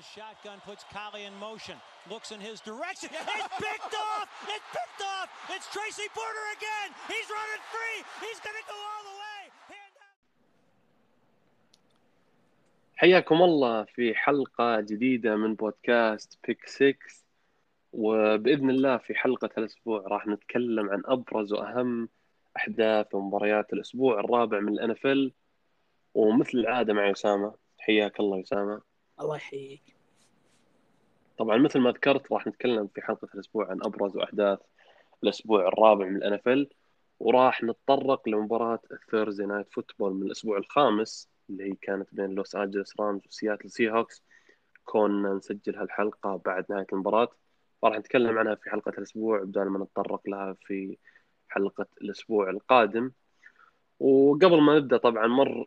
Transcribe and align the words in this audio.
the 0.00 0.20
shotgun, 0.20 0.58
puts 0.64 0.84
Collie 0.96 1.24
in 1.28 1.34
motion, 1.48 1.76
looks 2.12 2.28
in 2.34 2.40
his 2.40 2.58
direction. 2.70 3.10
It's 3.36 3.56
picked 3.66 3.94
off! 4.08 4.28
It's 4.54 4.68
picked 4.76 5.02
off! 5.14 5.28
It's 5.54 5.66
Tracy 5.74 6.08
Porter 6.16 6.46
again! 6.56 6.88
He's 7.12 7.28
running 7.38 7.62
free! 7.74 7.98
He's 8.24 8.40
going 8.46 8.58
to 8.62 8.66
go 8.72 8.78
all 8.90 9.02
the 9.10 9.16
way! 9.24 9.42
حياكم 12.96 13.42
الله 13.42 13.84
في 13.84 14.14
حلقة 14.14 14.80
جديدة 14.80 15.36
من 15.36 15.54
بودكاست 15.54 16.38
بيك 16.46 16.66
6 16.66 16.96
وبإذن 17.92 18.70
الله 18.70 18.96
في 18.96 19.14
حلقة 19.14 19.50
الأسبوع 19.58 20.00
راح 20.06 20.26
نتكلم 20.26 20.90
عن 20.90 21.02
أبرز 21.04 21.52
وأهم 21.52 22.08
أحداث 22.56 23.14
ومباريات 23.14 23.72
الأسبوع 23.72 24.20
الرابع 24.20 24.60
من 24.60 24.72
الأنفل 24.72 25.32
ومثل 26.14 26.58
العادة 26.58 26.92
مع 26.92 27.10
أسامة 27.10 27.54
حياك 27.78 28.20
الله 28.20 28.40
أسامة 28.40 28.89
الله 29.20 29.36
يحييك. 29.36 29.82
طبعا 31.38 31.56
مثل 31.56 31.80
ما 31.80 31.90
ذكرت 31.90 32.32
راح 32.32 32.46
نتكلم 32.46 32.86
في 32.86 33.00
حلقة 33.02 33.28
الأسبوع 33.34 33.70
عن 33.70 33.78
أبرز 33.82 34.16
وأحداث 34.16 34.58
الأسبوع 35.22 35.68
الرابع 35.68 36.06
من 36.06 36.16
ال 36.16 36.29
NFL 36.29 36.68
وراح 37.20 37.62
نتطرق 37.62 38.28
لمباراة 38.28 38.80
ال 38.92 38.98
Thursday 38.98 39.46
Night 39.46 39.72
Football 39.72 40.14
من 40.14 40.22
الأسبوع 40.26 40.58
الخامس 40.58 41.28
اللي 41.50 41.64
هي 41.64 41.74
كانت 41.82 42.08
بين 42.12 42.30
لوس 42.30 42.56
أنجلوس 42.56 43.00
Rams 43.00 43.20
وسياتل 43.26 43.70
Seahawks 43.70 44.22
كنا 44.84 45.34
نسجل 45.34 45.76
هالحلقة 45.76 46.36
بعد 46.44 46.64
نهاية 46.70 46.86
المباراة. 46.92 47.28
وراح 47.82 47.98
نتكلم 47.98 48.38
عنها 48.38 48.54
في 48.54 48.70
حلقة 48.70 48.92
الأسبوع 48.98 49.42
بدل 49.42 49.64
ما 49.64 49.78
نتطرق 49.78 50.28
لها 50.28 50.56
في 50.60 50.98
حلقة 51.48 51.86
الأسبوع 52.02 52.50
القادم. 52.50 53.10
وقبل 54.00 54.60
ما 54.60 54.76
نبدأ 54.78 54.96
طبعا 54.96 55.26
مر 55.26 55.64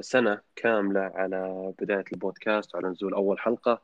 سنة 0.00 0.40
كاملة 0.56 1.00
على 1.00 1.72
بداية 1.80 2.04
البودكاست 2.12 2.74
وعلى 2.74 2.88
نزول 2.88 3.14
أول 3.14 3.38
حلقة. 3.40 3.82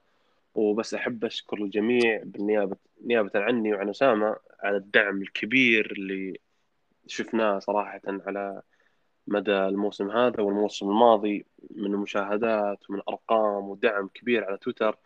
وبس 0.55 0.95
أحب 0.95 1.25
أشكر 1.25 1.57
الجميع 1.57 2.23
بالنيابة 2.25 2.77
نيابة 3.05 3.31
عني 3.35 3.75
وعن 3.75 3.89
أسامة 3.89 4.37
على 4.61 4.77
الدعم 4.77 5.23
الكبير 5.23 5.93
اللي 5.93 6.39
شفناه 7.07 7.59
صراحة 7.59 8.01
على 8.07 8.63
مدى 9.27 9.53
الموسم 9.53 10.11
هذا 10.11 10.43
والموسم 10.43 10.89
الماضي 10.91 11.47
من 11.71 11.91
مشاهدات 11.91 12.91
ومن 12.91 13.01
أرقام 13.09 13.69
ودعم 13.69 14.09
كبير 14.09 14.45
على 14.45 14.59
تويتر 14.59 14.97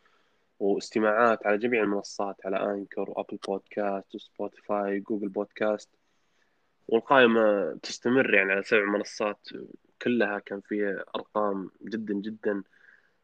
واستماعات 0.60 1.46
على 1.46 1.58
جميع 1.58 1.82
المنصات 1.82 2.36
على 2.46 2.56
Anchor 2.56 3.10
و 3.10 3.15
Apple 3.15 3.38
Podcast 3.48 4.14
و 4.14 4.25
Spotify 4.25 5.00
Google 5.00 5.28
Podcast. 5.28 5.88
والقائمة 6.88 7.74
تستمر 7.82 8.34
يعني 8.34 8.52
على 8.52 8.62
سبع 8.62 8.84
منصات 8.84 9.48
كلها 10.02 10.38
كان 10.38 10.60
فيها 10.60 11.04
أرقام 11.16 11.70
جدا 11.82 12.14
جدا 12.14 12.62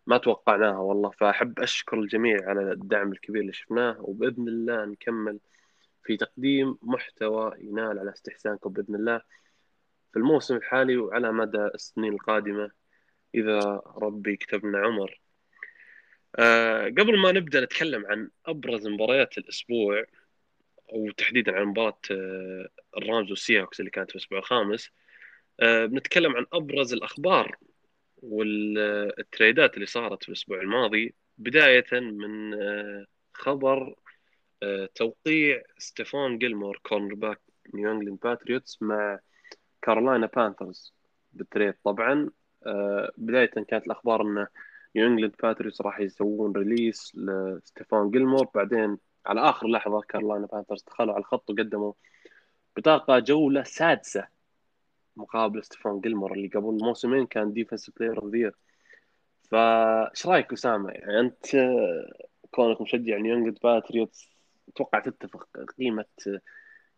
ما 0.06 0.18
توقعناها 0.18 0.78
والله. 0.78 1.10
فأحب 1.10 1.60
أشكر 1.60 1.98
الجميع 1.98 2.48
على 2.48 2.72
الدعم 2.72 3.12
الكبير 3.12 3.42
اللي 3.42 3.52
شفناه 3.52 3.96
وبإذن 4.00 4.48
الله 4.48 4.84
نكمل 4.84 5.38
في 6.04 6.16
تقديم 6.16 6.78
محتوى 6.82 7.52
ينال 7.58 7.98
على 7.98 8.10
استحسانكم 8.10 8.70
بإذن 8.70 8.94
الله 8.94 9.18
في 10.12 10.18
الموسم 10.18 10.56
الحالي 10.56 10.96
وعلى 10.96 11.32
مدى 11.32 11.58
السنين 11.74 12.12
القادمة 12.12 12.70
إذا 13.34 13.82
ربي 13.96 14.36
كتب 14.36 14.66
لنا 14.66 14.78
عمر. 14.78 15.20
أه 16.36 16.84
قبل 16.84 17.18
ما 17.18 17.32
نبدأ 17.32 17.60
نتكلم 17.60 18.06
عن 18.06 18.30
أبرز 18.46 18.86
مباريات 18.88 19.38
الأسبوع 19.38 20.04
وتحديدا 20.92 21.56
عن 21.56 21.64
مباراة 21.64 21.98
أه 22.10 22.68
ال 22.96 23.03
Rams 23.03 23.30
وال 23.30 23.40
Seahawks 23.40 23.80
اللي 23.80 23.90
كانت 23.90 24.10
في 24.10 24.16
الأسبوع 24.16 24.38
الخامس. 24.38 24.90
أه 25.60 25.86
بنتكلم 25.86 26.36
عن 26.36 26.46
أبرز 26.52 26.92
الأخبار 26.92 27.56
والتريدات 28.16 29.74
اللي 29.74 29.86
صارت 29.86 30.22
في 30.22 30.28
الأسبوع 30.28 30.60
الماضي. 30.60 31.14
بداية 31.38 31.86
من 31.92 32.54
أه 32.54 33.06
خبر 33.34 33.94
توقيع 34.94 35.62
ستيفان 35.78 36.38
جيلمور 36.38 36.80
cornerback 36.82 37.40
نيو 37.74 37.92
إنجلاند 37.92 38.18
Patriots 38.20 38.82
مع 38.82 39.20
كارولاينا 39.82 40.26
Panthers 40.26 40.94
بال 41.32 41.43
trade. 41.43 41.74
طبعا 41.84 42.30
بداية 43.16 43.46
كانت 43.46 43.86
الأخبار 43.86 44.22
أنه 44.22 44.48
نيو 44.96 45.06
إنجلاند 45.06 45.34
Patriots 45.42 45.80
راح 45.80 46.00
يسوون 46.00 46.52
release 46.52 47.12
لستيفان 47.16 48.10
جيلمور. 48.10 48.48
بعدين 48.54 48.98
على 49.26 49.40
آخر 49.40 49.68
لحظة 49.68 50.00
كارولاينا 50.00 50.46
Panthers 50.46 50.82
دخلوا 50.82 51.14
على 51.14 51.20
الخط 51.20 51.50
وقدموا 51.50 51.92
بطاقة 52.76 53.18
جولة 53.18 53.62
سادسة 53.62 54.28
مقابل 55.16 55.64
ستيفان 55.64 56.00
جيلمور 56.00 56.32
اللي 56.32 56.48
قبل 56.48 56.78
موسمين 56.84 57.26
كان 57.26 57.52
Defensive 57.52 57.90
Player 57.90 58.22
of 58.22 58.32
the 58.32 58.43
Year 58.43 58.56
فإيش 59.50 60.26
رأيك 60.26 60.52
أسامة؟ 60.52 60.90
يعني 60.90 61.20
أنت 61.20 61.46
كونك 62.50 62.80
مشجع 62.80 63.16
نيو 63.18 63.34
انجلاند 63.34 63.58
Patriots 63.62 64.28
أتوقع 64.68 64.98
تتفق 64.98 65.48
قيمة 65.78 66.04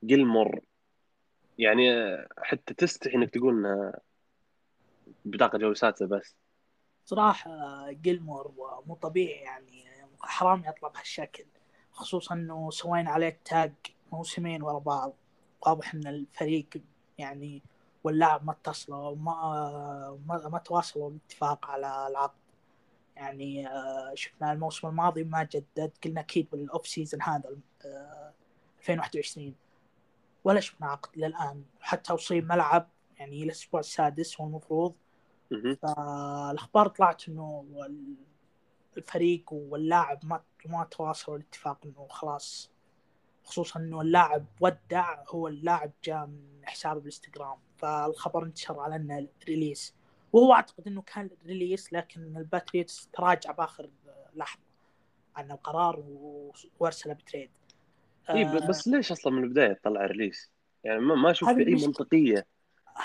جيلمور؟ 0.04 0.60
يعني 1.58 2.16
حتى 2.38 2.74
تستحي 2.74 3.16
إنك 3.16 3.30
تقول 3.30 3.54
إنها 3.54 4.00
بطاقة 5.24 5.58
جولة 5.58 5.74
سادسة 5.74 6.06
بس. 6.06 6.36
صراحة 7.04 7.90
جيلمور 7.90 8.52
مو 8.86 8.94
طبيعي 8.94 9.42
يعني 9.42 9.84
حرام 10.20 10.64
يطلع 10.66 10.88
بهالشكل 10.88 11.44
خصوصا 11.92 12.34
إنه 12.34 12.70
سوينا 12.70 13.10
عليه 13.10 13.40
tag 13.44 13.72
موسمين 14.12 14.62
ورا 14.62 14.78
بعض. 14.78 15.12
واضح 15.66 15.94
إن 15.94 16.06
الفريق 16.06 16.66
يعني 17.18 17.62
واللاعب 18.04 18.44
ما 18.46 18.52
اتصلوا 18.52 19.08
وما 19.08 20.18
ما, 20.26 20.48
ما 20.48 20.58
توصلوا 20.58 21.10
لاتفاق 21.10 21.70
على 21.70 22.06
العقد. 22.08 22.38
يعني 23.16 23.68
شفنا 24.14 24.52
الموسم 24.52 24.88
الماضي 24.88 25.24
ما 25.24 25.42
جدد. 25.42 25.92
قلنا 26.04 26.20
أكيد 26.20 26.48
بال 26.52 26.66
off 26.66 26.86
season 26.86 27.22
هذا 27.22 27.56
2021 28.80 29.54
ولا 30.44 30.60
شفنا 30.60 30.86
عقد 30.86 31.18
للآن. 31.18 31.64
حتى 31.80 32.12
وصيب 32.12 32.48
ملعب 32.52 32.88
يعني 33.18 33.42
الأسبوع 33.42 33.80
السادس 33.80 34.40
هو 34.40 34.46
المفروض. 34.46 34.94
فالأخبار 35.82 36.88
طلعت 36.88 37.28
إنه 37.28 37.64
الفريق 38.96 39.52
واللاعب 39.52 40.18
ما 40.24 40.42
ما 40.66 40.84
توصلوا 40.84 41.36
لاتفاق 41.36 41.78
إنه 41.84 42.06
خلاص 42.10 42.70
خصوصا 43.44 43.80
إنه 43.80 44.00
اللاعب 44.00 44.44
ودع 44.60 45.24
هو 45.28 45.48
اللاعب 45.48 45.92
جاء 46.04 46.26
من 46.26 46.60
حسابه 46.64 47.00
بالانستغرام 47.00 47.58
فالخبر 47.76 48.44
انتشر 48.44 48.80
على 48.80 48.96
إنه 48.96 49.28
release 49.48 49.94
وهو 50.32 50.52
أعتقد 50.52 50.86
إنه 50.86 51.02
كان 51.02 51.30
release 51.46 51.92
لكن 51.92 52.36
ال 52.36 52.44
Patriots 52.44 53.08
تراجع 53.12 53.50
بآخر 53.50 53.90
لحظة 54.34 54.60
عن 55.36 55.50
القرار 55.50 56.04
وارسله 56.80 57.12
ب 57.12 57.18
trade. 57.18 57.50
اي 58.30 58.44
آه. 58.44 58.68
بس 58.68 58.88
ليش 58.88 59.12
أصلا 59.12 59.32
من 59.32 59.44
البداية 59.44 59.80
طلع 59.82 60.06
release؟ 60.06 60.50
يعني 60.84 61.00
ما, 61.00 61.30
أشوف 61.30 61.48
في 61.48 61.66
أي 61.66 61.74
منطقية. 61.74 62.46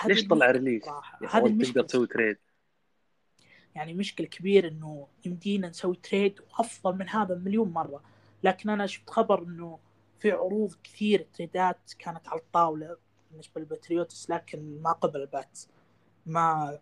ليش 0.06 0.26
طلع 0.26 0.50
release؟ 0.50 0.86
يعني 1.20 1.64
تقدر 1.64 1.82
تسوي 1.82 2.06
trade 2.06 2.38
يعني 3.78 3.94
مشكلة 3.94 4.26
كبيرة 4.26 4.68
إنه 4.68 5.06
يمدينا 5.26 5.68
نسوي 5.68 5.96
trade 5.96 6.40
وأفضل 6.40 6.98
من 6.98 7.08
هذا 7.08 7.34
مليون 7.34 7.68
مرة. 7.68 8.02
لكن 8.42 8.70
أنا 8.70 8.86
شفت 8.86 9.10
خبر 9.10 9.42
إنه 9.42 9.78
في 10.18 10.30
عروض 10.30 10.74
كثير 10.84 11.26
تريدات 11.32 11.92
كانت 11.98 12.28
على 12.28 12.40
الطاولة 12.40 12.96
بالنسبة 13.30 13.60
لل 13.60 13.74
Patriots 13.74 14.30
لكن 14.30 14.82
ما 14.82 14.92
قبل 14.92 15.20
ال 15.20 15.26
Pats. 15.26 15.58
ما 16.26 16.78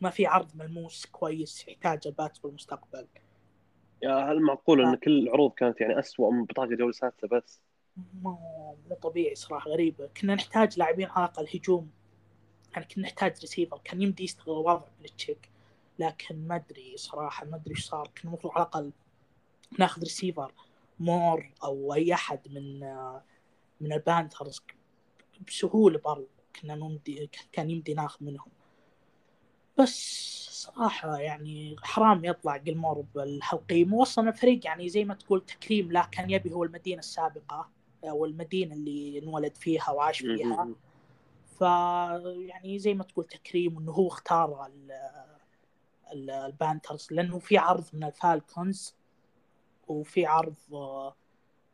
ما 0.00 0.10
في 0.10 0.26
عرض 0.26 0.48
ملموس 0.54 1.06
كويس 1.06 1.68
يحتاج 1.68 2.06
ال 2.06 2.12
Pats 2.12 2.38
بالمستقبل. 2.44 3.06
يا 4.02 4.32
هل 4.32 4.42
معقول 4.42 4.80
إن 4.80 4.94
كل 4.94 5.18
العروض 5.18 5.52
كانت 5.52 5.80
يعني 5.80 5.98
اسوء 5.98 6.30
من 6.30 6.44
بطاقة 6.44 6.74
جولة 6.74 6.92
سادسة 6.92 7.28
بس؟ 7.28 7.60
مو 8.22 8.38
مو 8.90 8.96
طبيعي 9.02 9.34
صراحة 9.34 9.70
غريبة. 9.70 10.08
كنا 10.20 10.34
نحتاج 10.34 10.78
لاعبين 10.78 11.08
على 11.10 11.24
الأقل 11.24 11.48
هجوم. 11.54 11.90
يعني 12.72 12.86
كنا 12.94 13.04
نحتاج 13.04 13.40
ريسيفر 13.40 13.80
كان 13.84 14.02
يمدي 14.02 14.24
يستغل 14.24 14.52
الوضع 14.52 14.84
بيليتشيك 15.02 15.50
لكن 15.98 16.48
ما 16.48 16.56
أدري 16.56 16.96
صراحة 16.96 17.46
ما 17.46 17.56
أدري 17.56 17.70
إيش 17.70 17.86
صار. 17.86 18.10
كان 18.14 18.28
المفروض 18.28 18.52
على 18.52 18.62
الأقل 18.62 18.92
ناخذ 19.78 20.02
ريسيفر 20.02 20.52
مور 21.00 21.52
أو 21.64 21.94
أي 21.94 22.14
أحد 22.14 22.40
من 22.48 22.80
من 23.80 23.92
ال 23.92 24.00
Panthers 24.00 24.62
بسهولة 25.48 25.98
برضو. 25.98 26.28
كنا 26.60 26.74
نمدي 26.74 27.30
كان 27.52 27.70
يمدي 27.70 27.94
ناخذ 27.94 28.24
منهم. 28.24 28.50
بس 29.78 30.28
صراحة 30.50 31.18
يعني 31.18 31.76
حرام 31.82 32.24
يطلع 32.24 32.56
جيلمور 32.56 33.04
بهالقيمة 33.14 33.96
وصلنا 33.96 34.30
الفريق 34.30 34.66
يعني 34.66 34.88
زي 34.88 35.04
ما 35.04 35.14
تقول 35.14 35.44
تكريم 35.46 35.92
لا 35.92 36.02
كان 36.02 36.30
يبي 36.30 36.52
هو 36.52 36.64
المدينة 36.64 36.98
السابقة 36.98 37.68
أو 38.04 38.24
المدينة 38.24 38.74
اللي 38.74 39.18
انولد 39.18 39.56
فيها 39.56 39.90
وعاش 39.90 40.18
فيها. 40.18 40.68
ف 41.58 41.60
يعني 42.48 42.78
زي 42.78 42.94
ما 42.94 43.04
تقول 43.04 43.24
تكريم 43.24 43.78
إنه 43.78 43.92
هو 43.92 44.08
اختار 44.08 44.70
ال 46.12 46.23
Panthers 46.23 47.08
لأنه 47.10 47.38
في 47.38 47.58
عرض 47.58 47.84
من 47.92 48.04
ال 48.04 48.15
Falcons 48.15 48.96
وفي 49.88 50.26
عرض 50.26 50.54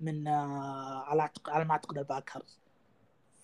من 0.00 0.28
على 0.28 1.30
على 1.48 1.64
ما 1.64 1.72
أعتقد 1.72 1.98
ال 1.98 2.05
Packers. 2.05 2.58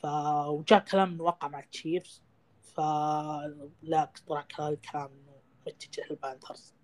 فوجاء 0.02 0.84
كلام 0.84 1.12
إنه 1.12 1.22
وقع 1.22 1.48
مع 1.48 1.60
ال 1.60 1.69
Chiefs 1.69 2.22
فلا 2.62 4.12
طلع 4.26 4.40
الكلام 4.40 4.78
إنه 4.94 5.36
متجه 5.66 6.04
لل 6.10 6.23
Panthers 6.23 6.74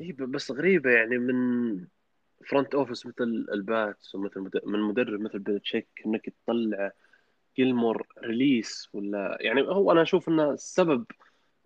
اي 0.00 0.12
بس 0.12 0.50
غريبة 0.50 0.90
يعني 0.90 1.18
من 1.18 1.86
front 2.48 2.74
office 2.74 3.06
مثل 3.06 3.46
الباتس 3.52 4.14
ومثل 4.14 4.50
من 4.66 4.80
مدرب 4.80 5.20
مثل 5.20 5.38
بيلتشيك 5.38 5.88
إنك 6.06 6.34
تطلع 6.44 6.92
جيلمور 7.56 8.06
release 8.18 8.88
ولا 8.92 9.38
يعني 9.40 9.62
هو 9.62 9.92
أنا 9.92 10.02
أشوف 10.02 10.28
ان 10.28 10.40
السبب 10.40 11.04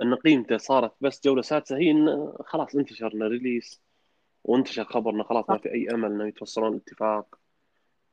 ان 0.03 0.15
قيمته 0.15 0.57
صارت 0.57 0.93
بس 1.01 1.25
جولة 1.25 1.43
سادسة 1.43 1.77
هي 1.77 1.91
انه 1.91 2.37
خلاص 2.47 2.75
انتشر 2.75 3.13
release 3.15 3.81
وانتشر 4.45 4.85
خبر 4.85 5.11
انه 5.11 5.23
خلاص 5.23 5.51
ما 5.51 5.59
في 5.59 5.73
أي 5.73 5.91
أمل 5.91 6.13
إنه 6.13 6.29
يتوصلون 6.29 6.73
لاتفاق 6.73 7.39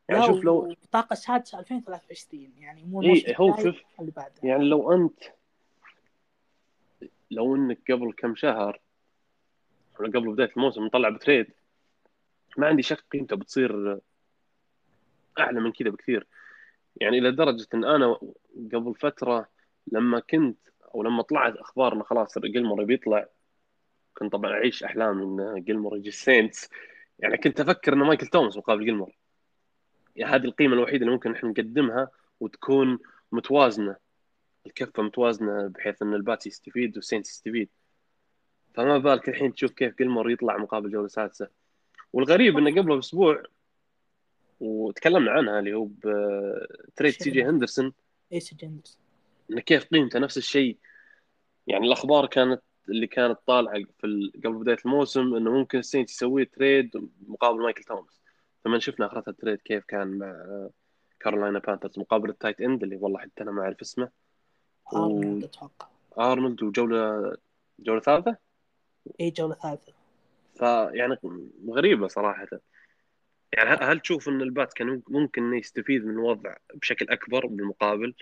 يعني 0.10 0.26
شوف 0.26 0.44
لو 0.44 0.76
بطاقة 0.84 1.14
سادسة 1.14 1.60
2023 1.60 2.52
يعني 2.58 2.84
مو 2.84 3.02
إيه، 3.02 3.38
هو 3.38 3.56
شوف، 3.64 3.76
اللي 4.00 4.12
بعده 4.12 4.34
يعني 4.44 4.64
لو 4.64 4.94
انت 4.94 5.24
لو 7.32 7.56
إنك 7.56 7.92
قبل 7.92 8.14
كم 8.18 8.36
شهر 8.36 8.80
ولا 10.00 10.20
قبل 10.20 10.34
بداية 10.34 10.52
الموسم 10.58 10.86
مطلع 10.86 11.10
ب 11.10 11.16
trade 11.16 11.48
ما 12.58 12.68
عندي 12.68 12.82
شك 12.82 13.04
قيمته 13.12 13.36
بتصير 13.36 14.00
أعلى 15.40 15.60
من 15.60 15.72
كذا 15.72 15.90
بكثير. 15.90 16.28
يعني 17.02 17.18
إلى 17.18 17.32
درجة 17.32 17.68
إن 17.74 17.86
أنا 17.86 18.20
قبل 18.74 18.96
فترة 18.96 19.50
لما 19.88 20.20
كنت 20.20 20.58
أو 20.96 21.04
لما 21.04 21.22
طلعت 21.22 21.56
أخبار 21.56 21.94
انه 21.94 22.04
خلاص 22.04 22.40
جيلمور 22.40 22.84
بيطلع 22.84 23.28
كنت 24.18 24.32
طبعا 24.32 24.52
أعيش 24.52 24.84
أحلام 24.84 25.40
إن 25.40 25.64
جيلمور 25.64 25.98
يجي 25.98 26.10
السينتس. 26.10 26.70
يعني 27.20 27.38
كنت 27.38 27.60
أفكر 27.60 27.94
إنه 27.94 28.06
مايكل 28.06 28.28
توماس 28.28 28.58
مقابل 28.58 28.86
جيلمور 28.86 29.16
يعني 30.16 30.36
هذه 30.36 30.46
القيمة 30.46 30.74
الوحيدة 30.74 31.02
اللي 31.02 31.12
ممكن 31.12 31.32
إحنا 31.32 31.50
نقدمها 31.50 32.10
وتكون 32.40 33.00
متوازنة. 33.32 33.96
الكفة 34.66 35.04
متوازنة 35.04 35.68
بحيث 35.68 36.02
إن 36.02 36.14
الباتس 36.14 36.48
يستفيد 36.48 36.96
والسينتس 36.96 37.30
يستفيد. 37.30 37.70
فما 38.74 38.98
بالك 38.98 39.30
الحين 39.30 39.54
تشوف 39.54 39.72
كيف 39.72 39.98
جيلمور 39.98 40.32
يطلع 40.32 40.58
مقابل 40.58 40.92
جولة 40.92 41.08
سادسة. 41.08 41.50
والغريب 42.14 42.58
إنه 42.58 42.82
قبله 42.82 42.96
بأسبوع 42.96 43.44
وتكلمنا 44.60 45.32
عنها 45.32 45.60
اللي 45.60 45.74
هو 45.74 45.86
ب 45.86 46.07
trade 46.07 47.14
سي 47.14 47.32
جي 47.32 47.44
هندرسون. 47.44 47.94
ايس 48.34 48.54
جندرز 48.54 49.05
إنه 49.52 49.62
كيف 49.62 49.86
قيمته 49.86 50.20
نفس 50.20 50.38
الشيء. 50.38 50.78
يعني 51.68 51.88
الأخبار 51.88 52.26
كانت 52.26 52.62
اللي 52.90 53.08
كانت 53.08 53.40
طالعة 53.48 53.84
في 54.00 54.32
قبل 54.46 54.54
بداية 54.54 54.78
الموسم 54.86 55.36
إنه 55.36 55.52
ممكن 55.52 55.80
السينت 55.80 56.10
يسوي 56.10 56.46
trade 56.46 57.10
مقابل 57.28 57.62
مايكل 57.62 57.84
توماس. 57.84 58.22
لما 58.66 58.80
شفنا 58.80 59.06
آخرتها 59.06 59.32
ال 59.32 59.37
trade 59.37 59.62
كيف 59.62 59.84
كان 59.84 60.18
مع 60.18 60.70
كارولاينا 61.20 61.60
بانثرز 61.60 62.00
مقابل 62.00 62.30
ال 62.30 62.35
tight 62.35 62.62
end 62.62 62.84
اللي 62.84 62.96
والله 62.96 63.20
حتى 63.20 63.44
أنا 63.44 63.52
ما 63.52 63.62
أعرف 63.62 63.82
اسمه. 63.82 64.10
أرنولد 64.94 65.44
أتوقع. 65.44 65.88
أرنولد 66.20 66.64
وجولة 66.64 67.34
جولة 67.80 68.00
ثالثة؟ 68.00 68.38
اي 69.20 69.30
جولة 69.30 69.56
ثالثة. 69.56 69.94
فيعني 70.56 71.18
غريبة 71.70 72.08
صراحة. 72.08 72.48
يعني 73.54 73.70
هل- 73.70 73.84
هل 73.84 74.00
تشوف 74.00 74.30
إن 74.30 74.42
البات 74.42 74.74
كان 74.74 75.02
ممكن 75.08 75.44
انه 75.44 75.58
يستفيد 75.58 76.06
من 76.06 76.12
الوضع 76.12 76.56
بشكل 76.74 77.10
أكبر 77.10 77.46
بالمقابل؟ 77.46 78.14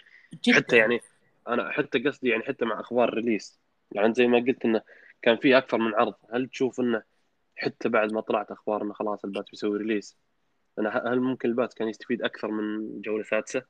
جدا. 0.43 0.57
حتى 0.57 0.77
يعني 0.77 1.01
أنا 1.47 1.71
حتى 1.71 1.99
قصدي 1.99 2.29
يعني 2.29 2.43
حتى 2.43 2.65
مع 2.65 2.79
أخبار 2.79 3.09
ال 3.09 3.15
release 3.16 3.59
يعني 3.91 4.13
زي 4.13 4.27
ما 4.27 4.37
قلت 4.37 4.65
إنه 4.65 4.81
كان 5.21 5.37
في 5.37 5.57
أكثر 5.57 5.77
من 5.77 5.95
عرض. 5.95 6.13
هل 6.33 6.47
تشوف 6.47 6.79
إنه 6.79 7.03
حتى 7.55 7.89
بعد 7.89 8.11
ما 8.13 8.21
طلعت 8.21 8.51
أخبار 8.51 8.83
انه 8.83 8.93
خلاص 8.93 9.25
البات 9.25 9.49
بيسوي 9.49 9.77
release 9.77 10.17
أنا 10.79 11.03
هل 11.07 11.19
ممكن 11.19 11.49
البات 11.49 11.73
كان 11.73 11.87
يستفيد 11.87 12.21
أكثر 12.21 12.51
من 12.51 13.01
جولة 13.01 13.23
سادسه؟ 13.23 13.63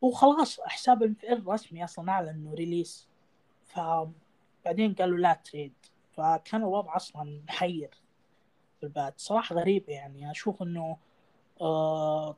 وخلاص 0.00 0.60
حساب 0.60 1.16
الرسمي 1.24 1.84
أصلا 1.84 2.10
أعلن 2.10 2.28
إنه 2.28 2.54
ريليس 2.54 3.08
فبعدين 3.64 4.94
قالوا 4.94 5.18
لا 5.18 5.40
تريد. 5.44 5.72
فكان 6.12 6.60
الوضع 6.60 6.96
أصلا 6.96 7.42
محير 7.48 7.90
البات. 8.82 9.14
صراحة 9.16 9.56
غريبه 9.56 9.92
يعني. 9.92 10.30
أشوف 10.30 10.62
إنه 10.62 10.96
آه 11.60 12.36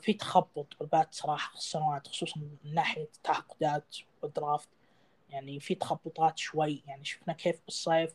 في 0.00 0.12
تخبط 0.12 0.66
بالبات 0.80 1.14
صراحة 1.14 1.54
السنوات 1.54 2.08
خصوصا 2.08 2.40
من 2.40 2.74
ناحية 2.74 3.02
التعاقدات 3.16 3.96
والدرافت. 4.22 4.68
يعني 5.30 5.60
في 5.60 5.74
تخبطات 5.74 6.38
شوي 6.38 6.82
يعني 6.86 7.04
شفنا 7.04 7.32
كيف 7.32 7.60
بالصيف 7.64 8.14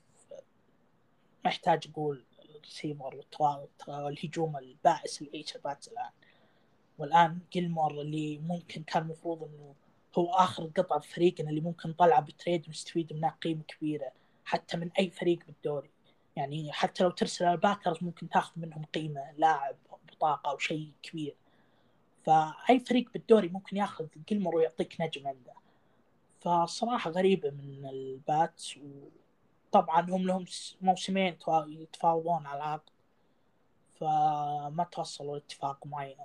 ما 1.45 1.49
يحتاج 1.49 1.87
أقول 1.91 2.23
الريسيفر 2.55 3.25
والهجوم 3.87 4.57
البائس 4.57 5.21
اللي 5.21 5.31
يعيشه 5.33 5.57
الباتس 5.57 5.87
الآن. 5.87 6.11
والآن 6.97 7.39
جيلمور 7.51 7.91
اللي 7.91 8.37
ممكن 8.37 8.83
كان 8.83 9.03
المفروض 9.03 9.43
إنه 9.43 9.75
هو 10.17 10.33
آخر 10.33 10.65
قطعه 10.65 10.99
في 10.99 11.13
فريقنا 11.13 11.49
اللي 11.49 11.61
ممكن 11.61 11.89
نطلعه 11.89 12.21
ب 12.21 12.29
trade 12.29 12.67
ونستفيد 12.67 13.13
منها 13.13 13.37
قيمة 13.41 13.63
كبيرة 13.63 14.11
حتى 14.45 14.77
من 14.77 14.91
أي 14.99 15.09
فريق 15.09 15.39
بالدوري. 15.47 15.89
يعني 16.35 16.71
حتى 16.71 17.03
لو 17.03 17.09
ترسل 17.09 17.45
الباكرز 17.45 17.97
ممكن 18.01 18.29
تاخذ 18.29 18.61
منهم 18.61 18.85
قيمة 18.85 19.31
لاعب 19.37 19.75
بطاقة 20.11 20.51
أو 20.51 20.57
شيء 20.57 20.91
كبير. 21.03 21.35
فأي 22.27 22.79
فريق 22.79 23.05
بالدوري 23.13 23.47
ممكن 23.47 23.77
ياخذ 23.77 24.07
جيلمور 24.29 24.55
ويعطيك 24.55 25.01
نجم 25.01 25.27
عنده. 25.27 25.53
فصراحة 26.39 27.11
غريبة 27.11 27.49
من 27.49 27.89
الباتس 27.89 28.75
وطبعا 29.71 30.01
هم 30.01 30.27
لهم 30.27 30.45
موسمين 30.81 31.37
يتفاوضون 31.67 32.45
على 32.45 32.57
العقد 32.57 32.89
فما 33.99 34.87
توصلوا 34.91 35.33
لاتفاق 35.33 35.85
معين. 35.85 36.17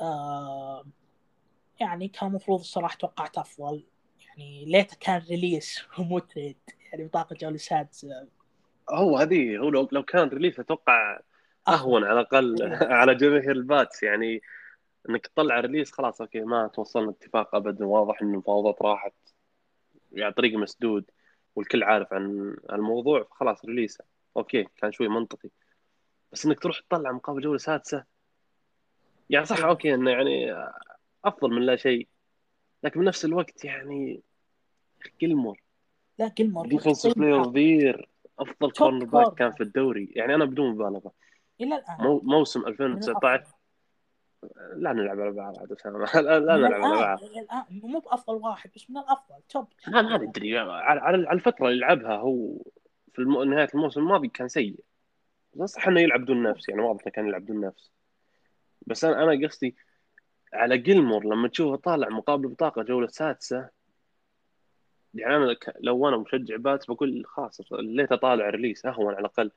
آه 0.00 0.84
يعني 1.80 2.08
كان 2.08 2.28
المفروض 2.28 2.60
الصراحة 2.60 2.96
توقعت 2.96 3.38
أفضل. 3.38 3.82
يعني 4.28 4.64
ليته 4.64 4.96
كان 5.00 5.22
release 5.30 5.82
ومو 5.98 6.18
trade 6.18 6.56
يعني 6.92 7.04
بطاقة 7.04 7.36
جوله 7.36 7.56
سادسه 7.56 8.28
هو 8.90 9.16
هذه 9.16 9.58
هو 9.58 9.68
لو, 9.68 9.88
لو 9.92 10.02
كان 10.02 10.28
release 10.28 10.60
أتوقع 10.60 11.20
أهون 11.68 12.04
على 12.04 12.20
الأقل 12.20 12.62
إيه. 12.62 12.92
على 13.00 13.14
جماهير 13.14 13.50
الباتس. 13.50 14.02
يعني 14.02 14.42
إنك 15.08 15.26
تطلع 15.26 15.60
release 15.60 15.92
خلاص 15.92 16.20
okay 16.20 16.40
ما 16.40 16.66
توصلنا 16.66 17.10
اتفاق 17.10 17.54
ابدا. 17.54 17.86
واضح 17.86 18.22
إن 18.22 18.32
المفاوضات 18.32 18.82
راحت 18.82 19.14
يعني 20.12 20.34
طريق 20.34 20.54
مسدود 20.58 21.10
والكل 21.56 21.82
عارف 21.82 22.12
عن 22.12 22.56
الموضوع 22.72 23.22
فخلاص 23.22 23.64
release 23.64 24.02
okay 24.36 24.66
كان 24.76 24.92
شوي 24.92 25.08
منطقي. 25.08 25.48
بس 26.32 26.46
إنك 26.46 26.60
تروح 26.60 26.80
تطلع 26.80 27.12
مقابل 27.12 27.40
جولة 27.40 27.58
سادسة 27.58 28.04
يعني 29.30 29.46
صح. 29.46 29.64
okay 29.64 29.94
إنه 29.94 30.10
يعني 30.10 30.54
أفضل 31.24 31.50
من 31.50 31.62
لا 31.62 31.76
شيء. 31.76 32.08
لكن 32.82 33.00
بنفس 33.00 33.24
الوقت 33.24 33.64
يعني 33.64 34.20
جيلمور 35.20 35.60
لا 36.18 36.28
جيلمور 36.28 36.66
defensive 36.66 37.18
player 37.18 37.42
the 37.42 37.70
year 37.70 38.08
أفضل 38.38 38.70
cornerback. 38.70 39.34
كان 39.34 39.52
في 39.52 39.62
الدوري. 39.62 40.08
يعني 40.12 40.34
أنا 40.34 40.44
بدون 40.44 40.70
مبالغة. 40.70 41.12
إلى 41.60 41.76
الآن. 41.76 41.96
مو 42.00 42.20
موسم 42.24 42.60
من 42.60 42.66
2019 42.66 43.34
الأفضل. 43.34 43.57
لا 44.76 44.92
نلعب 44.92 45.20
على 45.20 45.30
بعض 45.30 45.58
عاد. 45.58 45.76
لا, 46.14 46.40
لا 46.40 46.56
نلعب 46.56 46.82
على 46.82 46.94
بعض 46.94 47.18
مو 47.70 47.98
بأفضل 47.98 48.34
واحد 48.34 48.70
بس 48.76 48.90
من 48.90 48.96
الأفضل 48.96 49.42
top 49.48 49.66
ما 49.88 50.02
ما 50.02 50.16
ندري. 50.18 50.58
على 50.58 51.16
الفترة 51.32 51.68
اللي 51.68 51.80
لعبها 51.80 52.16
هو 52.16 52.62
في 53.12 53.18
الم... 53.18 53.42
نهاية 53.42 53.68
الموسم 53.74 54.00
الماضي 54.00 54.28
كان 54.28 54.48
سيء. 54.48 54.80
بس 55.54 55.70
صح 55.70 55.88
إنه 55.88 56.00
يلعب 56.00 56.24
دون 56.24 56.42
نفس 56.42 56.68
يعني 56.68 56.82
واضح 56.82 57.02
إنه 57.02 57.12
كان 57.12 57.28
يلعب 57.28 57.46
دون 57.46 57.60
نفس. 57.60 57.92
بس 58.86 59.04
أنا 59.04 59.22
أنا 59.22 59.46
قصدي 59.48 59.76
على 60.52 60.78
جيلمور 60.78 61.24
لما 61.24 61.48
تشوفه 61.48 61.76
طالع 61.76 62.08
مقابل 62.08 62.48
بطاقة 62.48 62.82
جولة 62.82 63.06
سادسة 63.06 63.68
يعني 65.14 65.36
أنا 65.36 65.56
لو 65.80 66.08
أنا 66.08 66.16
مشجع 66.16 66.56
باتس 66.56 66.86
بقول 66.86 67.22
خلاص 67.26 67.60
ليته 67.72 68.16
طالع 68.16 68.50
release 68.50 68.86
اهون 68.86 69.06
على 69.06 69.18
الأقل. 69.18 69.50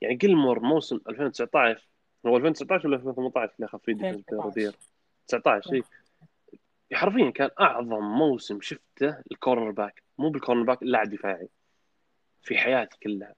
يعني 0.00 0.14
جيلمور 0.14 0.60
موسم 0.60 1.00
2019 1.08 1.88
هو 2.26 2.36
2019 2.36 2.88
ولا 2.88 2.96
2018 2.96 3.52
اللي 3.56 3.66
اخذ 3.66 3.78
فيه 3.78 3.92
2019. 3.92 4.76
19 5.26 5.70
شيء 5.70 5.84
حرفيا 6.92 7.30
كان 7.30 7.50
أعظم 7.60 8.04
موسم 8.04 8.60
شفته 8.60 9.18
ال 9.32 9.70
cornerback. 9.70 10.02
مو 10.18 10.28
بال 10.30 10.62
cornerback 10.62 10.82
اللاعب 10.82 11.10
دفاعي. 11.10 11.48
في 12.42 12.58
حياتي 12.58 12.98
كلها. 13.02 13.34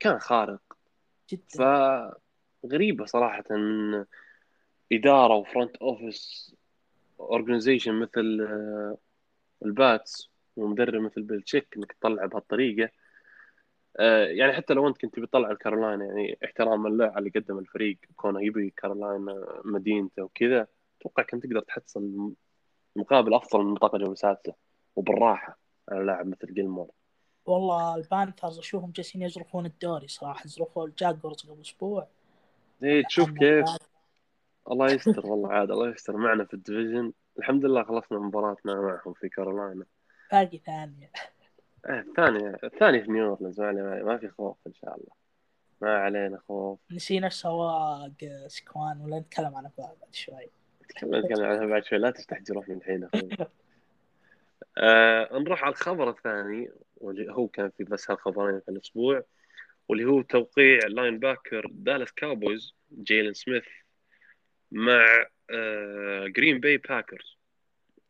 كان 0.00 0.18
خارق. 0.18 0.60
جدا. 1.30 2.12
فغريبه 2.64 3.04
صراحة 3.04 3.44
من 3.50 4.04
إدارة 4.92 5.34
و 5.34 5.41
front 5.41 5.76
office 5.76 6.54
organization 7.20 7.94
مثل 7.94 8.46
آه، 8.50 8.96
الباتس 9.64 10.30
ومدرب 10.56 11.02
مثل 11.02 11.22
بيلتشيك 11.22 11.76
إنك 11.76 11.92
تطلع 11.92 12.26
بهالطريقة. 12.26 12.90
يعني 14.28 14.52
حتى 14.52 14.74
لو 14.74 14.88
انت 14.88 14.98
كنت 14.98 15.18
بتطلع 15.20 15.50
الكارولاينا 15.50 16.04
يعني 16.04 16.38
احتراما 16.44 16.88
له 16.88 17.04
على 17.04 17.18
اللي 17.18 17.30
قدم 17.30 17.58
الفريق. 17.58 17.98
كونه 18.16 18.44
يبي 18.44 18.70
كارولاينا 18.70 19.60
مدينته 19.64 20.22
وكذا 20.22 20.66
أتوقع 21.00 21.22
كنت 21.22 21.46
تقدر 21.46 21.60
تحصل 21.60 22.34
مقابل 22.96 23.34
أفضل 23.34 23.64
من 23.64 23.74
بطاقه 23.74 23.98
جوله 23.98 24.14
سادسه 24.14 24.54
وبالراحة 24.96 25.58
على 25.88 26.04
لاعب 26.04 26.26
مثل 26.26 26.54
جيلمور. 26.54 26.90
والله 27.46 27.94
البانثرز 27.96 28.58
أشوفهم 28.58 28.90
جالسين 28.90 29.22
يزرفون 29.22 29.66
الدوري 29.66 30.08
صراحة 30.08 30.46
زرفوا 30.46 30.86
الجاكوارز 30.86 31.46
قبل 31.46 31.60
أسبوع. 31.60 32.08
إيه 32.82 33.02
تشوف 33.04 33.30
كيف. 33.30 33.64
الله 34.70 34.86
يستر 34.86 35.26
والله 35.26 35.52
عاد 35.52 35.70
الله 35.70 35.90
يستر. 35.90 36.16
معنا 36.16 36.44
في 36.44 36.54
ال 36.54 36.60
division. 36.60 37.12
الحمد 37.38 37.64
لله 37.64 37.84
خلصنا 37.84 38.18
مباراتنا 38.18 38.74
معهم 38.74 39.12
في 39.12 39.28
كارولاينا. 39.28 39.84
باقي 40.32 40.58
ثانية. 40.58 41.06
آه، 41.06 41.37
الثاني 41.88 42.56
الثاني 42.64 43.02
في 43.02 43.10
نيو 43.12 43.28
اورلينز 43.28 43.60
ما, 43.60 44.02
ما 44.02 44.18
في 44.18 44.28
خوف 44.28 44.56
إن 44.66 44.74
شاء 44.74 44.96
الله. 44.96 45.14
ما 45.80 45.96
علينا 45.98 46.38
خوف. 46.48 46.80
نسينا 46.90 47.28
سواق 47.28 48.12
سكوان 48.46 49.00
ولا 49.00 49.18
نتكلم 49.18 49.56
عنه 49.56 49.70
بعد 49.78 49.96
شوي. 50.12 50.48
نتكلم 50.84 51.16
نتكلم 51.16 51.44
عنها 51.44 51.66
بعد 51.66 51.84
شوي. 51.84 51.98
لا 51.98 52.10
تستعجل 52.10 52.52
روح 52.52 52.68
من 52.68 52.76
الحين 52.76 53.04
أخوي 53.04 53.28
آه 54.78 55.38
نروح 55.38 55.64
على 55.64 55.72
الخبر 55.72 56.10
الثاني 56.10 56.70
واللي 56.96 57.32
هو 57.32 57.48
كان 57.48 57.70
في 57.70 57.84
بس 57.84 58.10
هالخبرين 58.10 58.60
في 58.60 58.68
الأسبوع 58.68 59.24
واللي 59.88 60.04
هو 60.04 60.22
توقيع 60.22 60.78
linebacker 60.86 61.66
دالاس 61.70 62.12
كاوبويز 62.12 62.74
جايلن 63.02 63.34
سميث 63.34 63.64
مع 64.72 65.26
آه 65.50 66.26
جرين 66.26 66.60
باي 66.60 66.76
باكرز 66.76 67.38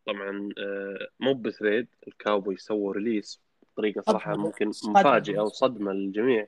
طبعا 0.07 0.49
آه 0.59 1.09
مو 1.21 1.35
ب 1.35 1.44
trade 1.44 1.88
الكاوبويز 2.09 2.59
سووا 2.59 2.93
release 2.93 3.48
بطريقة 3.79 4.03
صراحة. 4.03 4.37
ممكن. 4.37 4.71
مفاجئة 4.85 5.41
وصدمه 5.41 5.93
للجميع 5.93 6.47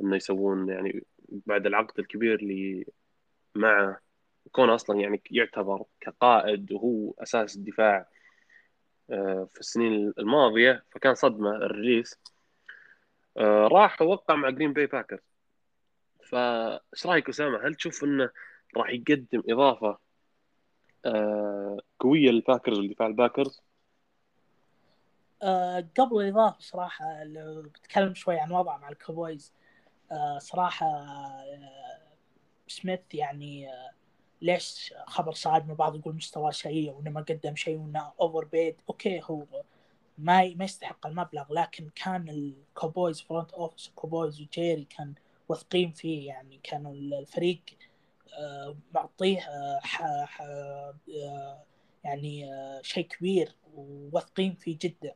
إنه 0.00 0.16
يسوون 0.16 0.68
يعني 0.68 1.04
بعد 1.28 1.66
العقد 1.66 1.98
الكبير 1.98 2.34
اللي 2.34 2.86
معه 3.54 4.00
كونه 4.52 4.74
أصلا 4.74 5.00
يعني 5.00 5.22
يعتبر 5.30 5.84
كقائد 6.00 6.72
وهو 6.72 7.14
أساس 7.18 7.56
الدفاع 7.56 8.08
آه، 9.10 9.48
في 9.52 9.60
السنين 9.60 10.12
الماضية 10.18 10.84
فكان 10.90 11.14
صدمة 11.14 11.56
ال 11.56 11.64
release 11.64 12.18
آه، 13.38 13.68
راح 13.72 14.02
وقع 14.02 14.34
مع 14.34 14.50
جرين 14.50 14.72
باي 14.72 14.86
باكرز 14.86 15.20
فايش 16.30 17.06
رأيك 17.06 17.28
أسامة 17.28 17.66
هل 17.66 17.74
تشوف 17.74 18.04
إنه 18.04 18.30
راح 18.76 18.90
يقدم 18.90 19.42
إضافة 19.48 19.98
آه، 21.04 21.78
قوية 22.00 22.30
للباكرز 22.30 22.78
ولدفاع 22.78 23.06
الباكرز 23.06 23.60
آه، 25.42 25.88
قبل 25.98 26.20
الإضافة 26.20 26.56
صراحة 26.60 27.24
لو 27.24 27.62
بتكلم 27.62 28.14
شوي 28.14 28.38
عن 28.40 28.52
وضعه 28.52 28.76
مع 28.76 28.88
الكوبويز 28.88 29.52
آه، 30.12 30.38
صراحة 30.38 30.86
آه، 30.86 31.98
سميث 32.68 33.00
يعني 33.14 33.68
ليش 34.42 34.94
خبر 35.06 35.32
صادم 35.32 35.70
البعض 35.70 35.96
يقول 35.96 36.14
مستواه 36.14 36.50
سيء 36.50 36.90
وإنه 36.92 37.10
ما 37.10 37.20
قدم 37.20 37.56
شيء 37.56 37.78
وإنه 37.78 38.12
overpaid 38.20 38.80
okay 38.88 39.20
هو 39.24 39.46
ما 40.18 40.54
ما 40.54 40.64
يستحق 40.64 41.06
المبلغ 41.06 41.52
لكن 41.52 41.88
كان 41.94 42.28
الكوبويز 42.28 43.20
front 43.20 43.52
office 43.52 43.88
الكوبويز 43.88 44.40
وجيري 44.40 44.84
كان 44.84 45.14
واثقين 45.48 45.92
فيه 45.92 46.28
يعني 46.28 46.60
كانوا 46.62 46.92
الفريق 46.92 47.60
معطيه 48.94 49.40
آه، 49.40 49.80
يعني 52.04 52.50
شيء 52.82 53.06
كبير 53.06 53.54
وواثقين 53.74 54.54
فيه 54.54 54.78
جدا. 54.82 55.14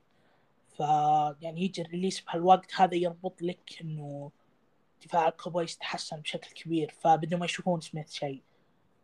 فيعني 0.77 1.63
يجي 1.63 1.83
ال 1.83 1.88
release 1.88 2.21
بهالوقت 2.21 2.75
هذا 2.75 2.95
يربط 2.95 3.43
لك 3.43 3.79
إنه 3.81 4.31
دفاع 5.05 5.29
الكوبويز 5.29 5.79
تحسن 5.79 6.21
بشكل 6.21 6.51
كبير 6.51 6.95
فبدون 7.01 7.41
ما 7.41 7.45
يشوفون 7.45 7.81
سميث 7.81 8.13
شيء. 8.13 8.43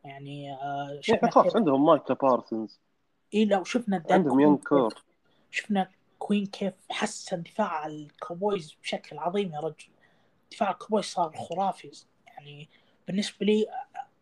يعني 0.05 0.53
آه، 0.53 0.99
شفنا 1.01 1.19
يعني 1.23 1.31
خلاص 1.31 1.57
عندهم 1.57 1.87
مايكا 1.87 2.15
بارسونز 2.15 2.81
إي 3.35 3.45
لو 3.45 3.65
شفنا 3.65 4.05
عندهم 4.11 4.41
young 4.41 4.57
core 4.57 4.95
شفنا 5.51 5.91
كوين 6.19 6.47
كيف 6.47 6.75
حسن 6.91 7.43
دفاع 7.43 7.87
الكوبويز 7.87 8.77
بشكل 8.83 9.19
عظيم 9.19 9.55
يا 9.55 9.61
رجل. 9.61 9.89
دفاع 10.53 10.71
الكوبويز 10.71 11.05
صار 11.05 11.37
خرافي. 11.37 11.91
يعني 12.27 12.69
بالنسبة 13.07 13.47
لي 13.47 13.67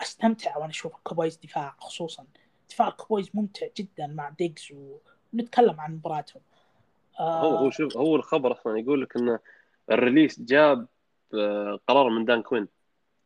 أستمتع 0.00 0.56
وأنا 0.56 0.70
أشوف 0.70 0.96
الكوبويز 0.96 1.36
دفاع 1.36 1.76
خصوصا. 1.78 2.26
دفاع 2.70 2.88
الكوبويز 2.88 3.30
ممتع 3.34 3.66
جدا 3.76 4.06
مع 4.06 4.28
ديجز 4.28 4.72
ونتكلم 5.32 5.80
عن 5.80 5.94
مباراتهم. 5.94 6.42
هو 7.20 7.56
هو 7.56 7.70
شوف 7.70 7.96
هو 7.96 8.16
الخبر 8.16 8.52
أصلا 8.52 8.78
يقول 8.78 9.02
لك 9.02 9.16
انه 9.16 9.38
ال 9.90 9.96
release 9.97 10.40
جاب 10.40 10.86
آه، 11.34 11.80
قرار 11.86 12.08
من 12.08 12.24
دان 12.24 12.42
كوين 12.42 12.68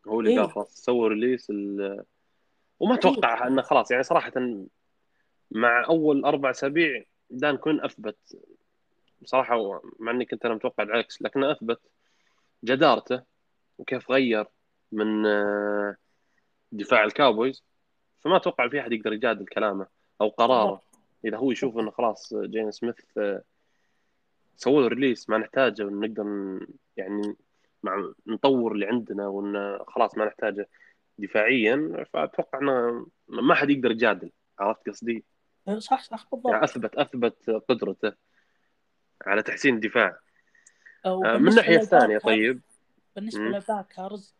هو 0.08 0.20
اللي 0.20 0.30
إيه. 0.30 0.40
قال 0.40 0.52
خلاص 0.52 0.74
سووا 0.74 1.08
release 1.08 1.50
ال- 1.50 2.04
وما 2.80 2.94
أتوقع 2.94 3.46
إنه 3.46 3.62
خلاص 3.62 3.90
يعني 3.90 4.02
صراحة 4.02 4.32
مع 5.50 5.84
أول 5.88 6.24
أربع 6.24 6.50
أسابيع 6.50 7.04
دان 7.30 7.56
كوين 7.56 7.84
أثبت. 7.84 8.16
بصراحه 9.22 9.80
مع 9.98 10.12
إني 10.12 10.24
كنت 10.24 10.44
أنا 10.44 10.54
متوقع 10.54 10.84
العكس 10.84 11.22
لكنه 11.22 11.52
أثبت 11.52 11.80
جدارته 12.64 13.22
وكيف 13.78 14.10
غير 14.10 14.46
من 14.92 15.26
آه، 15.26 15.96
دفاع 16.72 17.04
الكاوبويز. 17.04 17.64
فما 18.20 18.36
أتوقع 18.36 18.68
في 18.68 18.80
أحد 18.80 18.92
يقدر 18.92 19.12
يجادل 19.12 19.46
كلامه 19.46 19.86
أو 20.20 20.28
قراره. 20.28 20.82
إذا 21.24 21.36
هو 21.36 21.50
يشوف 21.50 21.78
إنه 21.78 21.90
خلاص 21.90 22.34
جيلن 22.34 22.70
سميث 22.70 22.96
آه، 23.18 23.42
سووا 24.56 24.82
له 24.82 24.88
release 24.88 25.30
ما 25.30 25.38
نحتاجه 25.38 25.84
ونقدر 25.84 26.24
يعني 26.96 27.36
مع 27.82 28.12
نطور 28.26 28.72
اللي 28.72 28.86
عندنا 28.86 29.26
وإن 29.26 29.78
خلاص 29.86 30.18
ما 30.18 30.24
نحتاجه 30.24 30.68
دفاعيا. 31.18 32.06
فأتوقع 32.12 32.58
إنه 32.58 33.06
ما 33.28 33.54
حد 33.54 33.70
يقدر 33.70 33.90
يجادل 33.90 34.30
عرفت 34.58 34.88
قصدي؟ 34.88 35.24
صح 35.78 36.02
صح 36.02 36.28
بالضبط. 36.32 36.52
يعني 36.52 36.64
اثبت 36.64 36.94
أثبت 36.94 37.50
قدرته 37.50 38.12
على 39.26 39.42
تحسين 39.42 39.74
الدفاع. 39.74 40.18
آه، 41.06 41.38
من 41.38 41.48
الناحية 41.48 41.76
الثانية 41.76 42.18
طيب. 42.18 42.60
بالنسبة. 43.16 43.42
للباكرز 43.42 44.34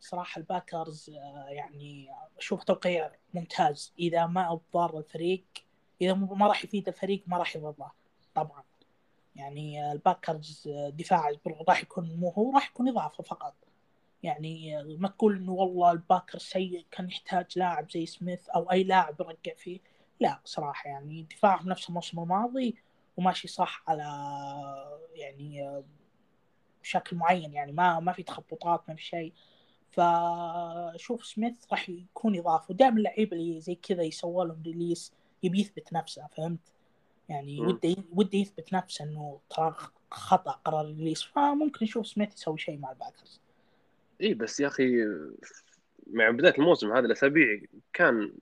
صراحة 0.00 0.38
الباكرز 0.38 1.10
آه، 1.10 1.48
يعني 1.48 2.08
أشوف 2.38 2.64
توقيع 2.64 3.10
ممتاز. 3.34 3.92
إذا 3.98 4.26
ما 4.26 4.60
ضار 4.74 4.98
الفريق 4.98 5.44
إذا 6.00 6.14
ما 6.14 6.46
راح 6.46 6.64
يفيد 6.64 6.88
الفريق 6.88 7.22
ما 7.26 7.38
راح 7.38 7.56
يضره 7.56 7.94
طبعا. 8.34 8.62
يعني 9.36 9.84
آه، 9.84 9.92
الباكرز 9.92 10.68
آه، 10.68 10.88
دفاع 10.90 11.32
راح 11.68 11.82
يكون 11.82 12.16
مو 12.16 12.30
هو 12.30 12.52
راح 12.54 12.70
يكون 12.70 12.88
إضافة 12.88 13.24
فقط. 13.24 13.54
يعني 14.22 14.78
آه، 14.80 14.82
ما 14.98 15.08
تقول 15.08 15.36
إنه 15.36 15.52
والله 15.52 15.92
الباكر 15.92 16.38
سيء 16.38 16.86
كان 16.90 17.08
يحتاج 17.08 17.58
لاعب 17.58 17.90
زي 17.90 18.06
سميث 18.06 18.48
أو 18.48 18.72
أي 18.72 18.84
لاعب 18.84 19.20
يرجع 19.20 19.54
فيه. 19.58 19.80
لا 20.20 20.40
صراحة 20.44 20.90
يعني 20.90 21.22
دفاعهم 21.30 21.68
نفس 21.68 21.88
الموسم 21.88 22.20
الماضي 22.20 22.76
وماشي 23.16 23.48
صح 23.48 23.84
على 23.88 24.04
يعني 25.14 25.82
بشكل 26.82 27.16
معين. 27.16 27.52
يعني 27.52 27.72
ما 27.72 28.00
ما 28.00 28.12
في 28.12 28.22
تخبطات 28.22 28.82
ما 28.88 28.94
في 28.94 29.02
شيء. 29.02 29.32
فشوف 29.90 31.26
سميث 31.26 31.66
راح 31.72 31.88
يكون 31.88 32.38
إضافة. 32.38 32.66
ودائما 32.70 32.96
اللعيبة 32.96 33.36
اللي 33.36 33.60
زي 33.60 33.74
كذا 33.74 34.02
يسوى 34.02 34.46
لهم 34.46 34.62
release 34.62 35.12
يبي 35.42 35.60
يثبت 35.60 35.92
نفسه 35.92 36.26
فهمت؟ 36.26 36.73
يعني 37.28 37.60
مم. 37.60 37.66
وده 37.66 37.96
وده 38.12 38.38
يثبت 38.38 38.72
نفسه 38.72 39.04
إنه 39.04 39.40
ترى 39.50 39.74
خطأ 40.10 40.50
قرار 40.50 40.80
ال 40.80 40.85
release 40.85 41.22
فممكن 41.22 41.84
نشوف 41.84 42.06
سميث 42.06 42.34
يسوي 42.34 42.58
شيء 42.58 42.78
مع 42.78 42.90
الباكرز. 42.90 43.40
إي 44.20 44.34
بس 44.34 44.60
يا 44.60 44.66
أخي 44.66 45.04
مع 46.06 46.30
بداية 46.30 46.54
الموسم 46.58 46.92
هذه 46.92 47.04
الأسابيع 47.04 47.60
كان 47.92 48.32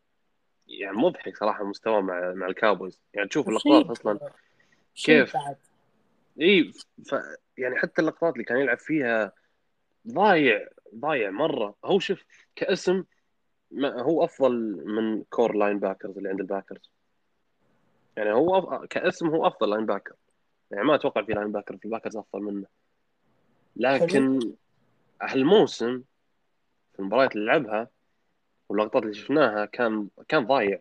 يعني 0.68 0.96
مضحك 0.96 1.36
صراحة 1.36 1.64
مستواه 1.64 2.00
مع 2.00 2.32
مع 2.32 2.46
الكاوبويز. 2.46 3.00
يعني 3.14 3.28
تشوف 3.28 3.48
اللقطات 3.48 3.86
أصلا 3.86 4.30
كيف؟ 4.94 5.36
إي 6.40 6.72
ف 7.06 7.14
يعني 7.58 7.76
حتى 7.76 8.02
اللقطات 8.02 8.32
اللي 8.32 8.44
كان 8.44 8.58
يلعب 8.58 8.78
فيها 8.78 9.32
ضايع 10.08 10.68
ضايع 10.94 11.30
مرة. 11.30 11.74
هو 11.84 11.98
شوف 11.98 12.24
كاسم 12.56 13.04
ما 13.70 14.02
هو 14.02 14.24
أفضل 14.24 14.84
من 14.86 15.22
كل 15.22 15.56
linebackers 15.56 16.16
اللي 16.16 16.28
عند 16.28 16.40
الباكرز. 16.40 16.91
يعني 18.16 18.32
هو 18.32 18.58
أف... 18.58 18.84
كاسم 18.84 19.28
هو 19.28 19.46
أفضل 19.46 19.70
linebacker 19.70 20.14
يعني 20.70 20.84
ما 20.84 20.94
أتوقع 20.94 21.22
في 21.22 21.32
linebacker 21.32 21.76
في 21.76 21.84
الباكرز 21.84 22.16
أفضل 22.16 22.42
منه. 22.42 22.66
لكن 23.76 24.52
هالموسم 25.22 26.02
في 26.92 26.98
المباريات 26.98 27.36
اللي 27.36 27.46
لعبها 27.46 27.88
واللقطات 28.68 29.02
اللي 29.02 29.14
شفناها 29.14 29.64
كان 29.64 30.08
كان 30.28 30.46
ضايع. 30.46 30.80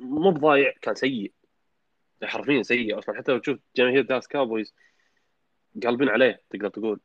مو 0.00 0.30
بضايع 0.30 0.72
كان 0.82 0.94
سيء. 0.94 1.32
حرفيا 2.24 2.62
سيء. 2.62 2.98
أصلا 2.98 3.16
حتى 3.18 3.32
لو 3.32 3.38
تشوف 3.38 3.58
جماهير 3.76 4.02
دالاس 4.02 4.28
كاوبويز 4.28 4.74
قالبين 5.84 6.08
عليه 6.08 6.42
تقدر 6.50 6.68
تقول. 6.68 7.00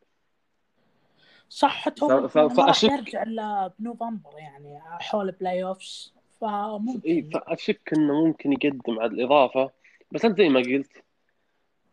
صح 1.49 1.81
حتى 1.85 2.01
ف- 2.01 2.03
هو 2.03 2.27
ف- 2.27 2.37
راح 2.37 2.53
فأشك- 2.53 2.91
يرجع 2.91 3.23
إلا 3.23 3.73
بنوفمبر 3.79 4.37
يعني 4.37 4.79
حول 4.83 5.31
playoffs 5.31 6.13
إي 6.43 7.21
فممكن 7.21 7.29
فأشك 7.29 7.93
إنه 7.93 8.25
ممكن 8.25 8.51
يقدم 8.51 8.99
على 8.99 9.11
الإضافة 9.11 9.71
بس 10.11 10.25
أنت 10.25 10.37
زي 10.37 10.49
ما 10.49 10.59
قلت 10.59 11.03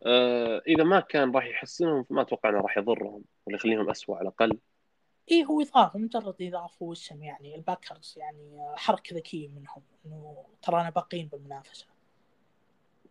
آه 0.05 0.61
إذا 0.67 0.83
ما 0.83 0.99
كان 0.99 1.31
راح 1.31 1.45
يحسنهم 1.45 2.03
فما 2.03 2.21
أتوقع 2.21 2.49
إنه 2.49 2.59
راح 2.59 2.77
يضرهم 2.77 3.23
ولا 3.47 3.55
يخليهم 3.55 3.89
اسوء 3.89 4.15
على 4.15 4.21
الأقل. 4.21 4.57
إي 5.31 5.45
هو 5.45 5.61
إضافة 5.61 5.99
مجرد 5.99 6.35
إضافة 6.41 6.85
واسم 6.85 7.23
يعني 7.23 7.55
الباكرز 7.55 8.15
يعني 8.17 8.57
حركة 8.75 9.15
ذكية 9.15 9.47
منهم 9.47 9.81
إنه 10.05 10.43
ترانا 10.61 10.89
باقيين 10.89 11.27
بالمنافسة. 11.27 11.85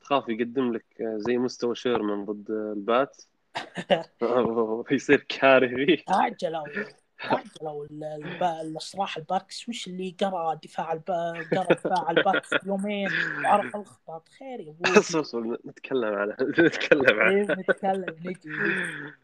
تخاف 0.00 0.28
يقدم 0.28 0.72
لك 0.72 0.84
آه، 1.00 1.16
زي 1.16 1.38
مستوى 1.38 1.74
شيرمان 1.74 2.24
ضد 2.24 2.50
البات؟ 2.50 3.22
ويصير 4.90 5.26
كارثي 5.28 5.96
تعجلوا 5.96 6.66
تعجلوا 7.22 7.84
ال- 7.84 8.04
الب- 8.04 8.76
الصراحه 8.76 9.18
الباكس 9.18 9.68
وش 9.68 9.86
اللي 9.86 10.16
قرأ 10.20 10.54
دفاع 10.54 10.92
الب... 10.92 11.10
قرأ 11.54 11.74
دفاع 11.74 12.10
الباكس 12.10 12.50
يومين؟ 12.66 13.08
وعرف 13.44 13.76
الخطط 13.76 14.28
خير 14.28 14.60
يا 14.60 14.70
أبوي. 14.70 14.98
اصبر 15.20 15.58
نتكلم 15.66 16.14
على 16.14 16.36
نتكلم 16.58 17.20
على 17.20 17.36
إيه، 17.36 17.42
نتكلم 17.42 18.16
نجي. 18.24 18.40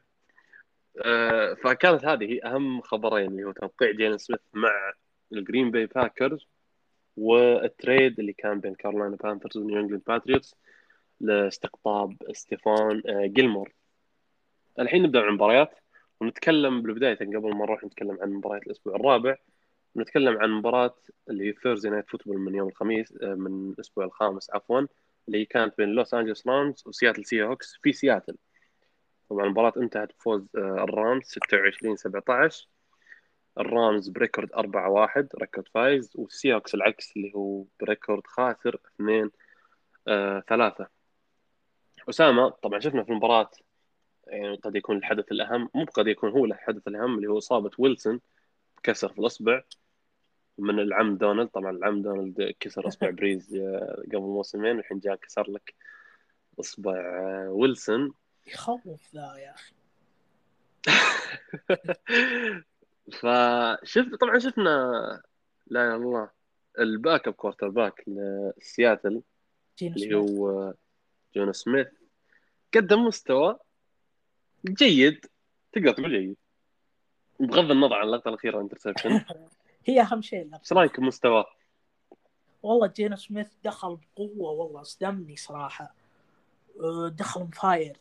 آه، 1.05 1.55
فكانت 1.55 2.05
هذه 2.05 2.25
هي 2.33 2.41
أهم 2.45 2.81
خبرين 2.81 3.27
اللي 3.31 3.45
هو 3.45 3.53
توقيع 3.53 3.91
جيلن 3.91 4.19
سميث 4.19 4.41
مع 4.53 4.93
الجرين 5.33 5.71
باي 5.71 5.87
باكرز 5.87 6.47
وال 7.17 7.46
trade 7.46 8.21
اللي 8.21 8.33
كان 8.33 8.61
بين 8.61 8.75
كارولاينا 8.75 9.17
بانثرز 9.17 9.57
ونيو 9.57 9.81
انجلاند 9.81 10.03
باتريوتس 10.07 10.55
لاستقطاب 11.21 12.17
ستيفان 12.33 13.03
آه، 13.09 13.27
جيلمور. 13.27 13.73
الحين 14.79 15.03
نبدأ 15.03 15.21
بالمباريات 15.21 15.75
ونتكلم 16.23 16.83
بالبداية 16.83 17.15
قبل 17.15 17.55
ما 17.55 17.65
نروح 17.65 17.85
نتكلم 17.85 18.19
عن 18.21 18.31
مباريات 18.31 18.67
الأسبوع 18.67 18.97
الرابع 18.97 19.37
نتكلم 19.97 20.39
عن 20.39 20.51
مباراة 20.51 20.95
اللي 21.31 21.49
هي 21.49 21.53
Thursday 21.53 21.91
Night 21.91 22.11
Football 22.11 22.39
من 22.39 22.55
يوم 22.55 22.69
الخميس 22.69 23.15
آه، 23.23 23.35
من 23.35 23.71
الأسبوع 23.73 24.05
الخامس 24.05 24.51
عفوا 24.51 24.87
اللي 25.29 25.45
كانت 25.45 25.79
بين 25.79 25.89
لوس 25.89 26.15
انجلوس 26.15 26.47
رامز 26.47 26.85
وسياتل 26.87 27.25
سي 27.25 27.43
هوكس 27.43 27.79
في 27.83 27.93
سياتل 27.93 28.37
طبعا 29.31 29.45
المباراة 29.47 29.73
انتهت 29.77 30.09
بفوز 30.19 30.49
آه، 30.57 30.85
الرامز 30.85 31.25
26 31.25 31.97
17 31.97 32.69
الرامز 33.59 34.09
ب 34.09 34.15
record 34.15 34.53
4 34.53 34.91
1 34.91 35.29
record 35.41 35.69
فايز 35.69 36.13
والسي 36.15 36.55
هوكس 36.55 36.75
العكس 36.75 37.17
اللي 37.17 37.33
هو 37.35 37.65
ب 37.81 37.87
record 37.87 38.27
خاسر 38.27 38.79
2 39.01 39.31
3 40.49 40.87
أسامة 42.09 42.49
طبعا 42.49 42.81
شفنا 42.81 43.05
في 43.05 43.11
المباراة 43.11 43.51
يعني 44.33 44.57
قد 44.57 44.77
يكون 44.77 44.97
الحدث 44.97 45.33
الأهم 45.33 45.69
مو 45.75 45.85
قد 45.85 46.07
يكون 46.07 46.31
هو 46.31 46.45
الحدث 46.45 46.89
الأهم 46.89 47.15
اللي 47.15 47.27
هو 47.29 47.39
إصابة 47.39 47.71
ويلسون 47.79 48.21
كسر 48.83 49.09
في 49.09 49.19
الإصبع. 49.19 49.63
من 50.59 50.81
العم 50.81 51.17
دونالد 51.17 51.49
طبعا 51.49 51.71
العم 51.71 52.03
دونالد 52.03 52.55
كسر 52.61 52.89
إصبع 52.89 53.11
بريز 53.21 53.55
آه، 53.55 54.03
قبل 54.07 54.19
موسمين 54.19 54.77
والحين 54.77 54.99
جاء 54.99 55.15
كسر 55.15 55.51
لك 55.51 55.75
إصبع 56.61 56.93
آه، 56.97 57.51
ويلسون. 57.51 58.15
يخوف 58.47 59.15
ذا 59.15 59.35
يا 59.37 59.55
أخي. 59.55 59.75
فشفت 63.21 64.15
طبعا 64.15 64.39
شفنا 64.39 65.23
لا 65.67 65.85
إلا 65.85 65.97
الله 65.97 66.31
ال 66.79 66.86
backup 66.86 67.29
quarterback 67.29 68.05
لسياتل 68.07 69.23
اللي 69.83 70.15
هو 70.15 70.75
جينو 71.35 71.53
سميث. 71.53 71.87
قدم 72.75 73.05
مستوى 73.05 73.59
جيد. 74.67 75.27
تقدر 75.73 75.93
تقول 75.93 76.11
جيد. 76.11 76.37
بغض 77.41 77.71
النظر 77.71 77.95
عن 77.95 78.07
اللقطة 78.07 78.29
الأخيرة 78.29 78.61
interception 78.61 79.25
هي 79.87 80.01
أهم 80.01 80.23
شيء. 80.23 80.51
إيش 80.55 80.73
رأيك 80.73 81.01
بمستواه؟ 81.01 81.47
والله 82.63 82.87
جينو 82.87 83.17
سميث 83.17 83.49
دخل 83.65 83.97
بقوة 83.97 84.51
والله 84.51 84.81
أصدمني 84.81 85.37
صراحة. 85.37 85.95
أه، 86.81 87.09
دخل 87.09 87.41
مفاير. 87.41 87.97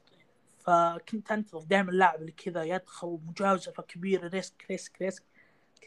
فكنت 0.60 1.32
أنتظر 1.32 1.64
دائما 1.64 1.92
اللاعب 1.92 2.22
اللي 2.22 2.32
كذا 2.32 2.64
يدخل 2.64 3.20
مجازفه 3.28 3.84
كبيرة 3.84 4.28
risk 4.28 4.66
risk 4.70 5.02
risk. 5.02 5.24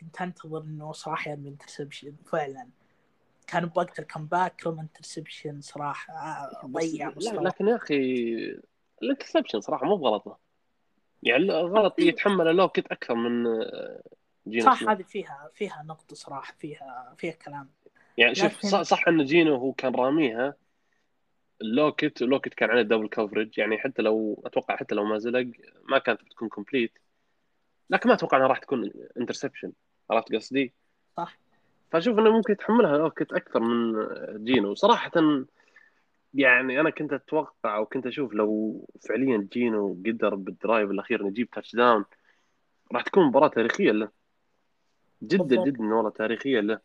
كنت 0.00 0.20
أنتظر 0.22 0.62
إنه 0.62 0.92
صراحة 0.92 1.30
يرمي 1.30 1.48
interception 1.48 2.14
فعلا. 2.26 2.68
كان 3.46 3.66
بوقت 3.66 3.98
ال 3.98 4.06
comeback 4.06 4.66
رمى 4.66 4.80
interception 4.80 5.60
صراحة 5.60 6.50
ضيع 6.66 7.12
مستوى. 7.16 7.44
لكن 7.44 7.68
يا 7.68 7.76
أخي 7.76 7.96
ال 9.02 9.07
interception 9.07 9.60
صراحة 9.60 9.86
مو 9.86 9.96
بغلطة. 9.96 10.43
يعني 11.24 11.50
غلط 11.52 11.98
يتحمله 11.98 12.52
لوكت 12.52 12.86
أكثر 12.86 13.14
من 13.14 13.46
آه، 13.46 14.02
جينو 14.48 14.64
صح. 14.64 14.88
هذه 14.88 15.02
فيها 15.02 15.50
فيها 15.54 15.82
نقطة 15.88 16.16
صراحة 16.16 16.54
فيها 16.58 17.14
فيها 17.18 17.32
كلام. 17.32 17.68
يعني 18.18 18.34
شوف 18.34 18.58
لكن- 18.58 18.68
صح, 18.68 18.82
صح 18.82 19.08
إن 19.08 19.24
جينو 19.24 19.54
هو 19.56 19.72
كان 19.72 19.94
راميها 19.94 20.54
اللوكت 21.60 22.22
اللوكت 22.22 22.54
كان 22.54 22.70
عليه 22.70 22.82
double 22.82 23.08
coverage 23.08 23.58
يعني 23.58 23.78
حتى 23.78 24.02
لو 24.02 24.42
أتوقع 24.46 24.76
حتى 24.76 24.94
لو 24.94 25.04
ما 25.04 25.18
زلق 25.18 25.46
ما 25.84 25.98
كانت 25.98 26.22
بتكون 26.22 26.48
complete 26.48 26.98
لكن 27.90 28.08
ما 28.08 28.14
أتوقع 28.14 28.36
إنها 28.38 28.48
راح 28.48 28.58
تكون 28.58 28.90
interception 29.20 29.72
عرفت 30.10 30.34
قصدي؟ 30.34 30.72
صح. 31.16 31.38
فأشوف 31.90 32.18
إنه 32.18 32.30
ممكن 32.30 32.52
يتحملها 32.52 32.98
لوكت 32.98 33.32
أكثر 33.32 33.60
من 33.60 33.94
جينو. 34.44 34.74
صراحة 34.74 35.10
يعني 36.34 36.80
أنا 36.80 36.90
كنت 36.90 37.12
أتوقع 37.12 37.76
أو 37.76 37.86
كنت 37.86 38.06
أشوف 38.06 38.32
لو 38.32 38.80
فعليا 39.08 39.48
جينو 39.52 40.02
قدر 40.06 40.34
بال 40.34 40.50
drive 40.50 40.90
الأخير 40.90 41.20
إنه 41.20 41.28
يجيب 41.28 41.50
touchdown 41.50 42.04
راح 42.92 43.02
تكون 43.02 43.26
مباراة 43.26 43.48
تاريخية 43.48 43.92
له. 43.92 44.08
جدا. 45.22 45.64
جدا 45.64 45.94
والله 45.94 46.10
تاريخية 46.10 46.60
له. 46.60 46.80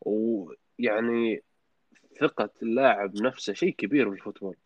ويعني 0.00 1.42
ثقة 2.20 2.50
اللاعب 2.62 3.22
نفسه 3.22 3.52
شيء 3.52 3.74
كبير 3.74 4.10
في 4.10 4.16
ال 4.16 4.20
football 4.20 4.56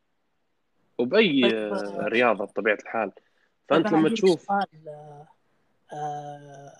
وبأي 0.99 1.43
طيب، 1.43 1.55
آه، 1.55 2.05
آه، 2.05 2.09
رياضة 2.09 2.45
بطبيعة 2.45 2.79
الحال. 2.83 3.13
فأنت 3.69 3.87
أنا 3.87 3.97
لما 3.97 4.09
تشوف 4.09 4.53
آه، 5.93 6.73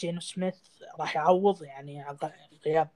جينو 0.00 0.20
سميث 0.20 0.56
راح 1.00 1.16
يعوض 1.16 1.62
يعني 1.62 2.04
غياب 2.66 2.88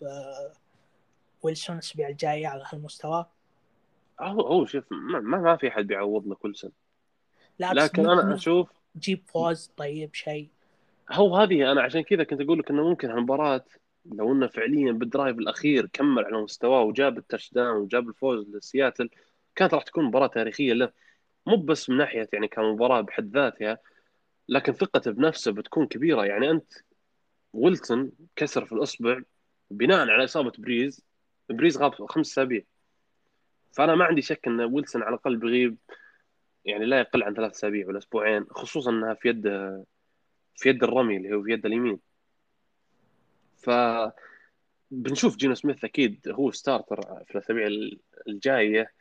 ويلسون 1.43 1.77
الأسبوع 1.77 2.09
الجاي 2.09 2.47
على 2.47 2.65
هالمستوى؟ 2.73 3.27
هو 4.23 4.41
هو 4.41 4.67
شوف 4.67 4.85
ما, 4.91 5.21
ما 5.21 5.57
في 5.57 5.69
أحد 5.69 5.87
بيعوض 5.87 6.27
له 6.27 6.35
كل 6.35 6.55
لا 7.59 7.73
بس 7.73 7.83
لكن 7.83 8.03
ممكن 8.03 8.19
أنا 8.19 8.35
أشوف 8.35 8.69
يجيب 8.97 9.23
فوز 9.27 9.71
طيب 9.77 10.15
شيء. 10.15 10.49
هو 11.11 11.37
هذه 11.37 11.73
أنا 11.73 11.83
عشان 11.83 12.01
كذا 12.01 12.25
كنت 12.25 12.41
أقول 12.41 12.59
لك 12.59 12.71
إنه 12.71 12.89
ممكن 12.89 13.11
هالمباراة 13.11 13.65
لو 14.07 14.33
إنه 14.33 14.47
فعليا 14.47 14.93
بال 14.93 15.06
drive 15.06 15.39
الأخير 15.39 15.87
كمل 15.93 16.25
على 16.25 16.43
مستواه 16.43 16.83
وجاب 16.83 17.19
ال 17.19 17.53
touchdown 17.53 17.77
وجاب 17.77 18.09
الفوز 18.09 18.49
لسياتل 18.57 19.11
كانت 19.55 19.75
راح 19.75 19.83
تكون 19.83 20.05
مباراة 20.05 20.27
تاريخية 20.27 20.73
له. 20.73 20.93
مو 21.47 21.57
بس 21.57 21.91
من 21.91 21.97
ناحية 21.97 22.29
يعني 22.33 22.49
كمباراة 22.49 23.01
بحد 23.01 23.37
ذاتها 23.37 23.79
لكن 24.49 24.73
ثقته 24.73 25.11
بنفسه 25.11 25.53
بتكون 25.53 25.87
كبيرة. 25.87 26.25
يعني 26.25 26.51
أنت 26.51 26.73
ويلسون 27.53 28.13
كسر 28.37 28.65
في 28.65 28.73
الإصبع 28.73 29.21
بناء 29.71 30.09
على 30.09 30.25
إصابة 30.25 30.53
بريز 30.59 31.05
بريز 31.51 31.79
غاب 31.79 31.95
خمس 32.07 32.31
أسابيع. 32.33 32.63
فأنا 33.73 33.95
ما 33.95 34.05
عندي 34.05 34.23
شك 34.23 34.47
أن 34.47 34.61
ويلسون 34.61 35.03
على 35.03 35.15
الأقل 35.15 35.37
بيغيب 35.37 35.77
يعني 36.65 36.85
لا 36.85 37.01
يقل 37.01 37.23
عن 37.23 37.35
ثلاث 37.35 37.53
أسابيع 37.53 37.87
ولا 37.87 37.99
أسبوعين 37.99 38.47
خصوصا 38.51 38.91
أنها 38.91 39.15
في 39.15 39.29
يد 39.29 39.43
في 40.57 40.69
يد 40.69 40.85
الرمي 40.85 41.17
اللي 41.17 41.35
هو 41.35 41.43
في 41.43 41.53
يد 41.53 41.67
اليمين. 41.67 41.99
ف 43.57 43.71
بنشوف 44.91 45.37
جينو 45.37 45.55
سميث 45.55 45.85
أكيد 45.85 46.29
هو 46.29 46.51
starter 46.51 47.01
في 47.25 47.31
الأسابيع 47.35 47.69
الجاية. 48.29 48.93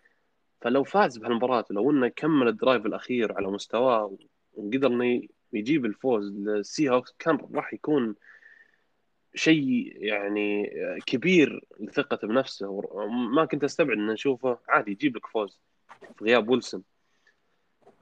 فلو 0.61 0.83
فاز 0.83 1.17
بهالمباراة 1.17 1.65
ولو 1.69 1.91
إنه 1.91 2.07
كمل 2.07 2.47
ال 2.47 2.53
drive 2.53 2.85
الأخير 2.85 3.37
على 3.37 3.47
مستواه 3.47 4.17
وقدر 4.53 4.87
إنه 4.87 5.21
يجيب 5.53 5.85
الفوز 5.85 6.31
للسي 6.31 6.89
هوكس 6.89 7.15
كان 7.19 7.37
راح 7.53 7.73
يكون 7.73 8.15
شيء 9.35 9.93
يعني 9.95 10.69
كبير 11.05 11.65
لثقته 11.79 12.27
بنفسه. 12.27 12.81
ما 13.33 13.45
كنت 13.45 13.63
أستبعد 13.63 13.97
إن 13.97 14.07
نشوفه. 14.07 14.59
عادي 14.67 14.91
يجيب 14.91 15.15
لك 15.17 15.25
فوز 15.25 15.59
في 16.17 16.25
غياب 16.25 16.49
ويلسون. 16.49 16.83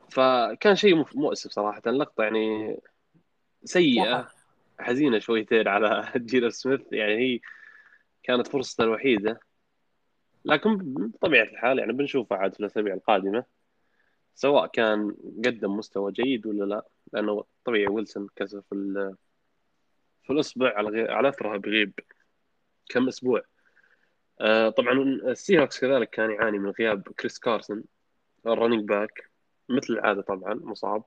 فكان 0.10 0.76
شيء 0.76 1.06
مؤسف 1.16 1.52
صراحة. 1.52 1.82
لقطة 1.86 2.24
يعني 2.24 2.78
سيئة 3.64 4.30
حزينة 4.80 5.20
شويتين 5.20 5.68
على 5.68 6.12
جينو 6.18 6.50
سميث. 6.50 6.82
يعني 6.92 7.18
هي 7.18 7.40
كانت 8.24 8.48
فرصته 8.48 8.84
الوحيدة. 8.84 9.40
لكن 10.46 10.78
بطبيعة 10.94 11.44
الحال 11.44 11.80
يعني 11.80 11.94
بنشوفه 11.94 12.36
عاد 12.36 12.54
في 12.54 12.60
الأسابيع 12.60 12.94
القادمة. 12.94 13.44
سواء 14.36 14.68
كان 14.68 15.16
قدم 15.46 15.78
مستوى 15.78 16.12
جيد 16.12 16.46
ولا 16.46 16.64
لا. 16.64 16.86
لأنه 17.14 17.44
طبيعي 17.66 17.88
ويلسون 17.88 18.28
كسر 18.36 18.62
في 18.62 19.16
في 20.30 20.34
الإصبع 20.34 20.78
على 20.78 20.90
غير 20.90 21.12
على 21.12 21.30
أثرها 21.30 21.58
بغيب 21.58 22.00
كم 22.90 23.08
أسبوع. 23.08 23.42
آه، 24.42 24.70
طبعا 24.70 24.94
السي 25.04 25.60
هوكس 25.60 25.80
كذلك 25.80 26.10
كان 26.10 26.32
يعاني 26.32 26.60
من 26.60 26.70
غياب 26.70 27.02
كريس 27.02 27.40
كارسون 27.40 27.84
ال 28.46 28.51
running 28.51 28.88
back 28.88 29.32
مثل 29.70 29.94
العادة 29.94 30.22
طبعا 30.22 30.54
مصاب 30.54 31.04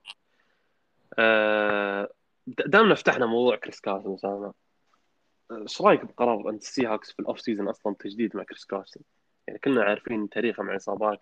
آه، 1.18 2.08
دامنا 2.46 2.94
فتحنا 2.94 3.26
موضوع 3.26 3.56
كريس 3.56 3.80
كارسون 3.80 4.14
أسامة 4.14 4.54
إيش 5.52 5.82
رأيك 5.82 6.04
بقرار 6.04 6.50
انت 6.50 6.62
السي 6.62 6.88
هوكس 6.88 7.12
في 7.12 7.20
ال 7.20 7.25
off 7.25 7.40
season 7.40 7.68
أصلا 7.68 7.94
تجديد 7.98 8.36
مع 8.36 8.42
كريس 8.42 8.64
كارسون؟ 8.64 9.02
يعني 9.46 9.58
كلنا 9.58 9.82
عارفين 9.84 10.28
تاريخه 10.28 10.62
مع 10.62 10.72
الاصابات 10.72 11.20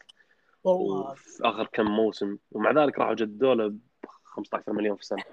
والله. 0.64 1.10
وفي 1.10 1.40
آخر 1.44 1.66
كم 1.72 1.84
موسم 1.84 2.38
ومع 2.50 2.70
ذلك 2.70 2.98
راحوا 2.98 3.14
جددوا 3.14 3.54
له 3.54 3.68
ب 3.68 3.78
15 4.24 4.72
مليون 4.72 4.96
في 4.96 5.02
السنة. 5.02 5.24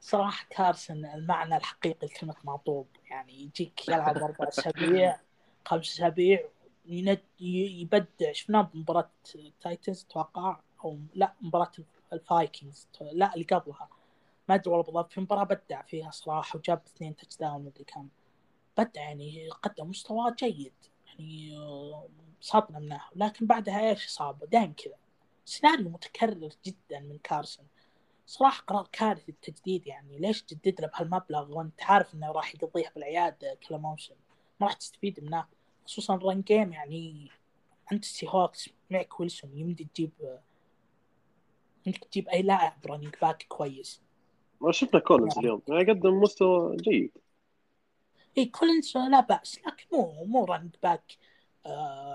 صراحة 0.00 0.46
كارسن 0.50 1.04
المعنى 1.04 1.56
الحقيقي 1.56 2.06
لكلمة 2.06 2.34
معطوب. 2.44 2.86
يعني 3.10 3.42
يجيك 3.42 3.88
يلعب 3.88 4.16
أربع 4.16 4.48
أسابيع 4.48 5.20
خمس 5.66 5.92
أسابيع 5.92 6.44
يبدع. 7.40 8.32
شفناه 8.32 8.62
بمباراة 8.62 9.10
تايتنز 9.60 10.06
أتوقع 10.10 10.60
أو 10.84 10.98
لا 11.14 11.34
مباراة 11.40 11.72
الفايكنجز. 12.12 12.88
لا 13.12 13.34
اللي 13.34 13.44
قبلها. 13.44 13.88
ما 14.48 14.54
أدري 14.54 14.70
والله 14.70 14.84
بالضبط. 14.84 15.12
في 15.12 15.20
مباراة 15.20 15.44
بدع 15.44 15.82
فيها 15.82 16.10
صراحة 16.10 16.58
وجاب 16.58 16.82
اثنين 16.86 17.16
touchdown 17.16 17.64
مدري 17.64 17.84
كم 17.84 18.08
بدع. 18.78 19.02
يعني 19.02 19.48
قدم 19.48 19.88
مستوى 19.88 20.34
جيد. 20.38 20.72
يعني 21.06 21.58
آه، 21.58 22.08
صدنا 22.40 22.78
منه. 22.78 23.00
لكن 23.16 23.46
بعدها 23.46 23.90
إيش 23.90 24.06
اصابه 24.06 24.46
دائم 24.46 24.72
كذا. 24.72 24.94
سيناريو 25.44 25.88
متكرر 25.88 26.50
جدا 26.66 27.00
من 27.00 27.18
كارسون 27.18 27.66
صراحة 28.30 28.62
قرار 28.66 28.88
كارثي 28.92 29.32
التجديد 29.32 29.86
يعني. 29.86 30.18
ليش 30.18 30.42
تجدد 30.42 30.80
له 30.80 30.88
بهالمبلغ 30.88 31.58
وانت 31.58 31.82
عارف 31.82 32.14
انه 32.14 32.32
راح 32.32 32.54
يقضيه 32.54 32.92
بالعياده 32.94 33.58
كل 33.68 33.78
موسم؟ 33.78 34.14
ما 34.60 34.66
راح 34.66 34.74
تستفيد 34.74 35.24
منه. 35.24 35.44
خصوصا 35.86 36.16
run 36.16 36.40
game 36.40 36.72
يعني 36.72 37.30
أنت 37.92 38.04
السي 38.04 38.26
هوكس 38.28 38.70
معك 38.90 39.20
ويلسون 39.20 39.50
يمدي 39.58 39.88
تجيب 39.94 40.10
يمديك 41.86 42.04
تجيب 42.04 42.28
أي 42.28 42.42
لاعب 42.42 42.86
running 42.86 43.14
back 43.22 43.46
كويس. 43.48 44.00
ما 44.60 44.72
شفنا 44.72 45.00
كولنز 45.00 45.34
نعم. 45.36 45.44
اليوم. 45.44 45.62
يعني 45.68 45.92
قدم 45.92 46.20
مستوى 46.20 46.76
جيد. 46.76 47.12
اي 48.38 48.46
كولينز 48.46 48.96
لا 48.96 49.20
بأس 49.20 49.58
لكن 49.66 49.84
مو 49.92 50.24
مو 50.24 50.44
running 50.44 50.74
back 50.82 51.16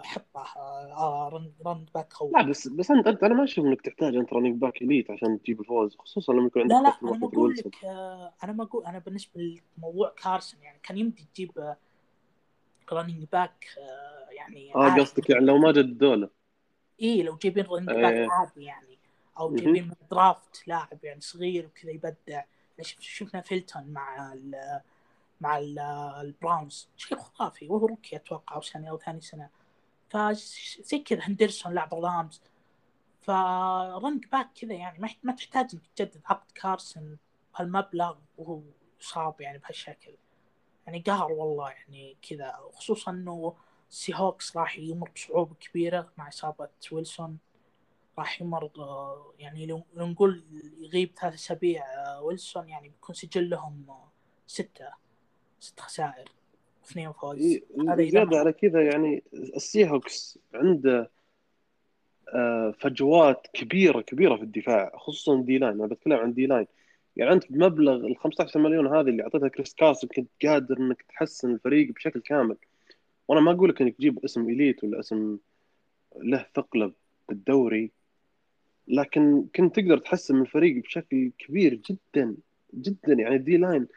حطه 0.03 0.45
آه 0.57 1.29
run 1.33 1.51
running 1.67 1.89
back 1.95 2.13
قوي 2.13 2.31
لا 2.31 2.41
بس 2.41 2.67
بس 2.67 2.91
انت 2.91 3.07
أنت 3.07 3.23
أنا 3.23 3.33
ما 3.33 3.43
أشوف 3.43 3.65
إنك 3.65 3.81
تحتاج 3.81 4.15
أنت 4.15 4.33
running 4.33 4.55
back 4.61 4.81
elite 4.81 5.11
عشان 5.11 5.41
تجيب 5.41 5.59
الفوز 5.61 5.95
خصوصا 5.95 6.33
لما 6.33 6.45
يكون 6.45 6.61
عندك 6.61 6.73
لا 6.75 6.81
لا 6.81 7.15
أنا 7.15 7.25
أقول. 7.25 7.53
لك 7.57 7.85
آه، 7.85 8.33
أنا 8.43 8.51
ما 8.51 8.63
أقول 8.63 8.85
أنا 8.85 8.99
بالنسبة 8.99 9.59
لموضوع 9.77 10.13
كارسون 10.23 10.61
يعني 10.61 10.79
كان 10.83 10.97
يمدي 10.97 11.27
تجيب 11.33 11.75
running 12.93 13.23
back 13.31 13.65
آه، 13.77 14.29
يعني 14.31 14.75
آه. 14.75 14.95
قصدك 14.99 15.29
يعني 15.29 15.45
لو 15.45 15.57
ما 15.57 15.71
جددوا 15.71 16.27
إيه 17.01 17.23
لو 17.23 17.35
جايبين 17.35 17.65
running. 17.65 17.89
back 17.89 18.27
عادي 18.31 18.63
يعني 18.63 18.97
أو. 19.39 19.55
جايبين 19.55 19.91
draft 20.11 20.67
لاعب 20.67 21.03
يعني 21.03 21.21
صغير 21.21 21.65
وكذا 21.65 21.91
يبدع 21.91 22.43
شف- 22.81 22.99
شفنا 22.99 23.41
فيلتون 23.41 23.83
مع 23.87 24.33
ال 24.33 24.55
مع 25.45 25.57
ال 25.57 25.79
البراونز. 26.21 26.89
شيء 26.97 27.17
خرافي 27.17 27.67
وهو 27.67 27.85
rookie 27.85 28.15
أتوقع 28.15 28.55
أول 28.55 28.61
سنه 28.61 28.89
أو 28.89 28.97
ثاني 28.97 29.21
سنة. 29.21 29.49
فزي 30.09 30.99
كذا 30.99 31.19
هندرسون 31.21 31.73
لاعب 31.73 31.93
الرامز 31.93 32.41
ف 33.21 33.34
running 33.34 34.25
back 34.31 34.49
كذا 34.55 34.73
يعني 34.73 35.09
ما 35.23 35.31
تحتاج 35.33 35.69
إنك 35.73 35.87
تجدد 35.95 36.21
عقد 36.25 36.51
كارسون 36.51 37.17
بهالمبلغ 37.53 38.17
وهو 38.37 38.61
صعب 38.99 39.41
يعني 39.41 39.57
بهالشكل. 39.57 40.15
يعني 40.87 40.99
قهر 40.99 41.31
والله 41.31 41.69
يعني 41.69 42.17
كذا 42.29 42.59
خصوصا 42.73 43.11
إنه 43.11 43.55
سي 43.89 44.13
هوكس 44.15 44.57
راح 44.57 44.77
يمر 44.77 45.09
بصعوبة 45.15 45.55
كبيرة 45.55 46.11
مع 46.17 46.27
إصابة 46.27 46.69
ويلسون. 46.91 47.37
راح 48.19 48.41
يمر 48.41 48.71
آه، 48.79 49.33
يعني 49.39 49.65
لو 49.65 49.85
لو 49.93 50.07
نقول 50.07 50.43
يغيب 50.79 51.13
ثلاث 51.21 51.33
أسابيع 51.33 51.85
آه، 51.85 52.21
ويلسون 52.21 52.69
يعني 52.69 52.89
بيكون 52.89 53.15
سجلهم 53.15 53.85
آه، 53.89 54.11
ستة. 54.47 55.04
ست 55.65 55.79
خسائر 55.79 56.29
اثنين 56.85 57.11
فوز. 57.11 57.41
إيه، 57.41 57.63
زيادة 58.09 58.37
على 58.37 58.53
كذا 58.53 58.81
يعني 58.81 59.23
السي 59.33 59.89
هوكس 59.89 60.39
عنده 60.53 61.11
آه، 62.33 62.73
فجوات 62.79 63.47
كبيرة 63.53 64.01
كبيرة 64.01 64.35
في 64.35 64.43
الدفاع 64.43 64.97
خصوصا 64.97 65.41
D-line 65.41 65.73
أنا 65.73 65.87
بتكلم 65.87 66.17
عن 66.17 66.33
D-line 66.33 66.67
يعني 67.15 67.33
أنت 67.33 67.51
بمبلغ 67.51 68.07
ال 68.07 68.17
15 68.17 68.59
مليون 68.59 68.87
هذه 68.87 69.09
اللي 69.09 69.23
أعطيتها 69.23 69.47
كريس 69.47 69.73
كارسون 69.73 70.09
كنت 70.15 70.29
قادر 70.45 70.77
إنك 70.77 71.01
تحسن 71.01 71.53
الفريق 71.53 71.91
بشكل 71.91 72.21
كامل. 72.21 72.57
وأنا 73.27 73.41
ما 73.41 73.51
أقول 73.51 73.69
لك 73.69 73.81
إنك 73.81 73.95
تجيب 73.95 74.25
اسم 74.25 74.49
elite 74.49 74.83
ولا 74.83 74.99
اسم 74.99 75.37
له 76.15 76.45
ثقله 76.55 76.91
بالدوري 77.29 77.91
لكن 78.87 79.45
كنت 79.55 79.75
تقدر 79.75 79.97
تحسن 79.97 80.35
من 80.35 80.41
الفريق 80.41 80.83
بشكل 80.83 81.31
كبير 81.39 81.73
جدا 81.89 82.35
جدا. 82.73 83.13
يعني 83.13 83.37
D-line 83.37 83.87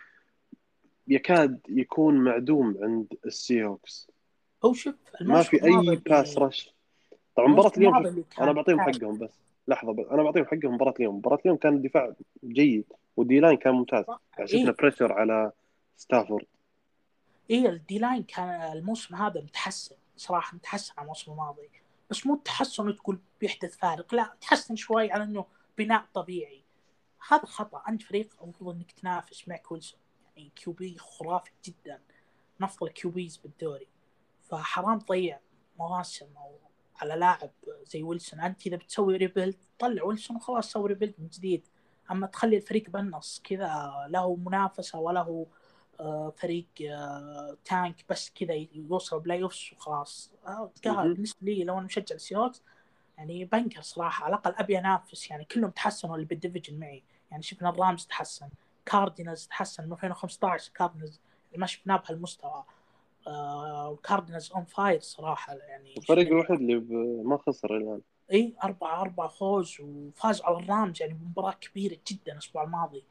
يكاد 1.08 1.60
يكون 1.68 2.14
معدوم 2.14 2.78
عند 2.82 3.14
السي 3.26 3.64
هوكس 3.64 4.10
هو 4.64 4.72
شوف 4.72 4.94
ما 5.20 5.42
في 5.42 5.64
أي 5.64 5.96
pass 5.96 6.38
rush 6.38 6.74
طبعا 7.36 7.48
الموسم 7.48 7.80
اليوم 7.80 8.24
أنا 8.40 8.52
بعطيهم. 8.52 8.80
حقهم 8.80 9.18
بس. 9.18 9.30
لحظة 9.68 9.92
بس 9.92 10.06
أنا 10.06 10.22
بعطيهم 10.22 10.44
حقهم 10.44 10.74
مباراة 10.74 10.94
اليوم. 11.00 11.16
مباراة 11.16 11.38
اليوم 11.44 11.56
كان 11.56 11.76
الدفاع 11.76 12.12
جيد 12.44 12.84
وال 13.16 13.40
D-line 13.40 13.56
كان 13.56 13.74
ممتاز. 13.74 14.04
يعني 14.38 14.48
شفنا 14.48 14.68
إيه. 14.68 14.76
pressure 14.78 15.12
على 15.12 15.52
ستافورد 15.96 16.46
إيه 17.50 17.68
ال 17.68 17.98
D-line 17.98 18.22
كان 18.22 18.72
الموسم 18.72 19.14
هذا 19.14 19.40
متحسن. 19.40 19.96
صراحة 20.16 20.56
متحسن 20.56 20.92
عن 20.98 21.02
الموسم 21.02 21.32
الماضي. 21.32 21.70
بس 22.10 22.26
مو 22.26 22.34
التحسن 22.34 22.96
تقول 22.96 23.18
بيحدث 23.40 23.76
فارق. 23.76 24.14
لا 24.14 24.32
تحسن 24.40 24.76
شوي 24.76 25.12
على 25.12 25.24
إنه 25.24 25.44
بناء 25.78 26.04
طبيعي. 26.14 26.62
هذا 27.28 27.44
خطأ. 27.44 27.82
أنت 27.88 28.02
فريق 28.02 28.28
المفروض 28.42 28.74
إنك 28.74 28.92
تنافس 28.92 29.48
مع 29.48 29.58
ويلسون 29.70 30.00
يعني 30.38 30.50
QB 30.56 30.98
خرافي 30.98 31.50
جدا 31.64 32.00
من 32.60 32.66
افضل 32.66 32.88
QBs 32.88 33.36
بالدوري. 33.36 33.86
فحرام 34.42 34.98
تضيع 34.98 35.40
مواسم 35.78 36.26
أو 36.36 36.58
على 36.96 37.14
لاعب 37.14 37.50
زي 37.86 38.02
ويلسون. 38.02 38.40
أنت 38.40 38.66
إذا 38.66 38.76
بتسوي 38.76 39.16
rebuild 39.16 39.56
طلع 39.78 40.02
ويلسون 40.02 40.36
وخلاص 40.36 40.72
سوي 40.72 40.88
rebuild 40.88 41.14
من 41.18 41.28
جديد. 41.28 41.68
أما 42.10 42.26
تخلي 42.26 42.56
الفريق 42.56 42.90
بالنص 42.90 43.40
كذا 43.44 43.92
له 44.08 44.36
منافسة 44.36 44.98
وله 44.98 45.46
آه، 46.00 46.32
فريق 46.36 46.66
آه، 46.82 47.56
tank 47.64 48.04
بس 48.08 48.30
كذا 48.30 48.54
يوصل 48.72 49.20
playoffs 49.20 49.72
وخلاص. 49.72 50.32
آه، 50.46 50.72
قهر. 50.84 51.12
بالنسبة 51.12 51.38
لي 51.42 51.64
لو 51.64 51.78
أنا 51.78 51.86
مشجع 51.86 52.14
السي 52.14 52.35
هوكس 52.35 52.62
يعني 53.18 53.44
بنقهر 53.44 53.82
صراحة. 53.82 54.24
على 54.24 54.34
الأقل 54.34 54.54
أبي 54.54 54.78
أنافس 54.78 55.30
يعني 55.30 55.44
كلهم 55.44 55.70
تحسنوا 55.70 56.14
اللي 56.14 56.26
بال 56.26 56.37
division 56.37 56.78
معي. 56.80 57.02
يعني 57.30 57.42
شفنا 57.42 57.68
الرامز 57.68 58.06
تحسن. 58.06 58.48
كاردينالز 58.88 59.46
تحسن 59.46 59.84
من 59.84 59.92
2015 59.92 60.72
كاردينالز 60.74 61.20
ما 61.56 61.66
شفناه 61.66 61.96
بهالمستوى. 61.96 62.64
آه 63.26 63.96
كاردينالز 63.96 64.52
on 64.52 64.64
fire 64.64 65.00
صراحة 65.00 65.54
يعني 65.54 65.96
الفريق 65.96 66.26
الوحيد 66.26 66.60
اللي 66.60 66.74
ما 67.24 67.38
خسر 67.38 67.76
الآن. 67.76 68.00
إي 68.32 68.54
أربعة 68.64 69.00
أربعة 69.00 69.28
فوز 69.28 69.80
وفاز 69.80 70.42
على 70.42 70.58
الرامز 70.58 71.02
يعني 71.02 71.14
مباراة 71.14 71.52
كبيرة 71.52 71.96
جدا 72.10 72.32
الأسبوع 72.32 72.64
الماضي. 72.64 73.04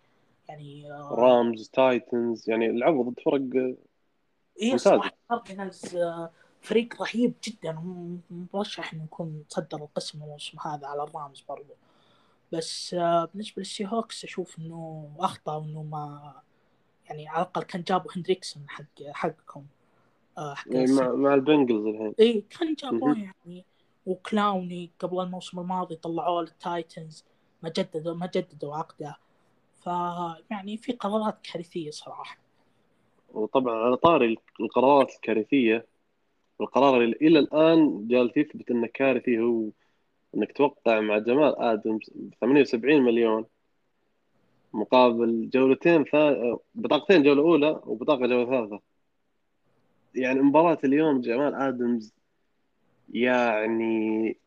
يعني 0.49 0.91
آه، 0.91 1.15
رامز 1.15 1.69
تايتنز 1.69 2.49
يعني 2.49 2.79
لعبوا 2.79 3.03
ضد 3.03 3.19
فرق 3.19 3.41
إي 4.61 4.71
ممتازة. 4.71 4.77
صراحة 4.77 5.11
كاردينالز 5.29 5.95
آه، 5.95 6.31
فريق 6.61 7.01
رهيب 7.01 7.33
جدا 7.43 7.81
مرشح 8.53 8.93
إنه 8.93 9.03
يكون 9.03 9.43
تصدر 9.49 9.77
القسم 9.77 10.23
الموسم 10.23 10.59
هذا 10.59 10.87
على 10.87 11.03
الرامز 11.03 11.41
برضو. 11.49 11.73
بس 12.51 12.93
آه، 12.93 13.25
بالنسبة 13.25 13.55
للسي 13.57 13.88
هوكس 13.88 14.23
أشوف 14.23 14.60
إنه 14.60 15.12
أخطأ 15.19 15.55
وإنه 15.55 15.83
ما 15.83 16.33
يعني 17.05 17.27
على 17.27 17.41
الأقل 17.41 17.63
كان 17.63 17.81
جابوا 17.81 18.12
هندريكسون 18.15 18.69
حق 18.69 19.03
حقكم 19.12 19.65
آه، 20.38 20.53
حق 20.53 20.67
يعني 20.71 20.91
مع, 20.91 21.12
مع 21.12 21.33
البنجلز 21.33 21.86
الحين. 21.86 22.13
اي 22.19 22.43
كان 22.49 22.73
جابوه. 22.73 23.17
يعني 23.17 23.65
وكلاوني 24.05 24.91
قبل 24.99 25.19
الموسم 25.19 25.60
الماضي 25.60 25.95
طلعوه 25.95 26.41
للتايتنز 26.41 27.25
ما 27.63 27.69
جددوا 27.69 28.13
ما 28.13 28.29
جددوا 28.36 28.75
عقده. 28.75 29.17
فيعني 29.83 30.77
في 30.77 30.91
قرارات 30.93 31.38
كارثية 31.53 31.91
صراحة. 31.91 32.38
وطبعا 33.33 33.75
على 33.75 33.97
طاري 33.97 34.38
القرارات 34.60 35.12
الكارثية 35.15 35.86
القرار 36.62 37.01
اللي 37.01 37.15
إلى 37.21 37.39
الآن 37.39 38.07
جالس 38.07 38.38
يثبت 38.38 38.71
أنه 38.71 38.88
كارثي 38.88 39.39
هو 39.39 39.69
أنك 40.38 40.52
توقع 40.52 41.00
مع 41.00 41.17
جمال 41.17 41.60
آدمز 41.60 42.10
ب 42.15 42.34
78 42.41 43.02
مليون 43.02 43.45
مقابل 44.73 45.50
جولتين 45.50 46.04
ثا... 46.04 46.58
بطاقتين 46.76 47.23
جولة 47.23 47.41
أولى 47.41 47.82
وبطاقة 47.86 48.28
جولة 48.28 48.45
ثالثة. 48.45 48.82
يعني 50.15 50.39
مباراة 50.39 50.78
اليوم 50.84 51.21
جمال 51.21 51.56
آدمز 51.56 52.13
يعني 53.13 54.38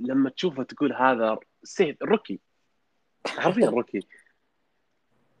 لما 0.00 0.30
تشوفه 0.30 0.62
تقول 0.62 0.92
هذا 0.92 1.38
safety 1.62 2.02
rookie. 2.02 2.40
حرفيا 3.26 3.68
rookie. 3.70 4.00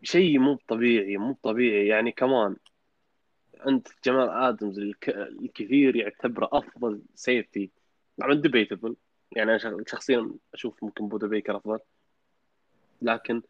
شيء 0.02 0.38
مو 0.38 0.58
طبيعي 0.68 1.16
مو 1.16 1.36
طبيعي. 1.42 1.86
يعني 1.86 2.12
كمان 2.12 2.56
أنت 3.66 3.88
جمال 4.04 4.28
آدمز 4.28 4.78
الك... 4.78 5.08
الكثير 5.08 5.96
يعتبره 5.96 6.48
أفضل 6.52 7.02
safety 7.14 7.70
طبعا 8.18 8.34
debatable 8.34 8.96
يعني 9.36 9.50
أنا 9.50 9.58
شخ- 9.58 9.76
شخصيا 9.86 10.30
أشوف 10.54 10.84
ممكن 10.84 11.08
بودا 11.08 11.26
بيكر 11.26 11.56
أفضل. 11.56 11.78
لكن 13.02 13.42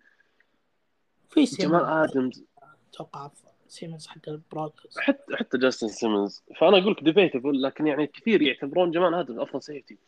في 1.30 1.44
جمال 1.44 1.84
آدمز. 1.84 2.44
أتوقع 2.92 3.30
سيمونز 3.68 4.06
حق 4.06 4.28
البرونكوز 4.28 4.98
حتى 4.98 5.36
حتى 5.36 5.58
جاستن 5.58 5.88
سيمونز. 5.88 6.42
فأنا 6.60 6.78
أقول 6.78 6.92
لك 6.92 7.02
debatable 7.04 7.62
لكن 7.62 7.86
يعني 7.86 8.06
كثير 8.06 8.42
يعتبرون 8.42 8.90
جمال 8.90 9.14
آدمز 9.14 9.38
أفضل 9.38 9.62
safety 9.62 9.98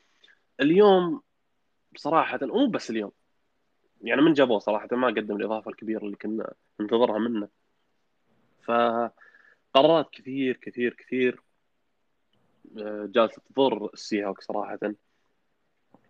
اليوم 0.60 1.22
بصراحه 1.92 2.38
مو 2.42 2.66
بس 2.66 2.90
اليوم. 2.90 3.12
يعني 4.02 4.22
من 4.22 4.32
جابوه 4.32 4.58
صراحة 4.58 4.88
ما 4.92 5.06
قدم 5.06 5.36
الإضافة 5.36 5.70
الكبيرة 5.70 6.04
اللي 6.04 6.16
كنا 6.16 6.52
ننتظرها 6.80 7.18
منه. 7.18 7.48
فقرارات 8.62 10.10
كثير 10.12 10.56
كثير 10.56 10.94
كثير 10.94 11.40
آه، 12.78 13.08
جالسة 13.12 13.42
تضر 13.54 13.90
السي 13.94 14.24
هوك 14.24 14.40
صراحة. 14.40 14.78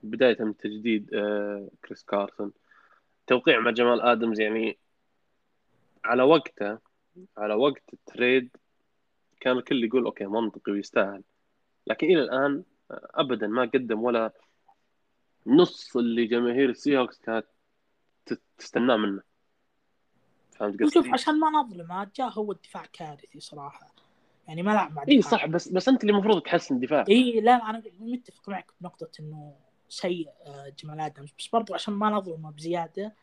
بداية 0.04 0.36
من 0.40 0.56
تجديد 0.56 1.14
آه، 1.14 1.68
كريس 1.84 2.04
كارسون 2.04 2.52
توقيع 3.26 3.60
مع 3.60 3.70
جمال 3.70 4.00
آدمز 4.00 4.40
يعني 4.40 4.78
على 6.04 6.22
وقته 6.22 6.78
على 7.36 7.54
وقت 7.54 7.82
ال 7.92 8.03
trade 8.03 8.56
كان 9.40 9.58
الكل 9.58 9.84
يقول 9.84 10.04
okay 10.04 10.26
منطقي 10.26 10.72
ويستاهل. 10.72 11.22
لكن 11.86 12.06
إلى 12.06 12.22
الآن 12.22 12.62
ابدا 12.90 13.46
ما 13.46 13.62
قدم 13.62 14.02
ولا 14.02 14.32
نص 15.46 15.96
اللي 15.96 16.26
جماهير 16.26 16.70
السي 16.70 16.98
هوكس 16.98 17.18
كانت 17.18 17.46
تستناه 18.58 18.96
منه. 18.96 19.22
فهمت 20.52 20.82
قصدي؟ 20.82 20.94
شوف 20.94 21.12
عشان 21.12 21.40
ما 21.40 21.50
نظلمه 21.50 22.10
جاء 22.16 22.28
هو 22.28 22.52
الدفاع 22.52 22.86
كارثي 22.92 23.40
صراحة. 23.40 23.94
يعني 24.48 24.62
ما 24.62 24.70
لعب 24.70 24.92
مع 24.92 25.04
اي 25.08 25.22
صح 25.22 25.46
بس 25.46 25.68
بس 25.68 25.88
أنت 25.88 26.02
اللي 26.02 26.12
المفروض 26.12 26.42
تحسن 26.42 26.80
دفاع 26.80 27.04
اي 27.08 27.40
لا 27.40 27.70
أنا 27.70 27.82
متفق 28.00 28.48
معك 28.48 28.72
بنقطة 28.80 29.10
إنه 29.20 29.56
سيء 29.88 30.28
آه، 30.46 30.72
جمال 30.82 31.00
آدمز. 31.00 31.32
بس 31.38 31.48
برضو 31.48 31.74
عشان 31.74 31.94
ما 31.94 32.10
نظلمه 32.10 32.50
بزيادة 32.50 33.14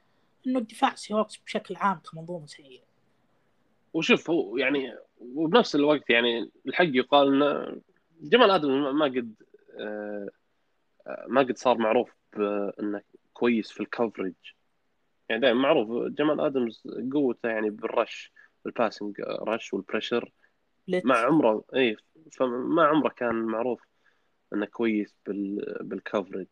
إنه 0.48 0.60
الدفاع 0.60 0.96
سي 0.96 1.14
هوكس 1.14 1.38
بشكل 1.38 1.76
عام 1.76 2.00
كمنظومة 2.12 2.46
سيئة. 2.46 2.84
وشوف 3.94 4.30
هو 4.30 4.58
يعني 4.58 4.96
وبنفس 5.20 5.76
الوقت 5.76 6.10
يعني 6.10 6.52
الحق 6.68 6.86
يقال 6.86 7.44
ان 7.44 7.82
جمال 8.22 8.52
آدمز 8.52 8.96
ما 8.98 9.06
قد 9.06 9.34
آه، 9.80 10.30
ما 11.28 11.42
قد 11.42 11.58
صار 11.58 11.78
معروف 11.78 12.10
بإنه 12.38 13.02
كويس 13.34 13.72
في 13.72 13.80
ال 13.80 13.85
coverage. 13.85 14.34
يعني 15.30 15.42
دائما 15.42 15.62
معروف 15.62 16.12
جمال 16.14 16.40
آدمز 16.40 16.84
قوته 17.14 17.50
يعني 17.50 17.70
بال 17.70 17.90
rush 17.90 18.32
ال 18.66 18.73
passing 18.73 19.22
rush 19.22 19.74
وال 19.74 19.85
pressure 19.85 20.32
مع 20.88 21.18
عمره 21.18 21.64
اي 21.76 21.98
فما 22.32 22.84
عمره 22.84 23.10
كان 23.10 23.36
معروف 23.36 23.82
إنه 24.54 24.66
كويس 24.66 25.16
بال 25.26 25.78
بال 25.82 25.95
coverage 25.95 26.48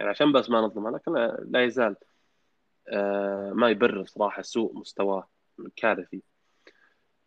يعني 0.00 0.10
عشان 0.10 0.32
بس 0.32 0.50
ما 0.50 0.60
نظلمه 0.60 0.90
لكن 0.90 1.12
لا 1.50 1.64
يزال 1.64 1.96
آه، 2.88 3.52
ما 3.54 3.70
يبرر 3.70 4.04
صراحة 4.06 4.42
سوء 4.42 4.78
مستواه 4.78 5.28
كارثي 5.76 6.22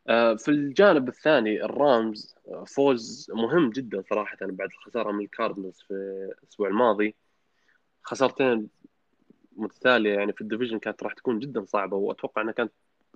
آه، 0.07 0.35
في 0.35 0.51
الجانب 0.51 1.07
الثاني 1.07 1.63
الرامز 1.63 2.35
آه، 2.47 2.63
فوز 2.63 3.31
مهم 3.33 3.69
جدا 3.69 4.03
صراحة 4.09 4.37
بعد 4.41 4.69
الخسارة 4.69 5.11
من 5.11 5.23
الكاردنالز 5.23 5.81
في 5.87 5.93
الأسبوع 6.41 6.67
الماضي. 6.67 7.15
خسارتين 8.03 8.69
متتالية 9.55 10.13
يعني 10.13 10.33
في 10.33 10.41
ال 10.41 10.46
division 10.46 10.79
كانت 10.79 11.03
راح 11.03 11.13
تكون 11.13 11.39
جدا 11.39 11.65
صعبة 11.65 11.97
وأتوقع 11.97 12.41
أنها 12.41 12.53
كانت 12.53 12.71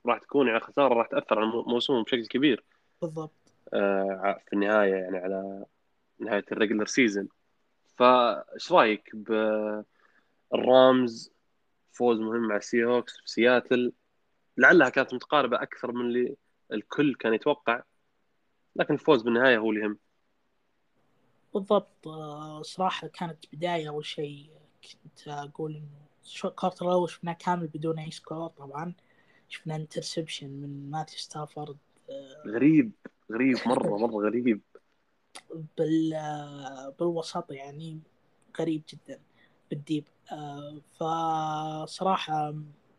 راح 0.06 0.20
تكون 0.20 0.48
يعني 0.48 0.60
خسارة 0.60 0.94
راح 0.94 1.08
تأثر 1.08 1.40
على 1.40 1.48
موسمهم 1.68 2.04
بشكل 2.04 2.28
كبير. 2.28 2.64
بالضبط. 3.02 3.32
في 4.46 4.54
النهاية 4.54 4.96
يعني 4.96 5.18
على 5.18 5.66
نهاية 6.20 6.46
ال 6.52 6.56
regular 6.56 6.86
season 6.86 7.28
فايش 7.98 8.72
رأيك 8.72 9.10
بالرامز 10.54 11.32
فوز 11.92 12.20
مهم 12.20 12.48
مع 12.48 12.56
السي 12.58 12.86
هوكس 12.86 13.18
في 13.18 13.32
سياتل 13.32 13.94
لعلها 14.58 14.90
كانت 14.90 15.14
متقاربة 15.14 15.62
أكثر 15.62 15.92
من 15.92 16.06
اللي 16.06 16.36
الكل 16.74 17.16
كان 17.16 17.34
يتوقع. 17.34 17.84
لكن 18.76 18.94
الفوز 18.94 19.22
بالنهاية 19.22 19.58
هو 19.58 19.70
اللي 19.70 19.82
يهم 19.82 19.98
بالضبط. 21.54 22.08
آه، 22.08 22.62
صراحة 22.62 23.08
كانت 23.08 23.46
بداية 23.54 23.90
أول 23.90 24.06
شيء. 24.06 24.50
كنت 25.04 25.28
أقول 25.28 25.76
إنه 25.76 25.88
ال 26.46 26.51
quarter 26.51 26.86
الأول 26.86 27.10
شفناه 27.10 27.34
كامل 27.34 27.68
بدون 27.68 28.00
أي 28.00 28.12
score 28.12 28.48
طبعا. 28.48 28.94
شفنا 29.50 29.76
interception 29.76 30.50
من 30.50 30.92
ماثيو 30.92 31.20
ستافورد. 31.22 31.78
آه، 32.10 32.44
غريب. 32.48 32.92
غريب 33.32 33.58
مرة 33.66 33.98
مرة 33.98 34.26
غريب. 34.26 34.62
بال 35.78 36.14
آه، 36.14 36.94
بالوسط 37.00 37.52
يعني 37.52 38.00
غريب 38.60 38.84
جدا 38.90 39.20
بال 39.70 39.80
deep. 39.80 40.08
فصراحة 40.92 42.54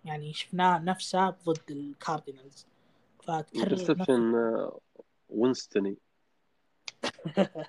يعني 0.05 0.33
شفناه 0.33 0.79
نفسه 0.79 1.31
ضد 1.31 1.71
الكاردينالز 1.71 2.67
فتكرر 3.23 3.63
interception 3.63 4.35
وينستوني 5.29 5.97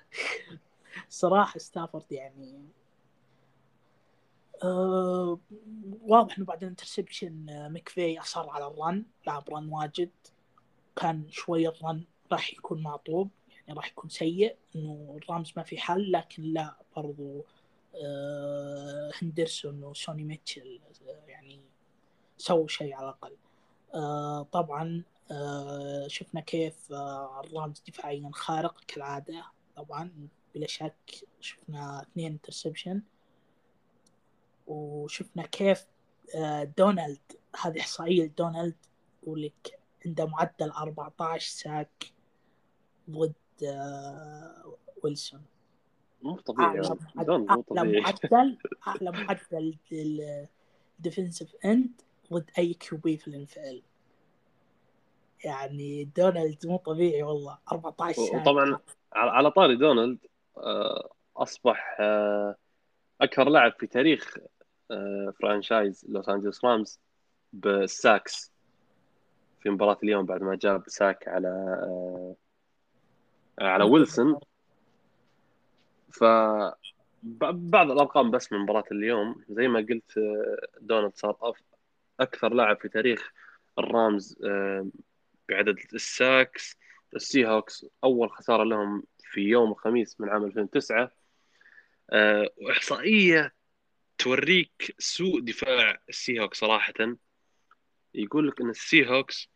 صراحة 1.08 1.58
ستافورد 1.58 2.12
يعني 2.12 2.68
أه 4.64 5.38
واضح 6.02 6.36
إنه 6.38 6.46
بعد 6.46 6.62
ال 6.62 6.69
interception 6.69 7.50
آه، 7.50 7.68
مكفي 7.68 8.20
أصر 8.20 8.50
على 8.50 8.66
ال 8.66 8.76
run 8.76 9.04
لعب 9.26 9.44
run 9.50 9.68
واجد. 9.68 10.10
كان 10.96 11.30
شوي 11.30 11.68
ال 11.68 11.77
run 11.77 12.04
راح 12.32 12.52
يكون 12.52 12.82
معطوب 12.82 13.30
يعني 13.70 13.80
راح 13.80 13.88
يكون 13.90 14.10
سيء 14.10 14.56
إنه 14.76 15.18
الرامز 15.22 15.52
ما 15.56 15.62
في 15.62 15.78
حل 15.78 16.12
لكن 16.12 16.42
لا 16.42 16.76
برضو 16.96 17.44
أه 17.94 19.10
هندرسون 19.22 19.84
وسوني 19.84 20.24
ميتشل 20.24 20.80
آه، 21.08 21.24
يعني 21.28 21.60
سووا 22.36 22.68
شيء 22.68 22.94
على 22.94 23.04
الأقل. 23.04 23.36
أه 23.94 24.42
طبعا 24.42 25.02
آه، 25.30 26.06
شفنا 26.08 26.40
كيف 26.40 26.92
آه، 26.92 27.40
الرامز 27.44 27.82
دفاعيا 27.88 28.30
خارق 28.32 28.80
كالعادة 28.88 29.44
طبعا 29.76 30.28
بلا 30.54 30.66
شك 30.66 31.28
شفنا 31.40 32.02
اثنين 32.02 32.32
interception 32.32 33.02
وشفنا 34.66 35.46
كيف 35.46 35.86
آه، 36.34 36.64
دونالد 36.64 37.20
هذه 37.60 37.80
إحصائية 37.80 38.24
لدونالد 38.24 38.76
يقول 39.22 39.42
لك 39.42 39.80
عنده 40.06 40.26
معدل 40.26 40.70
14 40.70 41.50
sack 41.50 42.12
ضد 43.10 43.32
ويلسون. 45.02 45.42
مو 46.22 46.36
طبيعي 46.36 46.68
أعلى 46.68 46.96
معدل 47.16 48.58
أعلى 48.88 49.10
معدل 49.10 49.76
لل 51.00 51.10
defensive 51.10 51.56
end 51.64 51.90
ضد 52.32 52.50
أي 52.58 52.74
QB 52.74 53.16
في 53.16 53.28
ال 53.28 53.41
NFL 53.41 53.82
يعني 55.44 56.04
دونالد 56.04 56.66
مو 56.66 56.76
طبيعي 56.76 57.22
والله 57.22 57.58
14 57.72 58.22
سنه 58.22 58.40
وطبعا 58.40 58.78
على 59.12 59.50
طاري 59.50 59.76
دونالد 59.76 60.18
آه، 60.56 61.10
أصبح 61.36 61.96
آه، 62.00 62.56
أكثر 63.20 63.48
لاعب 63.48 63.72
في 63.78 63.86
تاريخ 63.86 64.36
آه، 64.90 65.34
franchise 65.40 66.06
لوس 66.08 66.28
أنجلوس 66.28 66.64
رامز 66.64 67.00
بال 67.52 67.81
sacks 67.81 68.52
في 69.60 69.70
مباراة 69.70 69.98
اليوم 70.02 70.26
بعد 70.26 70.42
ما 70.42 70.54
جاب 70.54 70.82
sack 70.86 71.28
على 71.28 71.76
على 73.60 73.84
ويلسون. 73.84 74.40
ف 76.12 76.24
بعض 77.22 77.90
الأرقام 77.90 78.30
بس 78.30 78.52
من 78.52 78.58
مباراة 78.58 78.84
اليوم. 78.92 79.44
زي 79.48 79.68
ما 79.68 79.78
قلت 79.78 80.18
دونالد 80.80 81.12
صار 81.14 81.54
أكثر 82.20 82.54
لاعب 82.54 82.80
في 82.80 82.88
تاريخ 82.88 83.32
الرامز 83.78 84.38
بعدد 85.48 85.78
ال 85.94 86.08
sacks 86.08 86.76
السي 87.16 87.46
هوكس 87.46 87.86
أول 88.04 88.30
خسارة 88.30 88.64
لهم 88.64 89.02
في 89.22 89.40
يوم 89.40 89.70
الخميس 89.70 90.20
من 90.20 90.28
عام 90.28 90.44
2009 90.44 91.10
أه 92.10 92.50
وإحصائية 92.56 93.54
توريك 94.18 94.94
سوء 94.98 95.40
دفاع 95.40 95.98
السي 96.08 96.40
هوكس 96.40 96.58
صراحة. 96.58 97.16
يقول 98.14 98.48
لك 98.48 98.60
إن 98.60 98.70
السي 98.70 99.08
هوكس 99.08 99.48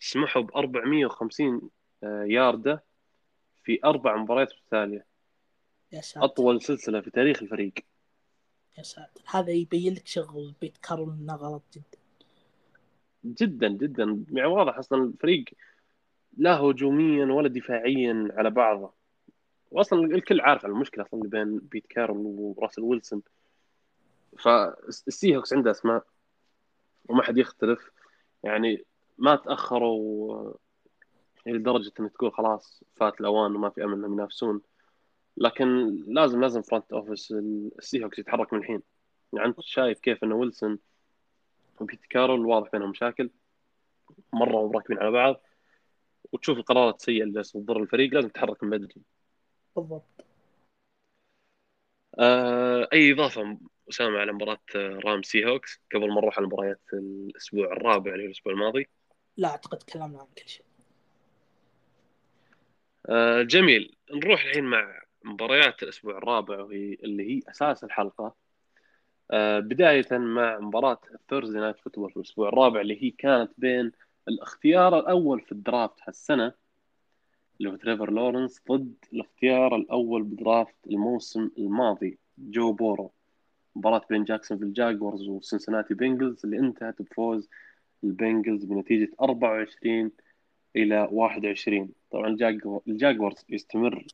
سمحوا 0.00 0.42
ب 0.42 0.56
450 0.56 1.70
آه، 2.02 2.24
ياردة. 2.28 2.84
في 3.66 3.80
أربع 3.84 4.16
مباريات 4.16 4.52
متتاليه 4.52 5.06
يا 5.92 6.00
ساتر. 6.00 6.24
أطول 6.24 6.62
سلسلة 6.62 7.00
في 7.00 7.10
تاريخ 7.10 7.42
الفريق. 7.42 7.72
يا 8.78 8.82
ساتر. 8.82 9.22
هذا 9.26 9.50
يبين 9.50 9.94
لك 9.94 10.06
شغل 10.06 10.54
بيت 10.60 10.76
كارول 10.76 11.10
إنه 11.10 11.34
غلط 11.34 11.62
جدا. 11.74 11.98
جدا 13.24 13.68
جدا. 13.68 14.24
يعني 14.32 14.48
واضح 14.48 14.78
أصلا 14.78 15.04
الفريق 15.04 15.44
لا 16.36 16.56
هجوميا 16.56 17.26
ولا 17.26 17.48
دفاعيا 17.48 18.28
على 18.32 18.50
بعضه. 18.50 18.92
واصلا 19.70 20.04
الكل 20.04 20.40
عارف 20.40 20.66
المشكلة 20.66 21.04
أصلا 21.04 21.20
اللي 21.20 21.30
بين 21.30 21.58
بيت 21.58 21.86
كارول 21.86 22.16
وراسل 22.16 22.82
ويلسون. 22.82 23.22
فالسي 24.38 25.36
هوكس 25.36 25.52
عنده 25.52 25.70
أسماء 25.70 26.04
وما 27.08 27.22
حد 27.22 27.38
يختلف. 27.38 27.90
يعني 28.44 28.84
ما 29.18 29.36
تأخروا 29.36 30.54
لدرجة 31.52 31.92
انك 32.00 32.12
تقول 32.12 32.32
خلاص 32.32 32.84
فات 32.96 33.20
الأوان 33.20 33.56
وما 33.56 33.70
في 33.70 33.84
امل 33.84 33.94
انهم 33.94 34.12
ينافسون. 34.12 34.60
لكن 35.36 35.96
لازم 36.06 36.40
لازم 36.40 36.62
front 36.62 36.92
office 36.92 37.32
السي 37.78 38.04
هوكس 38.04 38.18
يتحرك 38.18 38.52
من 38.52 38.58
الحين. 38.58 38.82
يعني 39.32 39.48
أنت 39.48 39.60
شايف 39.60 40.00
كيف 40.00 40.24
انه 40.24 40.34
ويلسون 40.34 40.78
وبيت 41.80 42.06
كارول 42.10 42.46
واضح 42.46 42.70
بينهم 42.70 42.90
مشاكل 42.90 43.30
مرة 44.32 44.70
راكبين 44.74 44.98
على 44.98 45.10
بعض 45.10 45.42
وتشوف 46.32 46.58
القرارات 46.58 46.94
السيئه 47.00 47.22
اللي 47.22 47.42
تضر 47.42 47.82
الفريق 47.82 48.14
لازم 48.14 48.28
تتحرك 48.28 48.64
من 48.64 48.70
بدري. 48.70 49.02
بالضبط. 49.76 50.24
آه 52.18 52.88
أي 52.92 53.12
إضافة 53.12 53.58
أسامة 53.90 54.18
على 54.18 54.32
مباراة 54.32 54.58
رامز 54.76 55.22
سي 55.22 55.46
هوكس 55.46 55.80
قبل 55.94 56.08
ما 56.08 56.20
نروح 56.20 56.38
على 56.38 56.46
مباريات 56.46 56.80
الأسبوع 56.92 57.72
الرابع 57.72 58.12
اللي 58.12 58.22
هو 58.22 58.26
الأسبوع 58.26 58.52
الماضي. 58.52 58.88
لا 59.36 59.48
أعتقد 59.48 59.78
تكلمنا 59.78 60.20
عن 60.20 60.26
كل 60.26 60.48
شيء. 60.48 60.65
آه 63.08 63.42
جميل. 63.42 63.96
نروح 64.14 64.44
الحين 64.44 64.64
مع 64.64 65.02
مباريات 65.24 65.82
الأسبوع 65.82 66.18
الرابع 66.18 66.60
وهي 66.62 66.94
اللي 66.94 67.36
هي 67.36 67.40
أساس 67.50 67.84
الحلقة. 67.84 68.34
آه، 69.30 69.60
بداية 69.60 70.06
مع 70.12 70.58
مباراة 70.58 71.00
ال 71.14 71.19
Thursday 71.19 71.58
Night 71.58 71.78
Football 71.80 72.10
في 72.10 72.16
الأسبوع 72.16 72.48
الرابع 72.48 72.80
اللي 72.80 73.04
هي 73.04 73.10
كانت 73.10 73.50
بين 73.58 73.92
الاختيار 74.28 74.98
الأول 74.98 75.40
في 75.40 75.52
ال 75.52 75.59
draft 75.59 75.94
هالسنة 76.02 76.52
اللي 77.58 77.70
هو 77.70 77.76
تريفر 77.76 78.10
لورنس 78.10 78.62
ضد 78.70 78.94
الاختيار 79.12 79.76
الأول 79.76 80.22
ب 80.22 80.33
draft 80.33 80.86
الموسم 80.86 81.50
الماضي 81.58 82.18
جو 82.38 82.72
بورو. 82.72 83.12
مباراة 83.76 84.02
بين 84.10 84.24
جاكسونفيل 84.24 84.64
جاكورز 84.64 85.28
وسنسناتي 85.28 85.94
بينجلز 85.94 86.44
اللي 86.44 86.58
انتهت 86.58 87.02
بفوز 87.02 87.48
البينجلز 88.04 88.64
بنتيجة 88.64 89.10
24 89.20 90.10
إلى 90.76 91.08
21 91.10 91.92
طبعا 92.10 92.36
الجاكورز 92.88 93.44
يستمر 93.48 94.06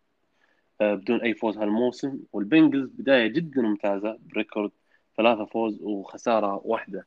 آه، 0.81 0.94
بدون 0.94 1.20
أي 1.20 1.35
فوز 1.35 1.59
هالموسم. 1.59 2.18
والبينجلز 2.33 2.90
بداية 2.90 3.27
جدا 3.27 3.62
ممتازة 3.62 4.18
ب 4.21 4.28
record 4.28 4.71
ثلاثة 5.16 5.44
فوز 5.44 5.83
وخسارة 5.83 6.61
واحدة. 6.64 7.07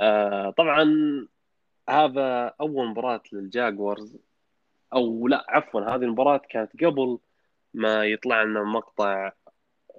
آه، 0.00 0.50
طبعا 0.50 0.84
هذا 1.88 2.54
أول 2.60 2.88
مباراة 2.88 3.22
للجاكورز 3.32 4.16
أو 4.94 5.28
لا 5.28 5.44
عفوا 5.48 5.80
هذه 5.80 6.02
المباراة 6.02 6.40
كانت 6.50 6.84
قبل 6.84 7.18
ما 7.74 8.04
يطلع 8.04 8.42
لنا 8.42 8.62
مقطع 8.62 9.32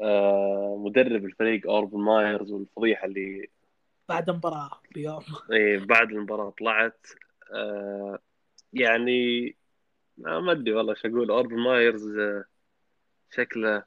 آه، 0.02 0.82
مدرب 0.86 1.26
الفريق 1.26 1.70
أوربن 1.70 2.00
مايرز 2.00 2.52
والفضيحة 2.52 3.06
اللي 3.06 3.48
بعد 4.10 4.30
المباراة 4.30 4.72
بيوم 4.92 5.24
اي 5.52 5.78
بعد 5.78 6.12
المباراة 6.12 6.50
طلعت. 6.50 7.08
آه، 7.54 8.20
يعني 8.74 9.56
ما 10.18 10.52
أدري 10.52 10.74
والله 10.74 10.94
إيش 10.94 11.06
أقول. 11.06 11.32
أوربن 11.32 11.60
مايرز 11.60 12.18
آه، 12.18 12.44
شكله 13.32 13.84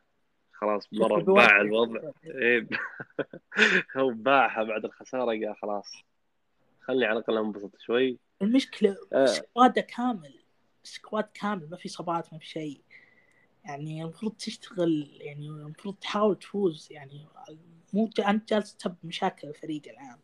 خلاص 0.53 0.89
مره 0.93 1.23
باع 1.23 1.61
الوضع. 1.61 2.11
إيه. 2.25 2.69
هو 3.97 4.11
باعها 4.11 4.65
بعد 4.65 4.85
الخسارة 4.85 5.25
قال 5.25 5.57
خلاص. 5.63 5.93
خلي 6.81 7.07
على 7.07 7.19
الأقل 7.19 7.39
أنبسط 7.39 7.79
شوي. 7.79 8.19
المشكلة 8.43 8.97
آه. 9.13 9.27
squad 9.27 9.72
ه 9.72 9.81
كامل 9.81 10.35
squad 10.83 11.29
كامل 11.35 11.71
ما 11.71 11.77
في 11.77 11.89
إصابات 11.89 12.33
ما 12.33 12.39
في 12.39 12.47
شيء. 12.47 12.81
يعني 13.65 14.03
المفروض 14.03 14.33
تشتغل 14.33 15.09
يعني 15.21 15.49
المفروض 15.49 15.95
تحاول 15.95 16.39
تفوز. 16.39 16.89
يعني 16.91 17.27
مو 17.93 18.11
أنت 18.19 18.51
جالس 18.51 18.77
تسبب 18.77 18.97
مشاكل 19.05 19.49
الفريق 19.49 19.83
الآن. 19.87 20.19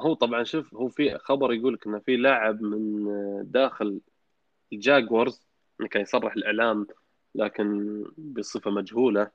هو 0.00 0.14
طبعا 0.14 0.44
شوف 0.44 0.74
هو 0.74 0.88
في 0.88 1.18
خبر 1.18 1.52
يقول 1.52 1.74
لك 1.74 1.86
إنه 1.86 1.98
في 1.98 2.16
لاعب 2.16 2.62
من 2.62 3.04
داخل 3.52 4.00
الجاكورز 4.72 5.48
إنه 5.80 5.88
كان 5.88 6.02
يصرح 6.02 6.32
الإعلام 6.32 6.86
لكن 7.34 8.04
بصفة 8.18 8.70
مجهولة 8.70 9.30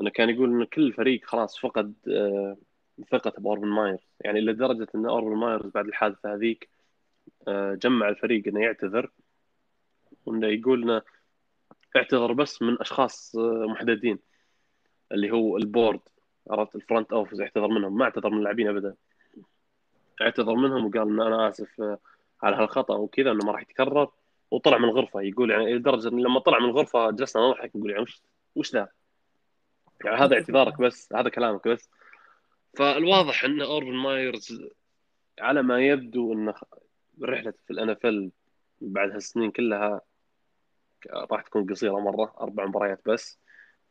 إنه 0.00 0.10
كان 0.10 0.30
يقول 0.30 0.50
ان 0.50 0.64
كل 0.64 0.82
الفريق 0.82 1.24
خلاص 1.24 1.58
فقد 1.58 1.94
آه، 2.08 2.56
ثقته 3.10 3.42
بأوربن 3.42 3.68
مايرز. 3.68 4.08
يعني 4.20 4.40
لدرجة 4.40 4.88
إن 4.94 5.06
أوربن 5.06 5.36
مايرز 5.36 5.70
بعد 5.70 5.86
الحادثة 5.86 6.34
هذيك 6.34 6.68
آه، 7.48 7.74
جمع 7.74 8.08
الفريق 8.08 8.48
إنه 8.48 8.60
يعتذر 8.60 9.10
وإنه 10.26 10.46
يقول 10.46 10.82
إنه 10.82 11.02
اعتذر 11.96 12.32
بس 12.32 12.62
من 12.62 12.80
أشخاص 12.80 13.36
آه، 13.36 13.66
محددين 13.68 14.18
اللي 15.12 15.30
هو 15.30 15.56
ال 15.56 15.63
board 15.63 16.00
عرفت؟ 16.50 16.76
ال 16.76 16.82
front 16.82 17.12
office 17.12 17.40
اعتذر 17.40 17.68
منهم 17.68 17.98
ما 17.98 18.04
اعتذر 18.04 18.30
من 18.30 18.38
اللاعبين 18.38 18.68
ابدا. 18.68 18.94
اعتذر 20.22 20.54
منهم 20.54 20.86
وقال 20.86 21.02
إن 21.02 21.20
أنا 21.20 21.48
آسف 21.48 21.80
آه، 21.80 21.98
على 22.42 22.56
هالخطأ 22.56 22.96
وكذا 22.96 23.30
إنه 23.30 23.44
ما 23.44 23.52
راح 23.52 23.62
يتكرر. 23.62 24.10
وطلع 24.52 24.78
من 24.78 24.84
الغرفة 24.84 25.20
يقول 25.20 25.50
يعني 25.50 25.74
لدرجة 25.74 26.08
إن 26.08 26.20
لما 26.20 26.40
طلع 26.40 26.58
من 26.58 26.64
الغرفة 26.64 27.10
جلسنا 27.10 27.48
نضحك 27.48 27.76
نقول 27.76 27.90
يعني 27.90 28.02
وش 28.02 28.22
وش 28.54 28.72
ذا؟ 28.72 28.88
يعني 30.04 30.16
هذا 30.16 30.34
اعتذارك 30.34 30.80
بس 30.80 31.12
هذا 31.12 31.28
كلامك 31.28 31.68
بس. 31.68 31.90
فالواضح 32.76 33.44
إن 33.44 33.62
أوربن 33.62 33.94
مايرز 33.94 34.68
على 35.40 35.62
ما 35.62 35.80
يبدو 35.86 36.32
انه 36.32 36.54
رحلته 37.22 37.58
في 37.66 37.72
ال 37.72 37.90
NFL 37.90 38.30
بعد 38.80 39.10
هالسنين 39.10 39.50
كلها 39.50 40.00
راح 41.10 41.42
تكون 41.42 41.66
قصيرة 41.66 42.00
مرة 42.00 42.34
أربع 42.40 42.66
مباريات 42.66 43.00
بس. 43.06 43.38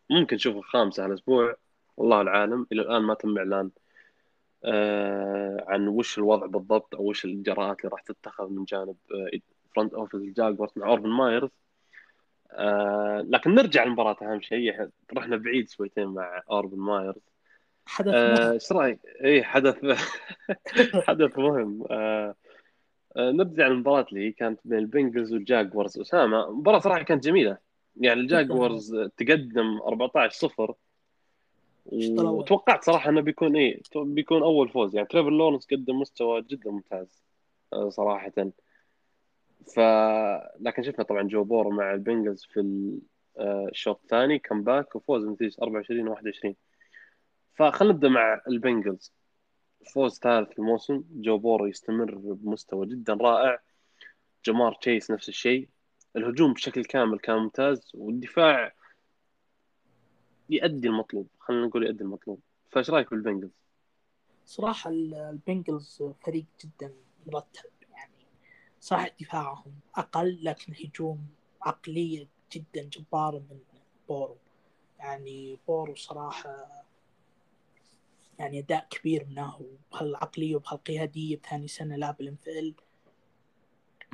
ممكن 0.09 0.35
نشوف 0.35 0.55
الخامسة 0.55 1.05
هالأسبوع. 1.05 1.55
والله 1.97 2.21
العالم 2.21 2.67
إلى 2.71 2.81
الآن 2.81 3.01
ما 3.01 3.13
تم 3.13 3.37
إعلان 3.37 3.71
عن 5.67 5.87
وش 5.87 6.17
الوضع 6.17 6.45
بالضبط 6.45 6.95
أو 6.95 7.09
وش 7.09 7.25
الإجراءات 7.25 7.79
اللي 7.79 7.89
راح 7.91 8.01
تتخذ 8.01 8.49
من 8.49 8.63
جانب 8.63 8.95
front 9.75 9.93
office 9.93 10.21
الجاكورز 10.21 10.71
مع 10.75 10.87
أوربن 10.87 11.09
مايرز. 11.09 11.49
آه 12.51 13.25
لكن 13.29 13.55
نرجع 13.55 13.83
للمباراة 13.83 14.17
أهم 14.21 14.41
شيء 14.41 14.89
رحنا 15.13 15.37
بعيد 15.37 15.69
شويتين 15.69 16.07
مع 16.07 16.43
أوربن 16.51 16.79
مايرز. 16.79 17.21
حدث 17.85 18.13
آه، 18.15 18.51
إيش 18.51 18.71
رأيك؟ 18.71 18.99
اي 19.23 19.43
حدث 19.43 19.77
حدث 21.07 21.39
مهم. 21.39 21.83
آه 21.91 22.35
آه، 23.17 23.31
نرجع 23.31 23.67
للمباراة 23.67 24.05
اللي 24.11 24.31
كانت 24.31 24.59
بين 24.65 24.79
البنجلز 24.79 25.33
والجاكورز. 25.33 25.99
أسامة 25.99 26.47
المباراة 26.49 26.79
صراحة 26.79 27.03
كانت 27.03 27.23
جميلة. 27.23 27.57
يعني 27.95 28.19
الجاكورز 28.19 28.95
تقدم 29.17 29.81
14 29.87 30.31
0 30.31 30.75
وتوقعت 31.85 32.83
صراحة 32.83 33.09
إنه 33.09 33.21
بيكون 33.21 33.55
إيه 33.55 33.81
بيكون 33.95 34.43
أول 34.43 34.69
فوز. 34.69 34.95
يعني 34.95 35.07
تريفر 35.07 35.29
لورنس 35.29 35.67
قدم 35.71 35.99
مستوى 35.99 36.41
جدا 36.41 36.71
ممتاز 36.71 37.23
آه، 37.73 37.89
صراحة. 37.89 38.31
ف 39.75 39.79
لكن 40.59 40.83
شفنا 40.83 41.05
طبعا 41.05 41.21
جو 41.27 41.43
بور 41.43 41.69
مع 41.69 41.93
البنجلز 41.93 42.45
في 42.45 42.59
آه، 43.39 43.67
الشوط 43.71 43.99
الثاني 44.01 44.39
comeback 44.39 44.95
وفوز 44.95 45.25
بنتيجه 45.25 45.55
24 45.61 46.07
21 46.07 46.55
فخلينا 47.53 47.93
نبدأ 47.93 48.09
مع 48.09 48.41
البنجلز. 48.47 49.13
فوز 49.93 50.19
ثالث 50.19 50.59
الموسم 50.59 51.03
جو 51.11 51.37
بورو 51.37 51.67
يستمر 51.67 52.15
بمستوى 52.15 52.85
جدا 52.85 53.13
رائع. 53.13 53.59
جمار 54.45 54.73
تشيس 54.73 55.11
نفس 55.11 55.29
الشيء. 55.29 55.69
الهجوم 56.15 56.53
بشكل 56.53 56.85
كامل 56.85 57.19
كان 57.19 57.37
ممتاز 57.37 57.91
والدفاع 57.93 58.73
يؤدي 60.49 60.87
المطلوب 60.87 61.27
خلينا 61.39 61.65
نقول 61.65 61.83
يؤدي 61.83 62.03
المطلوب. 62.03 62.39
فايش 62.71 62.89
رأيك 62.89 63.09
بالبنجلز؟ 63.09 63.51
صراحة 64.45 64.89
البنجلز 64.89 66.03
فريق 66.25 66.45
جدا 66.63 66.93
مرتب 67.27 67.69
يعني 67.91 68.27
صح 68.81 69.07
دفاعهم 69.19 69.79
أقل 69.95 70.39
لكن 70.43 70.73
هجوم 70.73 71.27
عقلية 71.61 72.27
جدا 72.51 72.83
جبارة 72.83 73.39
من 73.39 73.59
بورو. 74.07 74.37
يعني 74.99 75.59
بورو 75.67 75.95
صراحة 75.95 76.83
يعني 78.39 78.59
أداء 78.59 78.87
كبير 78.89 79.25
منه 79.25 79.61
وبهالعقليه 79.61 80.55
وبهالقيادية 80.55 81.37
بثاني 81.37 81.67
سنة 81.67 81.95
له 81.95 82.11
بال 82.11 82.36
NFL 82.36 82.73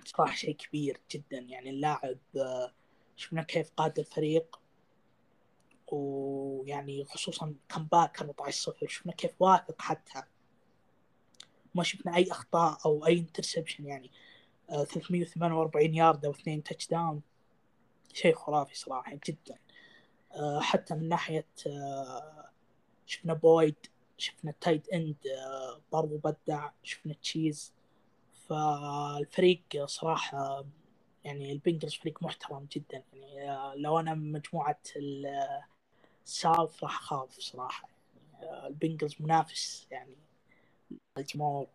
صراحة 0.05 0.35
شيء 0.35 0.55
كبير 0.55 0.99
جدا 1.11 1.37
يعني 1.37 1.69
اللاعب 1.69 2.17
آه، 2.37 2.71
شفنا 3.15 3.43
كيف 3.43 3.71
قاد 3.77 3.99
الفريق. 3.99 4.59
ويعني 5.93 7.05
خصوصا 7.05 7.55
comeback 7.69 8.21
14 8.21 8.57
صفر 8.61 8.87
شفنا 8.87 9.13
كيف 9.13 9.31
واثق 9.39 9.81
حتى. 9.81 10.23
ما 11.75 11.83
شفنا 11.83 12.15
أي 12.15 12.31
أخطاء 12.31 12.77
أو 12.85 13.05
أي 13.05 13.19
interception 13.19 13.85
يعني. 13.85 14.11
348 14.69 15.93
يارد 15.95 16.25
أو 16.25 16.31
اثنين 16.31 16.63
touchdown 16.63 17.21
شيء 18.13 18.35
خرافي 18.35 18.75
صراحة 18.77 19.19
جدا. 19.27 19.57
آه، 20.31 20.59
حتى 20.59 20.95
من 20.95 21.09
ناحية 21.09 21.47
آه، 21.67 22.49
شفنا 23.05 23.33
بويد 23.33 23.75
شفنا 24.17 24.51
ال 24.51 24.57
tight 24.57 24.87
end 24.93 25.15
آه، 25.27 25.81
برضو 25.91 26.17
بدع 26.17 26.69
شفنا 26.83 27.13
تشيز 27.13 27.73
فالفريق 28.49 29.85
صراحة 29.85 30.65
يعني 31.23 31.51
البنجلز 31.51 31.93
فريق 31.93 32.23
محترم 32.23 32.67
جدا. 32.71 33.03
يعني 33.13 33.51
آه، 33.51 33.75
لو 33.75 33.99
أنا 33.99 34.13
من 34.13 34.31
مجموعة 34.31 34.79
ال 36.27 36.37
South 36.37 36.83
راح 36.83 37.13
يعني 37.13 37.83
آه، 38.43 38.67
البنجلز 38.67 39.15
منافس 39.19 39.87
يعني. 39.91 40.15
الجمهور 41.17 41.67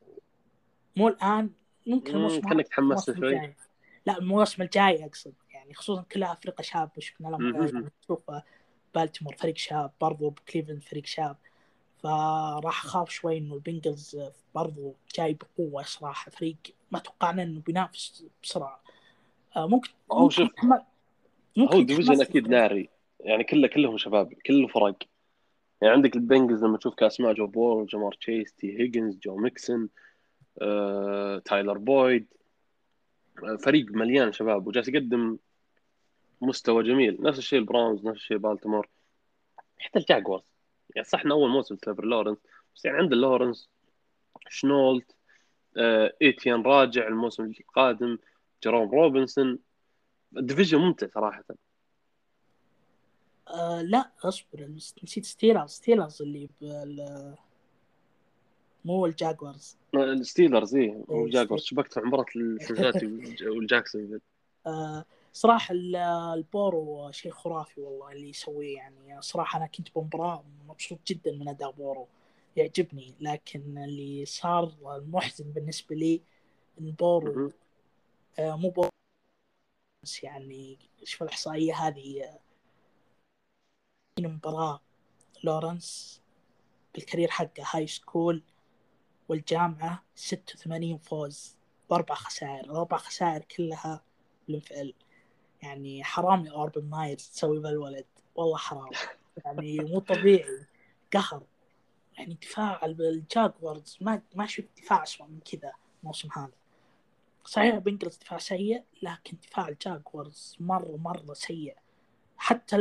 مو 0.96 1.08
الآن 1.08 1.50
ممكن 1.86 2.16
الموسم 2.16 2.40
كأنك 2.40 2.68
تحمست 2.68 3.18
شوي. 3.18 3.54
لا 4.06 4.18
الموسم 4.18 4.62
الجاي 4.62 5.04
أقصد. 5.04 5.34
يعني 5.54 5.74
خصوصا 5.74 6.02
كلها 6.02 6.34
فرقة 6.34 6.62
شاب 6.62 6.90
شفنا 6.98 7.28
لهم 7.28 7.88
نشوف 8.04 8.30
بالتمور 8.94 9.36
فريق 9.36 9.56
شاب 9.56 9.92
برضو 10.00 10.30
بكليفلاند 10.30 10.82
فريق 10.82 11.06
شاب. 11.06 11.36
فراح 12.02 12.84
أخاف 12.84 13.10
شوي 13.10 13.38
إنه 13.38 13.54
البنجلز 13.54 14.18
برضو 14.54 14.94
جاي 15.14 15.34
بقوة 15.34 15.82
صراحة. 15.82 16.30
فريق 16.30 16.56
ما 16.90 16.98
توقعنا 16.98 17.42
إنه 17.42 17.60
بينافس 17.60 18.24
بسرعة. 18.42 18.82
آه، 19.56 19.66
ممكن 19.66 19.90
هو 20.12 20.30
شوف 20.30 20.48
ممكن 21.56 21.76
هو 21.76 21.82
division 21.82 22.20
أكيد 22.20 22.48
ناري. 22.48 22.88
يعني 23.22 23.44
كله 23.44 23.68
كلهم 23.68 23.98
شباب 23.98 24.32
كله 24.46 24.66
فرق. 24.68 24.96
يعني 25.82 25.94
عندك 25.94 26.16
البنجلز 26.16 26.64
لما 26.64 26.78
تشوف 26.78 26.94
كاسماء 26.94 27.32
جو 27.34 27.46
بول 27.46 27.86
جمار 27.86 28.12
تشيس 28.12 28.52
تي 28.54 28.80
هيجنز 28.80 29.18
جو 29.18 29.36
ميكسون 29.36 29.88
آه، 30.62 31.38
تايلر 31.38 31.78
بويد 31.78 32.26
آه، 33.44 33.56
فريق 33.56 33.86
مليان 33.90 34.32
شباب 34.32 34.66
وجالس 34.66 34.88
يقدم 34.88 35.38
مستوى 36.40 36.82
جميل. 36.84 37.22
نفس 37.22 37.38
الشيء 37.38 37.58
البراونز 37.58 38.06
نفس 38.06 38.18
الشيء 38.18 38.36
بالتمور 38.36 38.88
حتى 39.78 39.98
الجاكورز. 39.98 40.42
يعني 40.96 41.08
صح 41.08 41.24
انه 41.24 41.34
أول 41.34 41.50
موسم 41.50 41.76
تريفر 41.76 42.04
لورنس 42.04 42.38
بس 42.76 42.84
يعني 42.84 42.98
عنده 42.98 43.16
لورنس 43.16 43.70
شنولت 44.48 45.16
آه، 45.76 46.14
إيتيان 46.22 46.62
راجع 46.62 47.08
الموسم 47.08 47.52
القادم 47.60 48.18
جيروم 48.64 48.90
روبنسون. 48.90 49.58
ال 50.36 50.41
division 50.41 50.78
ممتع 50.78 51.06
صراحة. 51.06 51.44
آه 53.48 53.82
لا 53.82 54.10
اصبر 54.24 54.66
نسيت 55.02 55.24
ستيلرز 55.24 55.70
ستيلرز 55.70 56.22
اللي 56.22 56.48
بال 56.60 57.34
مو 58.84 59.06
الجاكورز. 59.06 59.76
الستيلرز 59.94 60.74
اي 60.74 60.82
إيه، 60.82 61.04
والجاكورز 61.08 61.62
شبكت 61.62 61.98
عن 61.98 62.04
مباراه 62.04 62.24
السنساتي 62.36 63.06
والجاكسون. 63.56 64.20
آه 64.66 65.04
صراحة 65.32 65.72
ال- 65.74 65.96
البورو 66.34 67.10
شيء 67.10 67.32
خرافي 67.32 67.80
والله 67.80 68.12
اللي 68.12 68.28
يسويه 68.28 68.76
يعني. 68.76 69.22
صراحة 69.22 69.56
أنا 69.58 69.66
كنت 69.66 69.88
بمباراة 69.96 70.44
مبسوط 70.68 70.98
جدا 71.06 71.32
من 71.32 71.48
أداء 71.48 71.70
بورو 71.70 72.06
يعجبني. 72.56 73.14
لكن 73.20 73.78
اللي 73.78 74.24
صار 74.24 74.72
المحزن 74.96 75.44
بالنسبة 75.52 75.96
لي 75.96 76.20
إن 76.80 76.90
بورو. 76.90 77.52
آه 78.38 78.56
مو 78.56 78.70
بورو 78.70 78.88
بس 80.02 80.24
يعني 80.24 80.78
شوف 81.04 81.22
الإحصائية 81.22 81.74
هذه 81.74 82.22
آه، 82.24 82.38
مباراة 84.20 84.80
لورنس 85.44 86.20
بال 86.94 87.03
career 87.03 87.30
حقه 87.30 87.64
high 87.70 87.86
school 87.86 88.42
والجامعة 89.28 90.02
86 90.14 90.98
فوز 90.98 91.56
وأربع 91.88 92.14
خسائر 92.14 92.64
الأربع 92.64 92.96
خسائر 92.96 93.42
كلها 93.42 94.04
بال 94.46 94.65
NFL 94.65 94.94
يعني 95.62 96.04
حرام 96.04 96.46
يا 96.46 96.52
أوربن 96.52 96.84
مايرز 96.90 97.28
تسوي 97.28 97.58
بالولد 97.58 98.06
والله 98.34 98.56
حرام. 98.56 98.90
يعني 99.44 99.78
مو 99.78 99.98
طبيعي. 100.00 100.66
قهر. 101.12 101.42
يعني 102.18 102.34
دفاع 102.34 102.84
الجاكورز. 102.84 103.98
ما 104.00 104.22
ما 104.34 104.46
شفت 104.46 104.68
دفاع 104.82 105.02
أسوأ 105.02 105.26
من 105.26 105.40
كذا 105.40 105.72
الموسم 106.02 106.28
هذا. 106.32 106.52
صحيح 107.44 107.78
بنجلز 107.78 108.16
دفاع 108.16 108.38
سيء 108.38 108.84
لكن 109.02 109.36
دفاع 109.42 109.68
الجاكورز 109.68 110.56
مرة 110.60 110.96
مرة 110.96 111.34
سيء. 111.34 111.76
حتى 112.42 112.76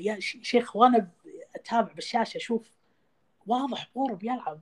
يا 0.00 0.20
شيخ 0.20 0.76
وأنا 0.76 1.10
أتابع 1.54 1.92
بالشاشة 1.92 2.36
أشوف 2.36 2.70
واضح 3.46 3.90
بورو 3.94 4.14
بيلعب 4.14 4.60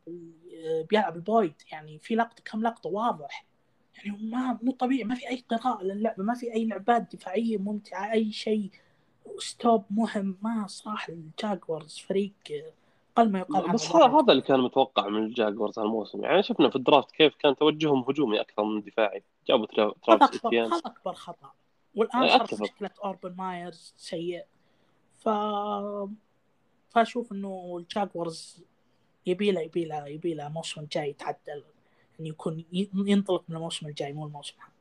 بيلعب 0.91 1.17
البويد. 1.17 1.55
يعني 1.73 1.99
في 1.99 2.15
لقطة 2.15 2.43
كم 2.45 2.63
لقطة 2.63 2.91
واضح. 2.91 3.47
يعني 3.97 4.19
ما 4.31 4.59
مو 4.63 4.73
طبيعي 4.73 5.05
ما 5.05 5.15
في 5.15 5.29
أي 5.29 5.45
قراءة 5.49 5.83
للعبة 5.83 6.23
ما 6.23 6.35
في 6.35 6.55
أي 6.55 6.67
لعبات 6.67 7.15
دفاعية 7.17 7.59
ممتعة 7.59 8.13
أي 8.13 8.33
شيء 8.33 8.71
stop 9.39 9.85
مهم. 9.91 10.39
ما 10.43 10.67
صراحة 10.67 11.13
الجاكورز 11.13 11.99
فريق 11.99 12.33
قل 13.17 13.33
ما 13.33 13.39
يقال 13.39 13.73
بس. 13.73 13.97
هذا 13.97 14.07
هذا 14.07 14.33
اللي 14.33 14.43
كان 14.43 14.61
متوقع 14.61 15.09
من 15.09 15.23
الجاكورز 15.23 15.79
هالموسم. 15.79 16.25
يعني 16.25 16.43
شفنا 16.43 16.71
في 16.71 16.77
ال 16.77 16.82
draft 16.82 17.11
كيف 17.11 17.35
كان 17.35 17.57
توجههم 17.57 18.05
هجومي 18.09 18.41
أكثر 18.41 18.65
من 18.65 18.83
دفاعي. 18.83 19.23
جابوا 19.49 19.67
ترافيس 20.07 20.47
هذا 20.47 20.81
أكبر 20.85 21.13
خطأ. 21.13 21.53
والآن 21.97 22.29
صارت 22.29 22.43
أتفق. 22.53 22.63
مشكله 22.63 22.91
أوربن 23.05 23.37
مايرز 23.37 23.95
سيء. 23.97 24.45
ف 25.19 25.29
فأشوف 26.91 27.33
إنه 27.33 27.77
الجاكورز 27.79 28.65
يبي 29.27 29.51
له 29.53 29.61
يبي 29.61 29.85
له 29.85 30.09
يبي 30.09 30.35
له 30.35 30.47
الموسم 30.47 30.81
الجاي 30.81 31.11
يتعدل. 31.11 31.65
يعني 32.19 32.29
يكون 32.31 32.65
ينطلق 32.95 33.45
من 33.49 33.57
الموسم 33.57 33.87
الجاي 33.87 34.13
مو 34.13 34.27
الموسم 34.27 34.55
هذا 34.61 34.77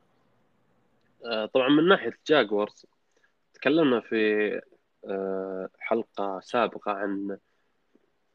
آه، 1.34 1.45
طبعا 1.45 1.70
من 1.70 1.88
ناحية 1.88 2.18
الجاكورز 2.20 2.86
تكلمنا 3.53 3.99
في 4.01 4.51
آه، 5.05 5.70
حلقة 5.80 6.39
سابقة 6.39 6.91
عن 6.91 7.38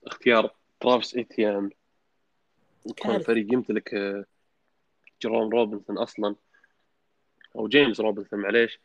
اختيار 0.06 0.54
ترافيس 0.80 1.16
اتيان 1.16 1.70
وكون 2.84 2.94
كارثة. 2.94 3.16
الفريق 3.16 3.52
يمتلك 3.52 3.94
آه، 3.94 4.24
جيروم 5.22 5.50
روبنسون 5.50 5.98
أصلا. 5.98 6.36
أو 7.56 7.68
جيمس 7.68 8.00
روبنسون 8.00 8.40
معليش. 8.40 8.78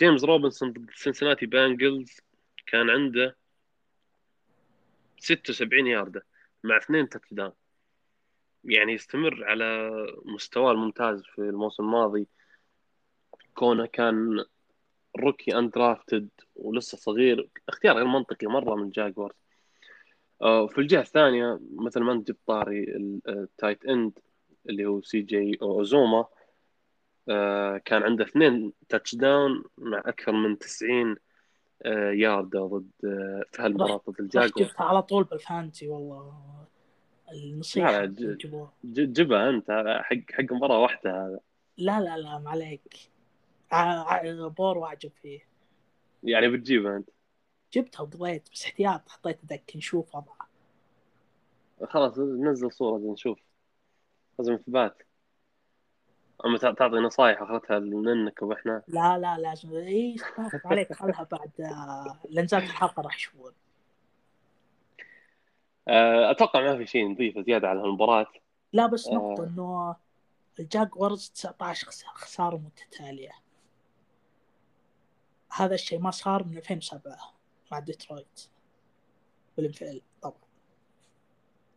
جيمس 0.00 0.24
روبنسون 0.24 0.72
ضد 0.72 0.90
سنسناتي 0.94 1.46
بانجلز 1.46 2.20
كان 2.66 2.90
عنده 2.90 3.36
76 5.18 5.86
ياردة 5.86 6.26
مع 6.64 6.76
اثنين 6.76 7.08
touchdown 7.08 7.52
يعني 8.64 8.92
يستمر 8.92 9.44
على 9.44 9.90
مستواه 10.24 10.72
الممتاز 10.72 11.22
في 11.22 11.38
الموسم 11.38 11.82
الماضي. 11.82 12.26
كونه 13.54 13.86
كان 13.86 14.44
rookie 15.20 15.58
undrafted 15.58 16.28
ولسه 16.56 16.98
صغير. 16.98 17.48
اختيار 17.68 17.96
غير 17.96 18.06
منطقي 18.06 18.46
مرة 18.46 18.74
من 18.74 18.90
جاكورز 18.90 19.34
آه، 20.42 20.66
في 20.66 20.78
الجهة 20.78 21.00
الثانية 21.00 21.60
مثل 21.74 22.00
ما 22.00 22.12
أنت 22.12 22.28
جبت 22.28 22.38
طاري 22.46 22.82
ال- 22.84 23.20
ال 23.28 23.37
tight 23.37 23.84
end 23.84 24.18
اللي 24.68 24.86
هو 24.86 25.02
سي 25.02 25.20
جي 25.20 25.58
اوزوما 25.62 26.18
آه، 26.18 26.28
كان 27.84 28.02
عنده 28.02 28.24
اثنين 28.24 28.72
touchdown 28.88 29.64
مع 29.78 29.98
أكثر 29.98 30.32
من 30.32 30.58
90 30.58 31.16
آه، 31.84 32.10
ياردة 32.10 32.60
ضد 32.66 32.90
آه، 33.04 33.42
في 33.52 33.62
هالمباراه 33.62 33.96
ضد 33.96 34.08
رحت 34.10 34.20
ال 34.20 34.26
Jaguars 34.26 34.66
جبتها 34.68 34.84
على 34.84 35.02
طول 35.02 35.24
بال 35.24 35.38
fantasy 35.38 35.88
والله. 35.88 36.34
النصيحة 37.32 38.04
جبها 38.84 39.50
أنت 39.50 39.70
حق 40.02 40.16
حق 40.32 40.52
مباراه 40.52 40.78
واحدة 40.78 41.10
هذا. 41.26 41.40
لا 41.78 42.00
لا 42.00 42.16
لا 42.16 42.38
ما 42.38 42.50
عليك. 42.50 43.10
ع- 43.70 44.14
ع- 44.14 44.48
بورو 44.48 44.84
اعجب 44.86 45.10
فيه. 45.22 45.40
يعني 46.24 46.48
بتجيبها 46.48 46.96
أنت؟ 46.96 47.08
جبتها 47.72 48.02
وقضيت 48.02 48.48
بس 48.52 48.64
احتياط 48.64 49.08
حطيت 49.08 49.38
دك 49.44 49.72
نشوف 49.76 50.14
وضعه. 50.16 50.48
خلاص 51.84 52.18
نزل 52.18 52.72
صورة 52.72 53.12
نشوف. 53.12 53.38
لازم 54.38 54.52
إثبات. 54.52 55.02
أما 56.46 56.58
تع- 56.58 56.72
تعطي 56.72 56.96
نصايح 56.96 57.42
أخذتها 57.42 57.78
منك 57.78 58.42
وإحنا. 58.42 58.82
لا 58.88 59.18
لا 59.18 59.38
لازم 59.38 59.74
إي 59.74 60.16
عليك 60.64 60.92
خلها 60.92 61.22
بعد 61.30 61.50
آه، 61.60 62.16
لأن 62.30 62.44
نزلت 62.44 62.62
الحلقة 62.64 63.02
راح 63.02 63.16
يشوفون. 63.16 63.52
آه، 65.88 66.30
أتوقع 66.30 66.60
ما 66.60 66.76
في 66.76 66.86
شيء 66.86 67.08
نضيفة 67.08 67.42
زيادة 67.42 67.68
على 67.68 67.80
هالمباراة. 67.80 68.26
لا 68.72 68.86
بس 68.86 69.08
آه. 69.08 69.14
نقطة 69.14 69.44
إنه 69.44 69.96
ال 70.60 70.69
Jaguars 70.69 71.30
19 71.34 71.86
خس- 71.86 72.04
خسارة 72.04 72.56
متتالية. 72.56 73.30
هذا 75.52 75.74
الشيء 75.74 75.98
ما 75.98 76.10
صار 76.10 76.44
من 76.44 76.56
2007 76.58 77.16
مع 77.72 77.78
ديترويت 77.78 78.48
بالانفعال 79.56 80.00
طبعا. 80.22 80.36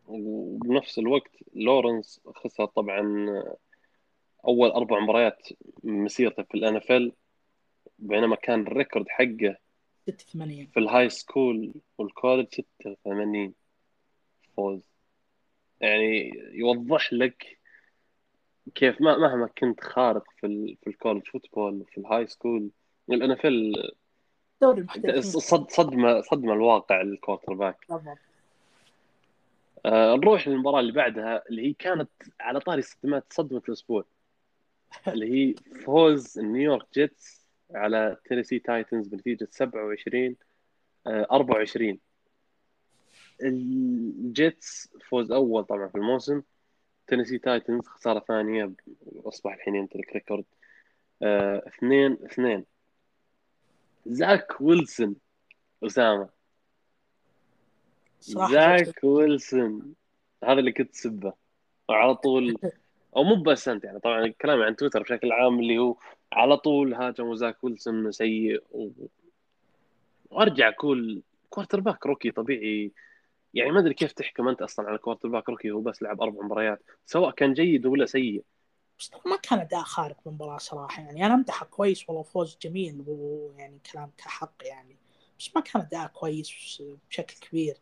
وبنفس 0.07 0.99
الوقت 0.99 1.32
لورنس 1.55 2.22
خسر 2.36 2.66
طبعا 2.66 3.26
أول 4.47 4.69
أربع 4.69 4.99
مباريات 4.99 5.47
مسيرته 5.83 6.43
في 6.43 6.55
ال 6.55 6.76
NFL 6.76 7.11
بينما 7.99 8.35
كان 8.35 8.61
ال 8.61 8.68
record 8.68 9.05
حقه 9.09 9.57
86 10.07 10.65
في 10.65 10.79
ال 10.80 11.09
high 11.09 11.35
school 11.35 11.73
وال 11.97 12.09
college 12.09 12.47
86 12.83 13.53
فوز. 14.57 14.81
يعني 15.81 16.31
يوضح 16.53 17.13
لك 17.13 17.59
كيف 18.75 19.01
ما 19.01 19.17
مهما 19.17 19.47
كنت 19.47 19.83
خارق 19.83 20.23
في 20.39 20.47
ال 20.47 20.77
في 20.83 20.89
ال 20.89 20.94
college 20.94 21.28
football 21.28 21.82
وفي 21.81 21.97
ال 21.97 22.28
high 22.28 22.44
school 22.44 22.69
ال 23.09 23.32
NFL 23.32 23.91
دوري 24.61 24.87
صد 25.21 25.69
صدمه 25.69 26.21
صدمة 26.21 26.53
الواقع 26.53 27.01
ال 27.01 27.53
quarterback 27.53 27.86
آه 29.85 30.15
نروح 30.15 30.47
للمباراة 30.47 30.79
اللي 30.79 30.91
بعدها 30.91 31.43
اللي 31.49 31.67
هي 31.67 31.73
كانت 31.73 32.09
على 32.39 32.59
طاري 32.59 32.81
صدمات 32.81 33.33
صدمة 33.33 33.61
الأسبوع. 33.69 34.05
اللي 35.07 35.33
هي 35.33 35.55
فوز 35.85 36.39
نيويورك 36.39 36.85
Jets 36.93 37.45
على 37.71 38.17
تينيسي 38.25 38.59
Titans 38.59 39.07
بنتيجة 39.07 39.47
27 39.51 40.35
آه 41.07 41.27
24 41.31 41.99
ال 43.41 43.71
Jets 43.71 44.89
فوز 45.09 45.31
أول 45.31 45.63
طبعا 45.63 45.87
في 45.87 45.95
الموسم. 45.95 46.41
تينيسي 47.07 47.37
Titans 47.38 47.88
خسارة 47.87 48.19
ثانية 48.19 48.71
أصبح 49.17 49.53
الحين 49.53 49.75
يمتلك 49.75 50.13
record. 50.13 50.45
آه، 51.21 51.63
اثنين 51.67 52.17
اثنين. 52.25 52.65
زاك 54.05 54.61
ويلسون 54.61 55.15
أسامة. 55.83 56.29
زاك 58.19 59.03
ويلسون. 59.03 59.95
هذا 60.43 60.59
اللي 60.59 60.71
كنت 60.71 60.91
تسبه. 60.91 61.33
وعلى 61.89 62.15
طول 62.15 62.57
أو 63.16 63.24
مو 63.24 63.36
بس 63.36 63.68
أنت 63.68 63.84
يعني 63.84 63.99
طبعا 63.99 64.28
كلامي 64.41 64.63
عن 64.63 64.76
تويتر 64.76 65.03
بشكل 65.03 65.32
عام 65.32 65.59
اللي 65.59 65.78
هو 65.78 65.95
على 66.34 66.57
طول 66.57 66.93
هاجموا 66.93 67.36
زاك 67.36 67.63
ويلسون 67.63 68.11
سيء 68.11 68.63
و... 68.72 68.89
وأرجع 70.32 70.70
أقول 70.70 71.24
quarterback 71.49 72.05
rookie 72.05 72.32
طبيعي. 72.32 72.91
يعني 73.53 73.72
ما 73.72 73.80
أدري 73.80 73.93
كيف 73.93 74.11
تحكم 74.11 74.47
أنت 74.47 74.61
أصلا 74.61 74.89
على 74.89 74.97
quarterback 74.97 75.49
rookie 75.49 75.71
هو 75.72 75.82
بس 75.82 76.01
لعب 76.03 76.22
أربع 76.22 76.45
مباريات 76.45 76.84
سواء 77.05 77.32
كان 77.32 77.53
جيد 77.53 77.86
ولا 77.86 78.05
سيء. 78.05 78.43
بس 78.99 79.11
ما 79.26 79.36
كان 79.36 79.59
أداء 79.59 79.84
خارق 79.84 80.18
بالمباراة 80.26 80.57
صراحة 80.57 81.01
يعني 81.01 81.26
أنا 81.26 81.34
امدحه 81.34 81.66
كويس 81.66 82.09
والله 82.09 82.24
فوز 82.24 82.57
جميل 82.61 83.03
ويعني 83.07 83.80
كلام 83.93 84.11
كحق 84.18 84.53
يعني 84.61 84.95
بس 85.39 85.51
ما 85.55 85.61
كان 85.61 85.82
أداء 85.82 86.07
كويس 86.07 86.82
بشكل 87.09 87.36
كبير 87.49 87.78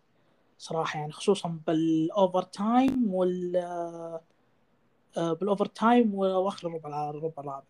صراحة 0.58 1.00
يعني 1.00 1.12
خصوصا 1.12 1.60
بال 1.68 2.42
overtime 2.42 3.14
وال 3.14 3.56
بال 5.18 5.66
overtime 5.66 6.16
وآخر 6.16 6.68
الربع 6.68 7.10
الربع 7.10 7.34
الرابع 7.40 7.64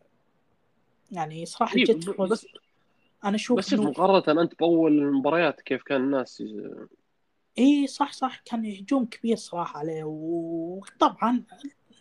يعني 1.12 1.46
صراحة 1.46 1.76
إيه، 1.78 2.00
فوز 2.00 2.32
بس 2.32 2.48
أنا 3.24 3.36
أشوف 3.36 3.58
بس 3.58 3.76
إنه- 3.76 3.80
مقارنة 3.80 4.42
أنت 4.42 4.60
بأول 4.60 4.92
المباريات 4.98 5.62
كيف 5.62 5.84
كان 5.84 6.02
الناس 6.02 6.44
إي 7.60 7.88
صح 7.88 8.14
صح 8.14 8.40
كان 8.46 8.66
هجوم 8.66 9.06
كبير 9.06 9.36
صراحة 9.36 9.80
عليه. 9.80 10.04
وطبعا 10.04 11.44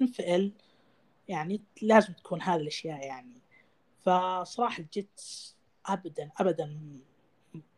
انفعل 0.00 0.52
يعني 1.28 1.60
لازم 1.82 2.12
تكون 2.12 2.42
هذه 2.42 2.60
الأشياء 2.60 3.06
يعني. 3.06 3.42
فصراحة 4.02 4.82
الجيتس 4.82 5.56
ابدا 5.86 6.30
ابدا 6.38 6.76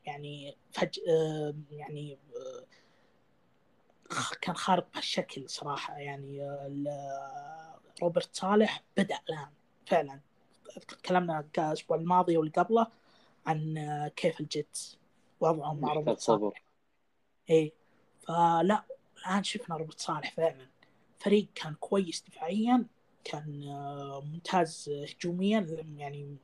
يعني 0.07 0.57
فج 0.73 1.01
آه، 1.09 1.55
يعني 1.71 2.19
آه، 2.37 2.65
كان 4.41 4.57
خارق 4.57 4.87
بهالشكل 4.93 5.49
صراحة. 5.51 5.99
يعني 5.99 6.43
آه، 6.43 6.67
ال- 6.67 7.75
روبرت 8.03 8.35
صالح 8.37 8.83
بدأ 8.97 9.19
الآن 9.29 9.49
فعلا. 9.87 10.21
تكلمنا 10.89 11.45
الأسبوع 11.59 11.97
الماضي 11.97 12.37
واللي 12.37 12.53
قبله 12.53 12.87
عن 13.47 13.79
آه، 13.79 14.09
كيف 14.09 14.41
الجيتس 14.41 14.99
وضعهم 15.41 15.81
مع 15.81 15.93
روبرت 15.93 16.21
صالح. 16.21 16.39
صبر 16.41 16.63
إيه 17.51 17.73
فلا 18.23 18.85
الآن 19.19 19.45
شفنا 19.45 19.77
روبرت 19.77 20.01
صالح 20.01 20.33
فعلا. 20.33 20.67
فريق 21.21 21.47
كان 21.55 21.75
كويس 21.75 22.25
دفاعيا 22.29 22.87
كان 23.25 23.63
آه، 23.69 24.21
ممتاز 24.21 24.91
هجوميا 24.91 25.85
يعني 25.97 26.37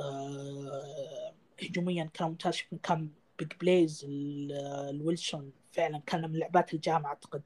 آه، 0.00 1.32
هجوميا 1.62 2.10
كان 2.14 2.28
ممتاز. 2.28 2.54
شفنا 2.54 2.78
كان 2.82 3.08
big 3.38 3.52
plays 3.60 4.04
ال- 4.08 4.52
الويلسون 4.90 5.52
فعلا 5.72 6.02
كان 6.06 6.30
من 6.30 6.38
لعبات 6.38 6.74
الجامعة 6.74 7.10
أعتقد 7.10 7.42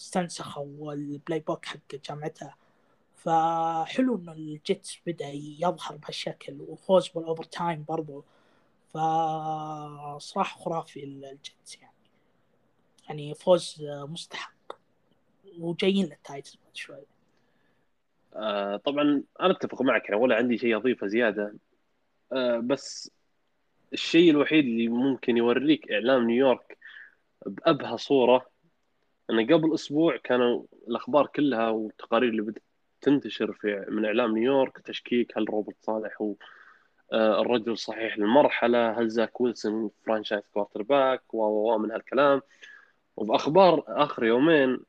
استنسخوا 0.00 0.92
ال 0.92 1.40
playbook 1.40 1.64
حق 1.64 1.94
جامعته 2.08 2.56
فحلو 3.14 4.16
إنه 4.16 4.32
ال 4.32 4.45
Jets 4.45 4.98
بدأ 5.06 5.28
يظهر 5.34 5.96
بهالشكل 5.96 6.60
وفوز 6.60 7.08
بال 7.08 7.44
overtime 7.44 7.84
برضو. 7.88 8.24
فصراحة 8.88 10.60
خرافي 10.60 11.04
ال 11.04 11.18
Jets 11.18 11.76
يعني. 11.80 11.94
يعني 13.08 13.34
فوز 13.34 13.76
مستحق. 13.82 14.52
وجايين 15.58 16.06
لل 16.06 16.18
Titans 16.18 16.56
بعد 16.64 16.76
شوي. 16.76 17.02
آه 18.34 18.76
طبعا 18.76 19.22
أنا 19.40 19.50
أتفق 19.50 19.82
معك 19.82 20.08
يعني 20.08 20.20
ولا 20.20 20.36
عندي 20.36 20.58
شيء 20.58 20.76
أضيفه 20.76 21.06
زيادة. 21.06 21.54
آه 22.32 22.58
بس 22.58 23.10
الشيء 23.92 24.30
الوحيد 24.30 24.64
اللي 24.64 24.88
ممكن 24.88 25.36
يوريك 25.36 25.92
إعلام 25.92 26.26
نيويورك 26.26 26.78
بأبهى 27.46 27.98
صورة 27.98 28.46
انه 29.30 29.46
قبل 29.46 29.74
أسبوع 29.74 30.16
كانوا 30.16 30.64
الأخبار 30.88 31.26
كلها 31.26 31.68
والتقارير 31.68 32.30
اللي 32.30 32.42
بدات 32.42 32.62
تنتشر 33.00 33.52
في 33.52 33.84
من 33.88 34.04
إعلام 34.04 34.38
نيويورك 34.38 34.78
تشكيك 34.78 35.38
هل 35.38 35.50
روبرت 35.50 35.76
صالح 35.80 36.22
هو 36.22 36.34
آه، 37.12 37.40
الرجل 37.40 37.78
صحيح 37.78 38.18
للمرحلة 38.18 39.00
هل 39.00 39.08
زاك 39.08 39.40
ويلسون 39.40 39.90
franchise 40.06 40.42
quarterback 40.54 41.34
و 41.34 41.78
من 41.78 41.90
هالكلام. 41.90 42.42
وبأخبار 43.16 43.84
آخر 43.88 44.24
يومين 44.24 44.80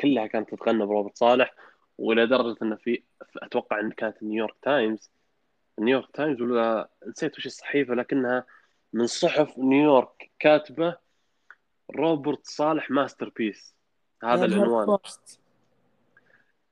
كلها 0.00 0.26
كانت 0.26 0.54
تتغنى 0.54 0.86
بروبرت 0.86 1.16
صالح 1.18 1.54
والى 1.98 2.26
درجه 2.26 2.56
انه 2.62 2.76
في 2.76 3.02
أتوقع 3.36 3.80
إن 3.80 3.90
كانت 3.90 4.22
New 4.22 4.36
York 4.36 4.54
Times. 4.62 5.10
New 5.78 5.92
York 5.92 6.10
Times 6.14 6.42
ولا 6.42 6.90
نسيت 7.06 7.38
وش 7.38 7.46
الصحيفة 7.46 7.94
لكنها 7.94 8.46
من 8.92 9.06
صحف 9.06 9.58
نيويورك 9.58 10.30
كاتبة 10.38 10.96
روبرت 11.96 12.46
صالح 12.46 12.90
masterpiece 12.90 13.74
هذا 14.24 14.44
العنوان. 14.44 14.98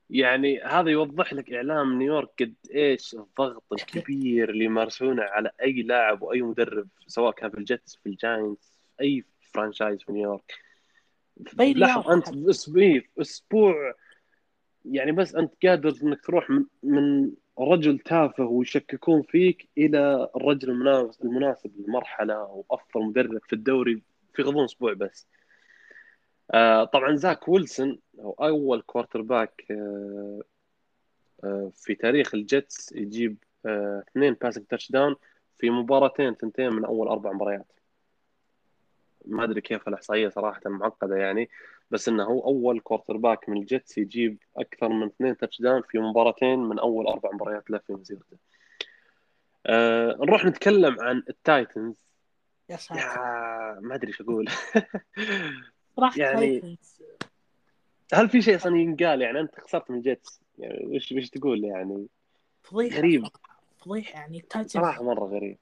يعني 0.09 0.61
هذا 0.61 0.89
يوضح 0.89 1.33
لك 1.33 1.53
إعلام 1.53 1.99
نيويورك 1.99 2.29
قد 2.39 2.53
إيش 2.75 3.13
الضغط 3.13 3.63
الكبير 3.73 4.49
اللي 4.49 4.65
يمارسونه 4.65 5.23
على 5.23 5.51
أي 5.61 5.81
لاعب 5.81 6.21
وأي 6.21 6.41
مدرب 6.41 6.87
سواء 7.07 7.31
كان 7.31 7.49
في 7.49 7.57
ال 7.57 7.65
Jets 7.65 7.95
في 7.95 8.09
ال 8.09 8.19
Giants 8.19 8.79
أي 9.01 9.23
franchise 9.53 10.03
في 10.03 10.11
نيويورك. 10.11 10.53
لاحظ 11.57 12.09
أنت 12.09 12.27
حتى. 12.27 12.35
باسبوع 12.35 13.01
أسبوع 13.21 13.93
يعني 14.85 15.11
بس 15.11 15.35
أنت 15.35 15.53
قادر 15.65 15.93
إنك 16.03 16.25
تروح 16.25 16.49
من, 16.49 16.65
من 16.83 17.31
رجل 17.59 17.99
تافه 17.99 18.43
ويشككون 18.43 19.21
فيك 19.21 19.69
إلى 19.77 20.29
الرجل 20.35 20.69
المناسب 20.69 21.25
المناسب 21.25 21.71
للمرحلة 21.79 22.43
وأفضل 22.43 23.03
مدرب 23.03 23.41
في 23.47 23.53
الدوري. 23.53 24.01
في 24.39 24.45
غضون 24.49 24.63
أسبوع 24.63 24.93
بس. 24.93 25.27
آه 26.51 26.83
طبعا 26.83 27.15
زاك 27.15 27.47
ويلسون 27.47 27.99
هو 28.19 28.31
أول 28.31 28.81
quarterback 28.81 29.65
آه 29.71 30.41
آه 31.43 31.71
في 31.75 31.95
تاريخ 31.95 32.35
ال 32.35 32.46
Jets 32.46 32.91
يجيب 32.91 33.37
آه 33.65 34.03
اثنين 34.09 34.33
passing 34.33 34.65
touchdown 34.65 35.15
في 35.57 35.69
مباراتين 35.69 36.35
ثنتين 36.35 36.73
من 36.73 36.85
أول 36.85 37.07
أربع 37.07 37.31
مباريات. 37.31 37.71
ما 39.25 39.43
أدري 39.43 39.61
كيف 39.61 39.87
الإحصائية 39.87 40.29
صراحة 40.29 40.61
معقدة 40.65 41.15
يعني 41.15 41.49
بس 41.91 42.09
إنه 42.09 42.23
هو 42.23 42.39
أول 42.39 42.79
quarterback 42.79 43.49
من 43.49 43.57
ال 43.57 43.65
Jets 43.65 43.97
يجيب 43.97 44.37
أكثر 44.57 44.89
من 44.89 45.07
اثنين 45.07 45.37
touchdown 45.37 45.81
في 45.81 45.99
مباراتين 45.99 46.59
من 46.59 46.79
أول 46.79 47.07
أربع 47.07 47.29
مباريات 47.33 47.69
له 47.69 47.77
في 47.77 47.93
مسيرته. 47.93 48.37
آه 49.65 50.17
نروح 50.19 50.45
نتكلم 50.45 51.01
عن 51.01 51.23
ال 51.29 51.40
Titans 51.40 52.08
يا 52.69 52.77
ساتر. 52.77 52.99
يا 52.99 53.79
ما 53.81 53.95
أدري 53.95 54.07
إيش 54.07 54.21
أقول. 54.21 54.49
صراحة 55.95 56.17
يعني- 56.21 56.77
هل 58.13 58.29
في 58.29 58.41
شيء 58.41 58.55
أصلا 58.55 58.77
ينقال؟ 58.77 59.21
يعني 59.21 59.39
أنت 59.39 59.59
خسرت 59.59 59.91
من 59.91 59.97
الجيتس 59.97 60.41
يعني 60.57 60.85
وش 60.85 61.11
وش 61.11 61.29
تقول 61.29 61.63
يعني؟ 61.63 62.07
فضيحة. 62.63 62.97
غريب. 62.97 63.27
فضيحة 63.79 64.19
يعني. 64.19 64.37
التايتنز 64.39 64.71
صراحة 64.71 65.03
مرة 65.03 65.25
غريب. 65.25 65.57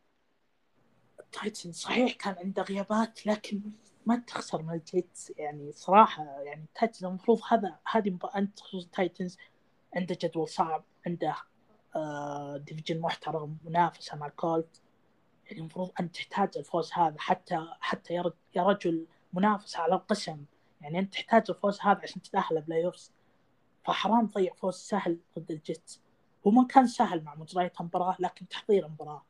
التايتنز 1.19 1.75
صحيح 1.75 2.13
كان 2.13 2.35
عنده 2.43 2.61
غيابات 2.63 3.25
لكن 3.27 3.61
ما 4.05 4.15
تخسر 4.15 4.61
من 4.61 4.73
الجيتس 4.73 5.33
يعني 5.37 5.71
صراحة 5.71 6.23
يعني 6.41 6.63
التايتنز 6.63 7.05
المفروض 7.05 7.39
هذا 7.51 7.79
هذه 7.91 8.17
أنت 8.35 8.59
خصوصا 8.59 8.85
التايتنز 8.85 9.37
عنده 9.95 10.17
جدول 10.21 10.47
صعب 10.49 10.83
عنده 11.07 11.35
آه 11.95 12.57
division 12.57 12.99
محترم 13.01 13.57
منافسة 13.65 14.17
مع 14.17 14.25
ال 14.27 14.36
Colts 14.36 14.81
يعني 15.47 15.59
المفروض 15.59 15.91
انت 15.99 16.15
تحتاج 16.15 16.49
الفوز 16.57 16.91
هذا 16.93 17.15
حتى 17.19 17.67
حتى 17.79 18.13
يا 18.13 18.21
رجل, 18.21 18.33
يا 18.55 18.63
رجل 18.63 19.05
منافسة 19.33 19.79
على 19.79 19.95
القسم. 19.95 20.45
يعني 20.81 20.99
أنت 20.99 21.13
تحتاج 21.13 21.43
الفوز 21.49 21.79
هذا 21.81 21.99
عشان 22.03 22.21
تتأهل 22.21 22.61
playoffs 22.61 23.11
فحرام 23.85 24.27
تضيع 24.27 24.53
فوز 24.53 24.75
سهل 24.75 25.17
ضد 25.39 25.51
الجيتس. 25.51 26.01
هو 26.47 26.51
ما 26.51 26.67
كان 26.67 26.87
سهل 26.87 27.23
مع 27.23 27.35
مجريات 27.35 27.81
المباراة 27.81 28.15
لكن 28.19 28.47
تحضير 28.47 28.85
المباراة. 28.85 29.23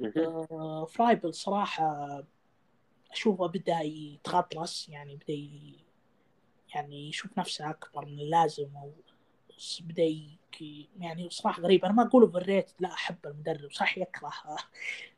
مهم. 0.00 0.12
آه، 0.50 0.84
فرايبل 0.84 1.34
صراحة 1.34 2.22
أشوفه 3.10 3.46
بدأ 3.46 3.80
يتغطرس 3.80 4.88
يعني 4.88 5.16
بدأ 5.16 5.32
ي- 5.32 5.84
يعني 6.74 7.08
يشوف 7.08 7.38
نفسه 7.38 7.70
أكبر 7.70 8.04
من 8.04 8.20
اللازم 8.20 8.76
أو 8.76 8.92
بدأ 9.80 10.02
ي- 10.02 10.38
يعني 11.00 11.30
صراحة 11.30 11.62
غريب 11.62 11.84
أنا 11.84 11.94
ما 11.94 12.02
أقول 12.02 12.22
اوفر 12.22 12.64
لا 12.80 12.92
أحب 12.92 13.16
المدرب 13.26 13.72
صح 13.72 13.98
يكره 13.98 14.32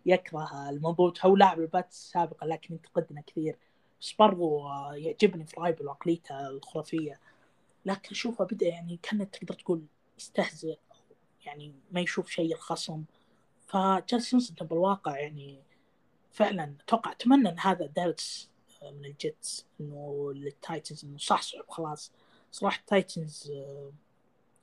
يكره 0.07 0.71
الموضوع 0.71 1.13
هو 1.25 1.37
لاعب 1.37 1.61
البات 1.61 1.91
السابقة 1.91 2.47
لكن 2.47 2.75
ينتقدنا 2.75 3.21
كثير. 3.21 3.57
بس 4.01 4.13
برضو 4.13 4.69
يعجبني 4.95 5.47
فرايبل 5.47 5.87
وعقليته 5.87 6.49
الخرافية. 6.49 7.21
لكن 7.87 8.09
أشوفه 8.11 8.45
بدأ 8.45 8.67
يعني 8.67 8.99
كان 9.03 9.31
تقدر 9.31 9.55
تقول 9.55 9.83
يستهزئ 10.19 10.79
يعني 11.45 11.75
ما 11.91 12.01
يشوف 12.01 12.31
شيء 12.31 12.55
الخصم. 12.55 13.05
فجالس 13.67 14.33
ينصدم 14.33 14.67
بالواقع 14.67 15.19
يعني 15.19 15.63
فعلا 16.33 16.75
أتوقع 16.85 17.13
أتمنى 17.13 17.49
إن 17.49 17.59
هذا 17.59 17.87
درس 17.87 18.51
من 18.83 19.05
الجيتس 19.05 19.67
إنه 19.81 20.33
للتايتنز 20.35 21.05
إنه 21.05 21.19
صح 21.19 21.43
صعب 21.43 21.65
خلاص. 21.69 22.13
صراحة 22.53 22.79
التايتنز 22.81 23.53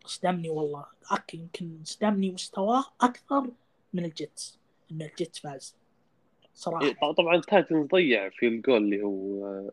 صدمني 0.06 0.50
والله. 0.50 0.86
أك 1.12 1.34
يمكن 1.34 1.80
صدمني 1.84 2.32
مستواه 2.32 2.84
أكثر 3.02 3.50
من 3.94 4.06
الجيتس 4.06 4.60
إن 4.92 5.02
الجيتس 5.02 5.40
فاز. 5.40 5.76
صراحة. 6.54 6.86
إيه، 6.86 7.14
طبعا 7.18 7.36
التايتنز 7.36 7.88
ضيع 7.88 8.30
في 8.30 8.48
الجول 8.48 8.78
اللي 8.78 9.04
هو 9.04 9.72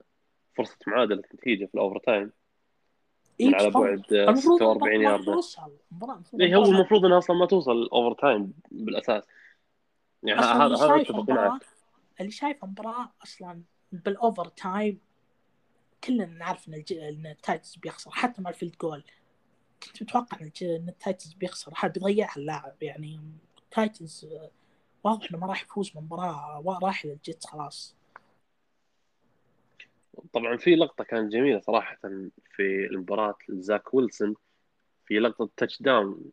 فرصة 0.57 0.77
معادلة 0.87 1.23
نتيجة 1.35 1.67
في 1.67 1.75
ال 1.75 1.99
overtime. 1.99 2.33
من 3.41 3.55
على 3.55 3.71
بعد 3.71 4.13
آه، 4.13 4.31
المفروض 4.31 4.59
46 4.59 4.95
المباراة 4.95 5.13
ياردة. 5.13 5.33
توصل 5.33 5.73
المباراة 5.93 6.15
المفروض 6.15 6.43
إيه 6.43 6.57
هو 6.57 6.65
المفروض 6.65 7.05
انها 7.05 7.19
أصلا 7.19 7.37
ما 7.37 7.47
توصل 7.47 7.73
ال 7.73 8.21
overtime 8.21 8.53
بالأساس. 8.71 9.25
يعني 10.23 10.41
هذا 10.41 10.77
هذا 10.77 11.01
اتفق 11.01 11.31
معك. 11.31 11.63
اللي 12.21 12.31
شايف 12.31 12.65
المباراة 12.65 13.13
أصلا 13.23 13.63
بال 13.93 14.45
overtime 14.49 14.99
كلنا 16.05 16.27
نعرف. 16.27 16.69
إن 16.69 17.27
التايتنز 17.27 17.77
بيخسر 17.77 18.11
حتى 18.11 18.43
مع 18.43 18.51
ال 18.51 18.55
field 18.55 18.77
goal. 18.81 19.05
كنت 19.83 20.03
متوقع 20.03 20.41
إن, 20.41 20.89
التايتنز 20.89 21.33
بيخسر؟ 21.33 21.73
هذا 21.77 21.93
بيضيعها 21.93 22.37
اللاعب 22.37 22.83
يعني 22.83 23.21
التايتنز 23.59 24.27
واضح 25.05 25.31
إنه 25.31 25.39
ما 25.41 25.47
راح 25.47 25.63
يفوز 25.63 25.91
بمباراة 25.91 26.79
راح 26.83 27.07
للجيتس 27.07 27.47
خلاص. 27.47 27.97
طبعا 30.33 30.57
في 30.57 30.75
لقطة 30.75 31.05
كانت 31.05 31.33
جميلة 31.33 31.61
صراحة 31.61 31.99
في 32.57 32.87
المباراة 32.91 33.35
زاك 33.49 33.95
ويلسون 33.95 34.35
في 35.07 35.19
لقطة 35.19 35.51
touchdown 35.57 36.33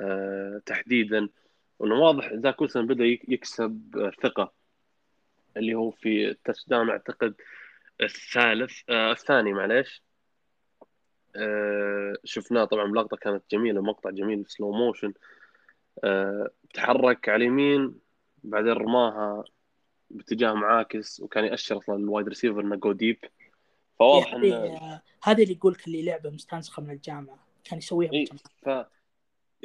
أه 0.00 0.62
تحديدا 0.66 1.28
وإنه 1.78 1.94
واضح 1.94 2.34
زاك 2.34 2.60
ويلسون 2.60 2.86
بدأ 2.86 3.04
يكسب 3.04 4.10
ثقة 4.22 4.52
اللي 5.56 5.74
هو 5.74 5.90
في 5.90 6.28
ال 6.28 6.68
touchdown 6.68 6.90
أعتقد 6.90 7.34
الثالث 8.00 8.72
آه 8.88 9.12
الثاني 9.12 9.52
معليش. 9.52 10.02
آه 11.36 12.14
شفناه 12.24 12.64
طبعا 12.64 12.92
بلقطة 12.92 13.16
كانت 13.16 13.42
جميلة 13.50 13.80
مقطع 13.80 14.10
جميل 14.10 14.46
slow 14.46 14.72
motion 14.72 15.12
آه 16.04 16.50
تحرك 16.74 17.28
على 17.28 17.36
اليمين 17.44 17.94
بعدين 18.44 18.72
رماها 18.72 19.44
باتجاه 20.10 20.52
معاكس 20.52 21.20
وكان 21.20 21.44
يأشر 21.44 21.78
أصلا 21.78 21.96
ال 21.96 22.02
wide 22.02 22.28
receiver 22.28 22.60
إنه 22.60 22.76
go 22.76 22.92
deep 22.92 23.18
فواضح 23.98 24.34
انه 24.34 24.54
آه، 24.54 25.02
هذا 25.22 25.42
اللي 25.42 25.54
يقول 25.54 25.72
لك 25.72 25.86
اللي 25.86 26.02
لعبة 26.02 26.30
مستنسخه 26.30 26.82
من 26.82 26.90
الجامعة. 26.90 27.46
كان 27.64 27.78
يسويها 27.78 28.12
إيه 28.12 28.24
ف 28.62 28.86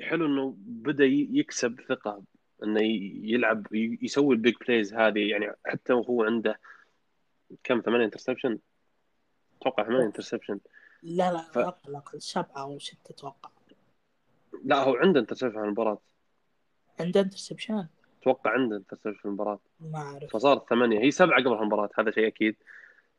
حلو 0.02 0.26
إنه 0.26 0.56
بدأ 0.58 1.06
يكسب 1.06 1.82
ثقة 1.90 2.24
إنه 2.64 2.82
يلعب 3.24 3.68
يسوي 4.02 4.36
ال 4.36 4.41
big 4.41 4.56
plays 4.68 4.94
هذه. 4.94 5.30
يعني 5.30 5.52
حتى 5.66 5.94
وهو 5.94 6.24
عنده 6.24 6.60
كم 7.64 7.82
ثمانية 7.82 8.06
interception 8.06 8.60
أتوقع 9.62 9.84
ثمانية 9.84 10.06
interception 10.06 10.60
لا 11.04 11.34
لا 11.34 11.42
ف... 11.42 11.58
أقل 11.58 12.22
سبعة 12.22 12.62
أو 12.62 12.80
ستة 12.80 13.10
أتوقع. 13.10 13.50
لا 14.64 14.84
هو 14.84 14.96
عنده 14.96 15.20
interception 15.20 15.52
في 15.52 15.58
المباراة. 15.60 15.98
عنده 17.00 17.22
interception؟ 17.22 17.88
أتوقع 18.22 18.52
عنده 18.52 18.76
interception 18.78 19.14
في 19.14 19.26
المباراة. 19.26 19.60
ما 19.80 20.00
أعرف. 20.00 20.32
فصارت 20.34 20.70
ثمانية 20.70 21.00
هي 21.00 21.12
سبعة 21.12 21.44
قبل 21.44 21.54
المباراة 21.54 21.90
هذا 22.00 22.12
شيء 22.12 22.28
أكيد. 22.28 22.56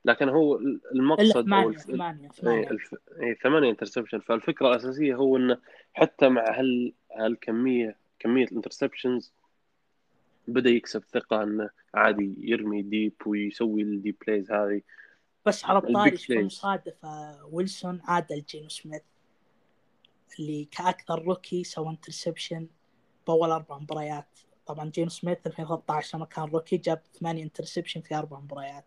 لكن 0.04 0.28
هو 0.28 0.58
المقصد 0.94 1.44
ثمانية 1.44 1.76
ثمانية 1.76 2.28
ثمانية. 2.28 2.68
اي 3.22 3.34
ثمانية 3.34 3.70
interception. 3.70 4.20
فالفكرة 4.20 4.68
الأساسية 4.68 5.14
هو 5.14 5.36
إنه 5.36 5.58
حتى 5.92 6.28
مع 6.28 6.58
هال 6.58 6.92
هالكمية 7.16 7.96
كمية 8.18 8.44
ال 8.44 8.50
interceptions 8.50 9.32
بدأ 10.48 10.70
يكسب 10.70 11.02
ثقة 11.12 11.42
إنه 11.42 11.70
عادي 11.94 12.36
يرمي 12.38 12.82
deep 12.82 13.14
ويسوي 13.26 13.82
ال 13.82 13.89
deep 13.89 14.16
plays 14.26 14.52
هذه. 14.52 14.82
بس 15.46 15.64
على 15.64 15.78
الطاري 15.78 16.16
شوف 16.16 16.36
مصادفة 16.36 17.44
ويلسون 17.46 18.00
عادل 18.04 18.42
جينو 18.48 18.68
سميث 18.68 19.02
اللي 20.38 20.64
كأكثر 20.64 21.22
rookie 21.22 21.64
سوى 21.64 21.88
interception 21.88 22.68
بأول 23.26 23.50
أربع 23.50 23.78
مباريات. 23.78 24.38
طبعا 24.66 24.90
جينو 24.90 25.08
سميث 25.08 25.38
2013 25.46 26.18
لما 26.18 26.26
كان 26.26 26.44
rookie 26.44 26.76
جاب 26.76 27.02
ثمانية 27.20 27.42
interception 27.42 28.00
في 28.00 28.14
أربع 28.14 28.40
مباريات. 28.40 28.84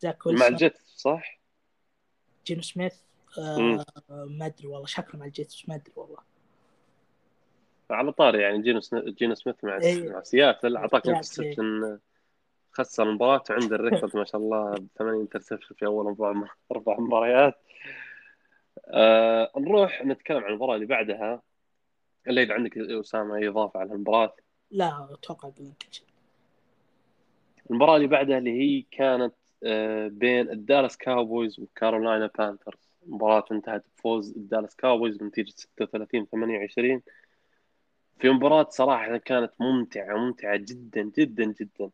زاك 0.00 0.26
ويلسون. 0.26 0.46
مع 0.46 0.54
الجيت 0.54 0.78
صح؟ 0.86 1.40
جينو 2.46 2.62
سميث 2.62 2.94
آه 3.38 3.84
ما 4.10 4.46
أدري 4.46 4.68
والله 4.68 4.86
شكله 4.86 5.20
مع 5.20 5.26
الجيت 5.26 5.54
ما 5.68 5.74
أدري 5.74 5.92
والله. 5.96 6.18
على 7.90 8.12
طاري 8.12 8.42
يعني 8.42 8.62
جينو 8.62 8.80
جينو 8.92 9.34
سميث 9.34 9.64
مع 9.64 9.78
إيه. 9.82 10.08
مع 10.08 10.22
سياتل 10.22 10.76
أعطاك 10.76 11.08
interception 11.08 11.98
خسر 12.76 13.02
المباراة 13.02 13.42
وعنده 13.50 13.76
ال 13.76 13.82
record 13.82 14.16
ما 14.16 14.24
شاء 14.24 14.40
الله 14.40 14.74
بثمانية 14.74 15.20
interception 15.22 15.74
في 15.74 15.86
أول 15.86 16.06
أربع 16.06 16.48
أربع 16.72 17.00
مباريات. 17.00 17.54
آه 18.88 19.52
نروح 19.56 20.04
نتكلم 20.04 20.44
عن 20.44 20.50
المباراة 20.50 20.74
اللي 20.74 20.86
بعدها. 20.86 21.42
اللي 22.28 22.42
إذا 22.42 22.54
عندك 22.54 22.78
أسامة 22.78 23.36
أي 23.36 23.48
إضافة 23.48 23.80
على 23.80 23.92
المباراة؟ 23.92 24.36
لا 24.70 25.08
أتوقع 25.10 25.50
المباراة 27.70 27.96
اللي 27.96 28.06
بعدها 28.06 28.38
اللي 28.38 28.60
هي 28.60 28.82
كانت 28.90 29.34
آه، 29.64 30.08
بين 30.08 30.50
الدالاس 30.50 30.96
كاوبويز 30.96 31.60
وكارولاينا 31.60 32.30
بانثرز. 32.38 32.90
مباراة 33.06 33.44
انتهت 33.52 33.84
بفوز 33.96 34.36
الدالاس 34.36 34.76
كاوبويز 34.76 35.16
بنتيجة 35.16 35.50
36 35.50 36.26
28 36.26 37.02
في 38.18 38.30
مباراة 38.30 38.66
صراحة 38.70 39.16
كانت 39.16 39.52
ممتعة 39.60 40.16
ممتعة 40.16 40.56
جدا 40.56 41.02
جدا 41.02 41.44
جدا. 41.44 41.90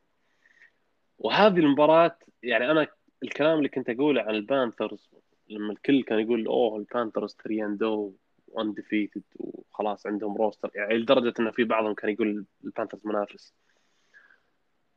وهذه 1.22 1.58
المباراة 1.58 2.18
يعني 2.42 2.70
أنا 2.70 2.86
الكلام 3.22 3.58
اللي 3.58 3.68
كنت 3.68 3.90
أقوله 3.90 4.22
عن 4.22 4.34
البانثرز 4.34 5.10
لما 5.48 5.72
الكل 5.72 6.02
كان 6.02 6.18
يقول 6.18 6.46
أوه 6.46 6.76
البانثرز 6.76 7.36
3 7.44 7.64
and 7.66 8.12
undefeated 8.59 9.22
وخلاص 9.38 10.06
عندهم 10.06 10.36
roster 10.36 10.70
يعني 10.74 10.94
لدرجة 10.94 11.34
أنه 11.40 11.50
في 11.50 11.64
بعضهم 11.64 11.94
كان 11.94 12.10
يقول 12.10 12.44
البانثرز 12.64 13.00
منافس. 13.04 13.54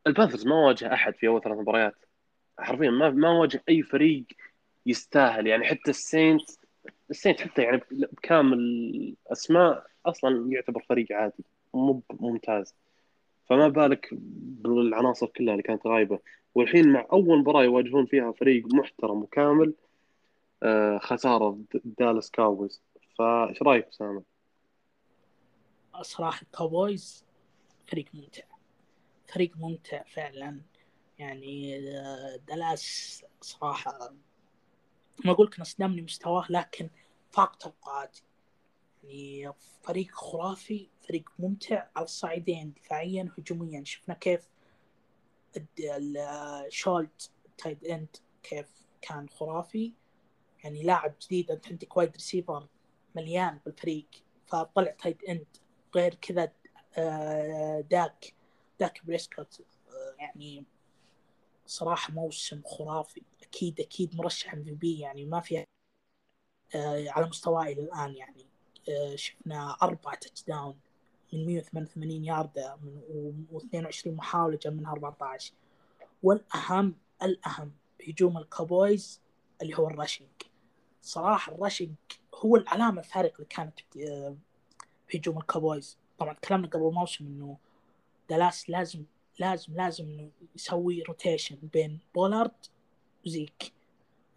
البانثرز 0.07 0.47
ما 0.47 0.55
واجه 0.55 0.93
أحد 0.93 1.15
في 1.15 1.28
أول 1.28 1.41
ثلاث 1.41 1.57
مباريات. 1.57 1.95
حرفيا 2.59 2.89
ما 2.89 3.09
ما 3.09 3.30
واجه 3.30 3.63
أي 3.69 3.82
فريق 3.82 4.26
يستاهل. 4.86 5.47
يعني 5.47 5.65
حتى 5.65 5.89
السينتس 5.89 6.49
السينتس 7.10 7.41
حتى 7.41 7.61
يعني 7.61 7.82
بكامل 7.91 9.15
اسماء 9.28 9.86
أصلا 10.05 10.51
يعتبر 10.51 10.86
فريق 10.89 11.11
عادي 11.11 11.43
مو 11.73 12.03
ممتاز. 12.19 12.76
فما 13.50 13.68
بالك 13.68 14.10
بالعناصر 14.12 15.28
كلها 15.28 15.54
اللي 15.54 15.64
كانت 15.64 15.88
غايبة. 15.88 16.20
والحين 16.56 16.93
مع 16.93 17.08
أول 17.14 17.39
مباراة 17.39 17.64
يواجهون 17.64 18.06
فيها 18.06 18.32
فريق 18.32 18.66
محترم 18.74 19.24
وكامل 19.24 19.74
آه 20.64 20.98
خسارة 20.98 21.60
دالاس 21.84 22.32
كاوبويز. 22.32 22.82
فايش 23.18 23.62
رأيك 23.62 23.88
اسامه؟ 23.88 24.24
صراحة 26.02 26.41
الكاوبويز 26.41 27.26
فريق 27.88 28.06
ممتع. 28.14 28.43
فريق 29.34 29.58
ممتع 29.58 30.04
فعلا. 30.04 30.62
يعني 31.20 31.78
آه، 32.00 32.39
دالاس 32.48 33.26
صراحة 33.41 34.14
ما 35.26 35.32
أقول 35.32 35.48
لك 35.48 35.82
انه 35.82 36.02
مستواه 36.02 36.46
لكن 36.50 36.89
فاق 37.32 37.56
توقعاتي. 37.56 38.24
يعني 39.06 39.53
فريق 39.84 40.12
خرافي 40.12 40.89
فريق 41.08 41.30
ممتع 41.39 41.88
على 41.95 42.03
الصعيدين 42.03 42.74
دفاعيا 42.74 43.30
هجوميا. 43.38 43.84
شفنا 43.84 44.16
كيف 44.16 44.49
الشولت 45.80 47.32
تايد 47.58 47.86
اند 47.86 48.18
كيف 48.43 48.68
كان 49.01 49.30
خرافي. 49.30 49.93
يعني 50.64 50.84
لاعب 50.84 51.14
جديد 51.22 51.51
انت 51.51 51.68
عندك 51.68 51.97
وايد 51.97 52.12
ريسيفر 52.12 52.68
مليان 53.16 53.60
بالفريق 53.66 54.08
فطلع 54.47 54.91
تايد 54.91 55.24
اند 55.30 55.45
غير 55.95 56.16
كذا 56.16 56.51
آه، 56.97 57.82
داك 57.82 58.34
داك 58.80 59.06
بريسكوت 59.06 59.62
آه، 59.89 60.16
يعني 60.20 60.66
صراحة 61.66 62.14
موسم 62.14 62.62
خرافي. 62.66 63.22
أكيد 63.43 63.80
أكيد 63.80 64.16
مرشح 64.16 64.53
ام 64.53 64.64
في 64.64 64.72
بي 64.72 64.99
يعني 64.99 65.26
ما 65.26 65.39
في 65.39 65.66
آه، 66.76 67.06
على 67.10 67.26
مستواه 67.28 67.64
إلى 67.64 67.82
الآن 67.82 68.16
يعني. 68.16 68.55
شفنا 69.16 69.78
أربع 69.82 70.14
تاتش 70.14 70.44
داون 70.44 70.76
من 71.34 71.46
188 71.46 72.26
ياردة 72.26 72.78
و22 73.54 74.08
محاولة 74.08 74.60
جاب 74.62 74.74
منها 74.74 74.92
14 74.92 75.54
والأهم 76.24 76.96
الأهم 77.24 77.72
هجوم 78.08 78.38
الكابويز 78.38 79.22
اللي 79.62 79.78
هو 79.78 79.88
ال 79.88 79.93
rushing 79.93 80.28
صراحة 81.02 81.52
ال 81.51 81.57
rushing 81.57 81.95
هو 82.36 82.56
العلامة 82.56 83.00
الفارقة 83.00 83.36
اللي 83.36 83.48
كانت 83.50 83.80
آه، 83.98 84.36
في 85.08 85.18
هجوم 85.18 85.38
الكابويز 85.38 85.98
طبعا 86.18 86.34
تكلمنا 86.34 86.68
قبل 86.68 86.88
الموسم 86.88 87.26
إنه 87.26 87.58
دالاس 88.30 88.70
لازم 88.70 89.04
لازم 89.40 89.74
لازم 89.74 90.06
إنه 90.06 90.30
يسوي 90.56 91.02
rotation 91.01 91.58
بين 91.74 92.00
بولارد 92.16 92.52
وزيك. 93.26 93.74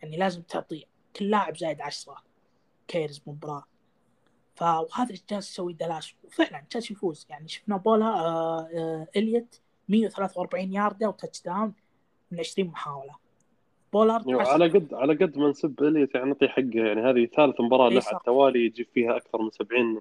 يعني 0.03 0.17
لازم 0.17 0.43
تعطي 0.43 0.87
كل 1.17 1.31
لاعب 1.31 1.57
زايد 1.57 1.81
عشرة. 1.81 2.23
carries 2.89 3.23
مباراة. 3.27 3.65
فهذا 4.59 5.15
جالس 5.31 5.51
يسوي 5.51 5.73
دلاس 5.73 6.15
وفعلا 6.25 6.65
جالس 6.73 6.91
يفوز. 6.91 7.27
يعني 7.31 7.49
شفنا 7.49 7.77
بولا 7.77 8.07
آه 8.07 8.61
آه 8.61 9.07
اليوت 9.17 9.61
143 9.89 10.73
ياردة 10.73 11.09
و 11.09 11.43
touchdown 11.43 11.75
من 12.31 12.41
20 12.41 12.69
محاولة. 12.69 13.15
بولارد 13.93 14.31
على 14.31 14.69
قد 14.69 14.95
على 14.95 15.15
قد 15.15 15.39
ما 15.39 15.49
نسب 15.49 15.83
اليوت 15.83 16.15
يعني 16.15 16.27
نعطي 16.27 16.49
حقه 16.49 16.71
يعني 16.75 17.01
هذه 17.01 17.27
ثالث 17.37 17.61
مباراة 17.61 17.89
له 17.89 18.03
على 18.07 18.17
التوالي 18.17 18.67
يجيب 18.67 18.87
فيها 18.95 19.17
أكثر 19.17 19.43
من 19.43 19.51
70 19.51 20.01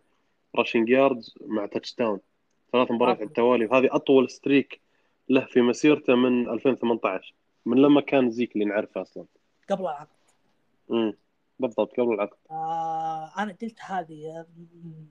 rushing 0.55 0.89
yards 0.89 1.35
مع 1.41 1.65
touchdown. 1.65 2.19
ثلاث 2.71 2.91
مباريات 2.91 3.17
على 3.17 3.27
التوالي 3.27 3.65
وهذه 3.65 3.89
أطول 3.91 4.29
streak 4.29 4.81
له 5.29 5.45
في 5.45 5.61
مسيرته 5.61 6.15
من 6.15 6.49
2018 6.49 7.33
من 7.65 7.77
لما 7.77 8.01
كان 8.01 8.31
زيك 8.31 8.53
اللي 8.53 8.65
نعرفه 8.65 9.01
أصلا. 9.01 9.25
قبل 9.69 9.81
العقد. 9.81 10.07
امم 10.91 11.13
بالضبط 11.59 11.91
قبل 11.91 12.13
العقد. 12.13 12.37
آه 12.51 13.31
أنا 13.37 13.57
قلت 13.61 13.81
هذه 13.81 14.45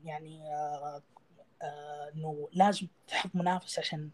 يعني 0.04 0.42
آه 0.52 1.02
آه 1.62 2.10
إنه 2.14 2.48
لازم 2.52 2.86
تحط 3.08 3.30
منافس 3.34 3.78
عشان 3.78 4.10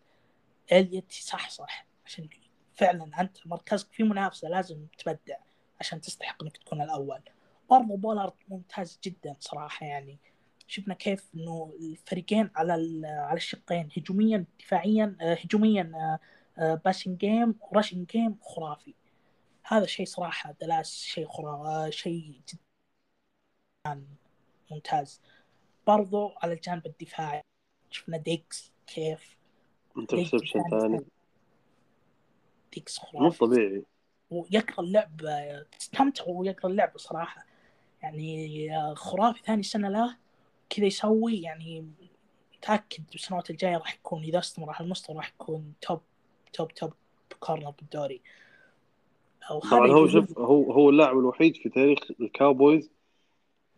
اليوت 0.72 1.12
صح 1.12 1.50
صح. 1.50 1.86
عشان 2.06 2.28
فعلا 2.74 3.20
أنت 3.20 3.46
مركزك 3.46 3.92
في 3.92 4.02
منافسة 4.02 4.48
لازم 4.48 4.86
تبدع 4.98 5.36
عشان 5.80 6.00
تستحق 6.00 6.42
إنك 6.42 6.56
تكون 6.56 6.82
الأول. 6.82 7.20
برضو 7.70 7.96
بولارد 7.96 8.32
ممتاز 8.48 8.98
جدا 9.04 9.36
صراحة 9.40 9.86
يعني. 9.86 10.18
شفنا 10.66 10.94
كيف 10.94 11.30
إنه 11.34 11.72
الفريقين 11.80 12.50
على 12.56 12.72
على 13.06 13.36
الشقين 13.36 13.88
هجوميا 13.96 14.44
دفاعيا 14.60 15.16
آه، 15.20 15.34
هجوميا 15.34 16.18
passing 16.58 17.18
game 17.18 17.54
و 17.70 17.75
rushing 17.75 18.06
game 18.06 18.36
خرافي. 18.42 18.94
هذا 19.72 19.86
شيء 19.86 20.06
صراحة 20.06 20.52
دلاس 20.60 21.02
شيء 21.02 21.28
خرافي 21.28 21.92
شيء 21.92 22.40
جدا 22.48 24.06
ممتاز. 24.70 25.20
برضو 25.86 26.32
على 26.36 26.52
الجانب 26.52 26.86
الدفاعي 26.86 27.42
شفنا 27.90 28.16
ديكس 28.16 28.72
كيف؟ 28.86 29.38
انترسبشن 29.98 30.62
ثاني؟ 30.70 31.04
ديقز 32.72 33.00
مو 33.00 33.04
خرافي. 33.04 33.38
طبيعي. 33.38 33.84
ويقرأ 34.30 34.80
اللعب 34.80 35.20
تستمتع 35.78 36.24
وهو 36.24 36.44
يقرا 36.44 36.70
اللعب 36.70 36.98
صراحة. 36.98 37.46
يعني 38.02 38.70
خرافي 38.94 39.42
ثاني 39.42 39.62
سنة 39.62 39.88
له 39.88 40.16
كذا 40.70 40.86
يسوي 40.86 41.42
يعني 41.42 41.92
متأكد 42.56 43.10
بالسنوات 43.12 43.50
الجاية 43.50 43.76
راح 43.76 43.94
يكون 43.94 44.24
إذا 44.24 44.38
استمر 44.38 44.70
على 44.70 44.84
المستوى 44.84 45.16
راح 45.16 45.28
يكون 45.28 45.74
top 45.80 46.00
top 46.52 46.74
top 46.74 46.92
corner 47.40 47.70
بالدوري. 47.70 48.22
أو 49.50 49.60
طبعا 49.60 49.90
هو 49.92 50.08
شوف 50.08 50.38
هو 50.38 50.72
هو 50.72 50.90
اللاعب 50.90 51.18
الوحيد 51.18 51.56
في 51.56 51.68
تاريخ 51.68 51.98
الكاوبويز 52.20 52.90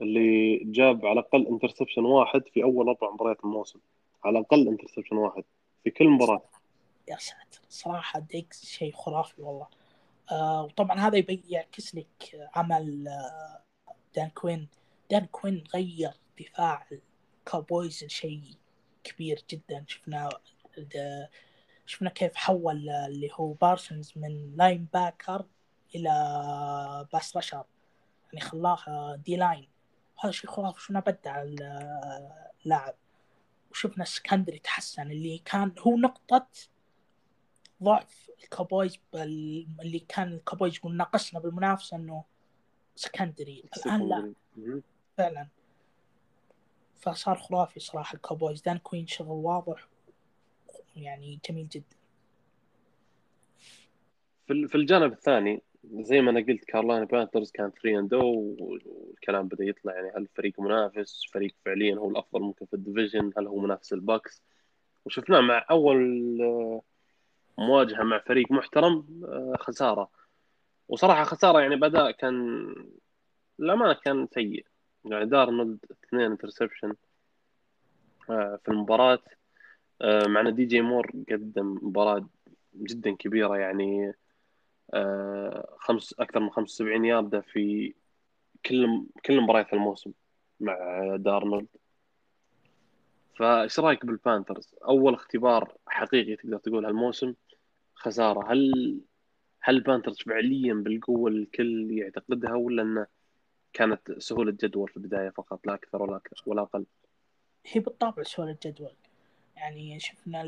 اللي 0.01 0.59
جاب 0.65 1.07
على 1.07 1.21
الأقل 1.21 1.47
interception 1.47 2.05
واحد 2.05 2.43
في 2.49 2.63
أول 2.63 2.89
أربع 2.89 3.11
مباريات 3.11 3.45
الموسم. 3.45 3.79
على 4.25 4.39
الأقل 4.39 4.69
interception 4.69 5.17
واحد 5.17 5.45
في 5.85 5.91
كل 5.91 6.09
مباراة. 6.09 6.43
يا 7.09 7.17
ساتر 7.17 7.61
صراحة 7.69 8.21
ديقز 8.21 8.67
شيء 8.67 8.93
خرافي 8.93 9.43
والله. 9.43 9.67
آه 10.33 10.65
وطبعا 10.65 10.99
هذا 10.99 11.25
يعكس 11.49 11.95
لك 11.95 12.49
عمل 12.55 13.09
آه 13.09 13.63
دان 14.17 14.29
كوين. 14.29 14.69
دان 15.11 15.27
كوين 15.27 15.65
غير 15.75 16.11
دفاع 16.41 16.87
الكاوبويز 17.41 18.05
لشيء 18.05 18.41
كبير 19.05 19.45
جدا. 19.51 19.85
شفنا 19.89 20.29
د- 20.79 21.29
شفنا 21.87 22.11
كيف 22.11 22.37
حول 22.37 22.89
آه، 22.89 23.07
اللي 23.07 23.31
هو 23.35 23.53
بارسونز 23.53 24.13
من 24.17 24.57
linebacker 24.57 25.45
إلى 25.95 27.07
pass 27.13 27.37
rusher 27.37 27.65
يعني 28.33 28.41
خلاه 28.41 28.79
آه، 28.89 29.17
D-line 29.17 29.69
هذا 30.21 30.33
شيء 30.33 30.51
خرافي 30.51 30.81
شفنا 30.81 31.01
بدع 31.01 31.43
ال- 31.43 31.63
اللاعب. 32.65 32.95
وشفنا 33.71 34.05
secondary 34.05 34.59
تحسن 34.59 35.11
اللي 35.11 35.39
كان 35.39 35.75
هو 35.79 35.97
نقطة 35.97 36.47
ضعف 37.83 38.31
الكابويز. 38.45 38.99
اللي 39.15 40.05
كان 40.09 40.33
الكابويز 40.33 40.77
يقول 40.77 40.97
ناقصنا 40.97 41.41
بالمنافسة 41.41 41.97
إنه 41.97 42.25
secondary 42.97 43.65
الآن 43.77 44.09
لا. 44.09 44.35
فعلا. 45.17 45.49
فصار 47.01 47.39
خرافي 47.39 47.81
صراحة 47.81 48.15
الكابويز. 48.17 48.63
دان 48.63 48.79
كوين 48.79 49.07
شغل 49.07 49.29
واضح 49.29 49.89
يعني 50.97 51.41
جميل 51.49 51.69
جدا. 51.69 51.97
في 54.47 54.75
الجانب 54.75 55.13
الثاني 55.13 55.63
زي 55.93 56.21
ما 56.21 56.31
أنا 56.31 56.41
قلت 56.41 56.65
كارولاينا 56.65 57.05
بانثرز 57.05 57.51
كان 57.51 57.71
3 57.71 57.99
and 57.99 58.15
والكلام 58.15 59.49
بدأ 59.49 59.65
يطلع 59.65 59.95
يعني 59.95 60.11
هل 60.17 60.23
الفريق 60.23 60.61
منافس؟ 60.61 61.23
فريق 61.33 61.55
فعليا 61.65 61.95
هو 61.95 62.11
الأفضل 62.11 62.41
ممكن 62.41 62.67
في 62.67 62.75
ال 62.75 62.81
division 62.81 63.33
هل 63.39 63.47
هو 63.47 63.59
منافس 63.59 63.93
البكس؟ 63.93 64.43
وشفناه 65.05 65.41
مع 65.41 65.67
أول 65.71 66.39
آه، 66.43 66.83
مواجهة 67.59 68.03
مع 68.03 68.19
فريق 68.19 68.53
محترم 68.53 69.23
آه، 69.25 69.55
خسارة. 69.61 70.11
وصراحة 70.89 71.25
خسارة 71.25 71.61
يعني 71.61 71.77
بأداء 71.77 72.11
كان 72.11 72.67
للأمانة 73.59 73.93
كان 73.93 74.29
سيء. 74.35 74.67
يعني 75.05 75.27
دارنولد 75.27 75.79
اثنين 76.05 76.23
interception 76.23 76.95
في 78.27 78.69
المباراة 78.69 79.19
آه، 80.03 80.27
مع 80.27 80.41
إن 80.41 80.55
دي 80.55 80.65
جي 80.65 80.81
مور 80.81 81.11
قدم 81.31 81.79
مباراة 81.83 82.29
جدا 82.75 83.11
كبيرة 83.17 83.57
يعني 83.57 84.09
آه، 84.09 84.15
خمس 85.79 86.15
أكثر 86.19 86.41
من 86.41 86.51
75 86.51 87.05
ياردة 87.05 87.41
في 87.41 87.95
كل 88.67 89.07
كل 89.27 89.41
مباريات 89.41 89.73
الموسم 89.73 90.13
مع 90.61 90.77
دارنولد. 91.17 91.67
فايش 93.37 93.81
رأيك 93.81 94.07
بالبانثرز؟ 94.07 94.75
أول 94.85 95.15
اختبار 95.15 95.77
حقيقي 95.87 96.37
تقدر 96.37 96.59
تقول 96.59 96.85
هالموسم. 96.87 97.35
خسارة. 97.95 98.53
هل 98.53 99.01
هل 99.61 99.77
البانثرز 99.77 100.19
فعليا 100.23 100.75
بالقوة 100.75 101.31
اللي 101.31 101.43
الكل 101.43 101.91
يعتقدها 101.91 102.55
ولا 102.55 102.83
إنه 102.83 103.07
كانت 103.73 104.13
سهولة 104.19 104.51
جدول 104.51 104.89
في 104.89 104.97
البداية 104.97 105.31
فقط؟ 105.31 105.67
لا 105.67 105.75
أكثر 105.75 106.03
ولا 106.03 106.17
أكثر 106.17 106.43
ولا 106.47 106.63
أقل؟ 106.63 106.87
هي 107.67 107.81
بالطبع 107.81 108.23
سؤال 108.23 108.49
الجدول 108.49 108.95
يعني 109.57 110.01
شفنا 110.01 110.45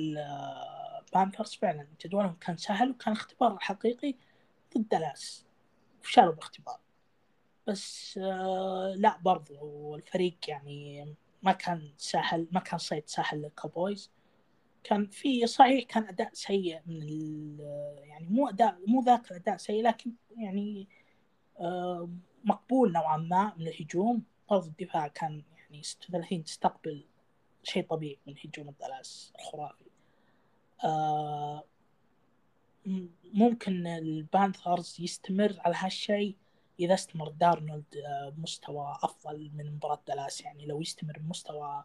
البانثرز 1.06 1.54
فعلا 1.54 1.86
جدولهم 2.04 2.34
كان 2.40 2.56
سهل 2.56 2.90
وكان 2.90 3.12
اختبار 3.12 3.58
حقيقي 3.58 4.14
ضد 4.76 4.88
دالاس. 4.88 5.46
وفشلوا 6.00 6.32
بالاختبار. 6.32 6.80
بس 7.66 8.18
آه 8.22 8.94
لا 8.96 9.18
برضو 9.22 9.94
الفريق 9.96 10.36
يعني 10.48 11.14
ما 11.42 11.52
كان 11.52 11.92
سهل 11.96 12.48
ما 12.52 12.60
كان 12.60 12.78
صيد 12.78 13.02
سهل 13.08 13.42
للكابويز. 13.42 14.10
كان 14.84 15.06
في 15.06 15.46
صحيح 15.46 15.84
كان 15.84 16.08
أداء 16.08 16.30
سيء 16.32 16.80
من 16.86 17.02
ال- 17.02 17.96
يعني 18.08 18.26
مو 18.28 18.48
أداء 18.48 18.78
مو 18.86 19.02
ذاك 19.02 19.30
الأداء 19.30 19.56
سيء 19.56 19.82
لكن 19.84 20.12
يعني 20.36 20.88
آه 21.60 22.08
مقبول 22.44 22.92
نوعا 22.92 23.16
ما 23.16 23.52
من 23.56 23.66
الهجوم. 23.68 24.22
برضو 24.50 24.66
الدفاع 24.66 25.08
كان 25.08 25.42
يعني 25.58 25.82
36 25.82 26.44
تستقبل 26.44 27.04
شيء 27.62 27.86
طبيعي 27.86 28.18
من 28.26 28.34
هجوم 28.44 28.68
الدلاس 28.68 29.32
الخرافي. 29.38 29.84
آه 29.84 29.85
ممكن 33.34 33.86
البانثرز 33.86 34.96
يستمر 35.00 35.56
على 35.64 35.74
هالشيء 35.78 36.36
إذا 36.80 36.94
استمر 36.94 37.28
دارنولد 37.28 37.84
آه، 37.96 38.28
بمستوى 38.28 38.98
أفضل 39.02 39.50
من 39.56 39.70
مباراة 39.70 40.00
دلاس 40.08 40.40
يعني 40.40 40.66
لو 40.66 40.80
يستمر 40.80 41.18
بمستوى 41.18 41.84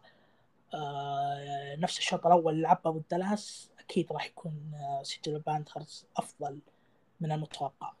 آه، 0.74 1.76
نفس 1.76 1.98
الشوط 1.98 2.26
الأول 2.26 2.52
اللي 2.52 2.62
لعبه 2.62 2.90
ضد 2.90 3.02
دلاس 3.10 3.70
أكيد 3.78 4.12
راح 4.12 4.26
يكون 4.26 4.72
آه، 4.74 5.02
سجل 5.02 5.34
البانثرز 5.34 6.06
أفضل 6.16 6.58
من 7.20 7.32
المتوقع. 7.32 7.92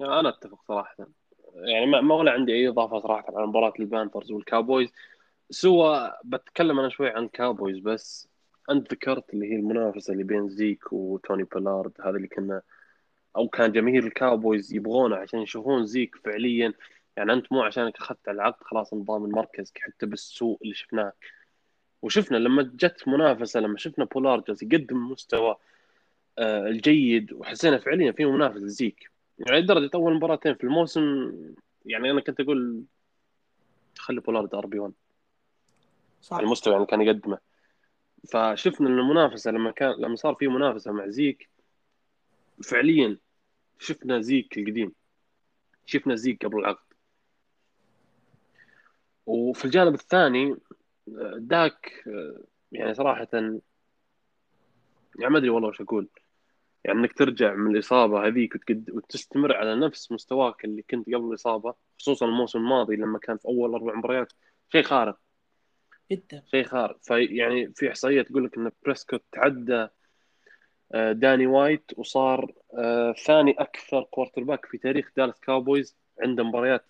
أنا 0.00 0.28
أتفق 0.28 0.58
صراحة. 0.68 1.06
يعني 1.54 1.86
ما 1.86 2.14
ولا 2.14 2.32
عندي 2.32 2.52
أي 2.52 2.68
إضافة 2.68 3.00
صراحة 3.00 3.36
على 3.36 3.46
مباراة 3.46 3.72
البانثرز 3.80 4.32
والكاوبويز. 4.32 4.92
سوى 5.50 6.12
بتكلم 6.24 6.78
أنا 6.78 6.88
شوي 6.88 7.08
عن 7.10 7.24
الكاوبويز 7.24 7.78
بس 7.78 8.28
أنت 8.70 8.92
ذكرت 8.92 9.34
اللي 9.34 9.52
هي 9.52 9.56
المنافسة 9.56 10.12
اللي 10.12 10.24
بين 10.24 10.48
زيك 10.48 10.92
وتوني 10.92 11.42
بولارد 11.44 11.92
هذا 12.00 12.16
اللي 12.16 12.28
كنا 12.28 12.62
أو 13.36 13.48
كان 13.48 13.72
جماهير 13.72 14.06
الكاوبويز 14.06 14.74
يبغونه 14.74 15.16
عشان 15.16 15.40
يشوفون 15.40 15.86
زيك 15.86 16.16
فعليا. 16.24 16.72
يعني 17.16 17.32
أنت 17.32 17.52
مو 17.52 17.62
عشانك 17.62 17.96
أخذت 17.96 18.28
العقد 18.28 18.64
خلاص 18.64 18.92
انضام 18.92 19.24
المركز 19.24 19.72
حتى 19.76 20.06
بالسوء 20.06 20.58
اللي 20.62 20.74
شفناه. 20.74 21.12
وشفنا 22.02 22.36
لما 22.36 22.62
جت 22.74 23.08
منافسة 23.08 23.60
لما 23.60 23.78
شفنا 23.78 24.04
بولارد 24.04 24.44
جالس 24.44 24.62
يقدم 24.62 25.10
مستوى 25.10 25.56
آه، 26.38 26.66
الجيد 26.68 27.32
وحسينا 27.32 27.78
فعليا 27.78 28.12
في 28.12 28.24
منافسه 28.24 28.64
لزيك 28.64 29.10
يعني 29.38 29.60
لدرجة 29.60 29.90
أول 29.94 30.14
مباراتين 30.14 30.54
في 30.54 30.64
الموسم 30.64 31.32
يعني 31.86 32.10
أنا 32.10 32.20
كنت 32.20 32.40
أقول 32.40 32.84
خلي 33.98 34.20
بولارد 34.20 34.54
RB 34.54 34.78
1 34.78 34.92
صح. 36.22 36.36
على 36.36 36.44
المستوى 36.44 36.74
يعني 36.74 36.86
كان 36.86 37.00
يقدمه. 37.00 37.38
فشفنا 38.32 38.88
إن 38.88 38.98
المنافسة 38.98 39.50
لما 39.50 39.70
كان 39.70 39.90
لما 39.98 40.16
صار 40.16 40.34
في 40.34 40.48
منافسة 40.48 40.92
مع 40.92 41.08
زيك 41.08 41.50
فعليا 42.64 43.18
شفنا 43.78 44.20
زيك 44.20 44.58
القديم. 44.58 44.92
شفنا 45.86 46.14
زيك 46.14 46.46
قبل 46.46 46.58
العقد. 46.58 46.92
وفي 49.26 49.64
الجانب 49.64 49.94
الثاني 49.94 50.56
داك 51.36 52.04
يعني 52.72 52.94
صراحة 52.94 53.28
يعني 53.32 53.60
ما 55.18 55.38
أدري 55.38 55.50
والله 55.50 55.68
وش 55.68 55.80
أقول. 55.80 56.08
يعني 56.84 56.98
إنك 56.98 57.12
ترجع 57.12 57.54
من 57.54 57.74
الإصابة 57.74 58.26
هذيك 58.26 58.54
وتقد... 58.54 58.90
وتستمر 58.90 59.56
على 59.56 59.76
نفس 59.76 60.12
مستواك 60.12 60.64
اللي 60.64 60.82
كنت 60.82 61.06
قبل 61.06 61.28
الإصابة 61.28 61.74
خصوصا 61.98 62.26
الموسم 62.26 62.58
الماضي 62.58 62.96
لما 62.96 63.18
كان 63.18 63.36
في 63.36 63.48
أول 63.48 63.74
أربع 63.74 63.94
مباريات 63.94 64.32
شيء 64.72 64.82
خارق. 64.82 65.18
جدا. 66.12 66.42
شيء 66.50 66.64
خارق 66.64 66.98
فيعني 67.02 67.72
في 67.74 67.88
إحصائية 67.88 68.22
تقول 68.22 68.44
لك 68.44 68.58
إن 68.58 68.70
بريسكوت 68.84 69.22
تعدى 69.32 69.88
آه، 70.92 71.12
داني 71.12 71.46
وايت 71.46 71.90
وصار 71.96 72.52
آه، 72.78 73.12
ثاني 73.12 73.52
أكثر 73.58 74.02
quarterback 74.02 74.66
في 74.66 74.78
تاريخ 74.78 75.10
دالاس 75.16 75.40
كاوبويز 75.40 75.96
عنده 76.20 76.44
مباريات 76.44 76.84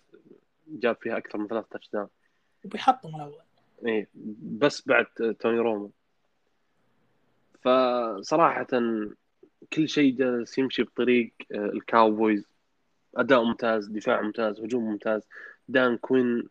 جاب 0.67 0.95
فيها 1.01 1.17
أكثر 1.17 1.37
من 1.37 1.47
ثلاث 1.47 1.65
touchdown 1.67 2.07
وبيحطم 2.65 3.15
الأول. 3.15 3.41
إيه 3.85 4.07
بس 4.41 4.87
بعد 4.87 5.05
توني 5.39 5.59
رومان. 5.59 5.89
فصراحة 7.61 8.67
كل 9.73 9.89
شيء 9.89 10.15
جالس 10.15 10.57
يمشي 10.57 10.83
بطريق 10.83 11.33
آه، 11.51 11.65
الكاوبويز. 11.65 12.47
أداء 13.15 13.43
ممتاز 13.43 13.87
دفاع 13.87 14.21
ممتاز 14.21 14.59
هجوم 14.59 14.83
ممتاز. 14.83 15.21
دان 15.67 15.97
كوين 15.97 16.49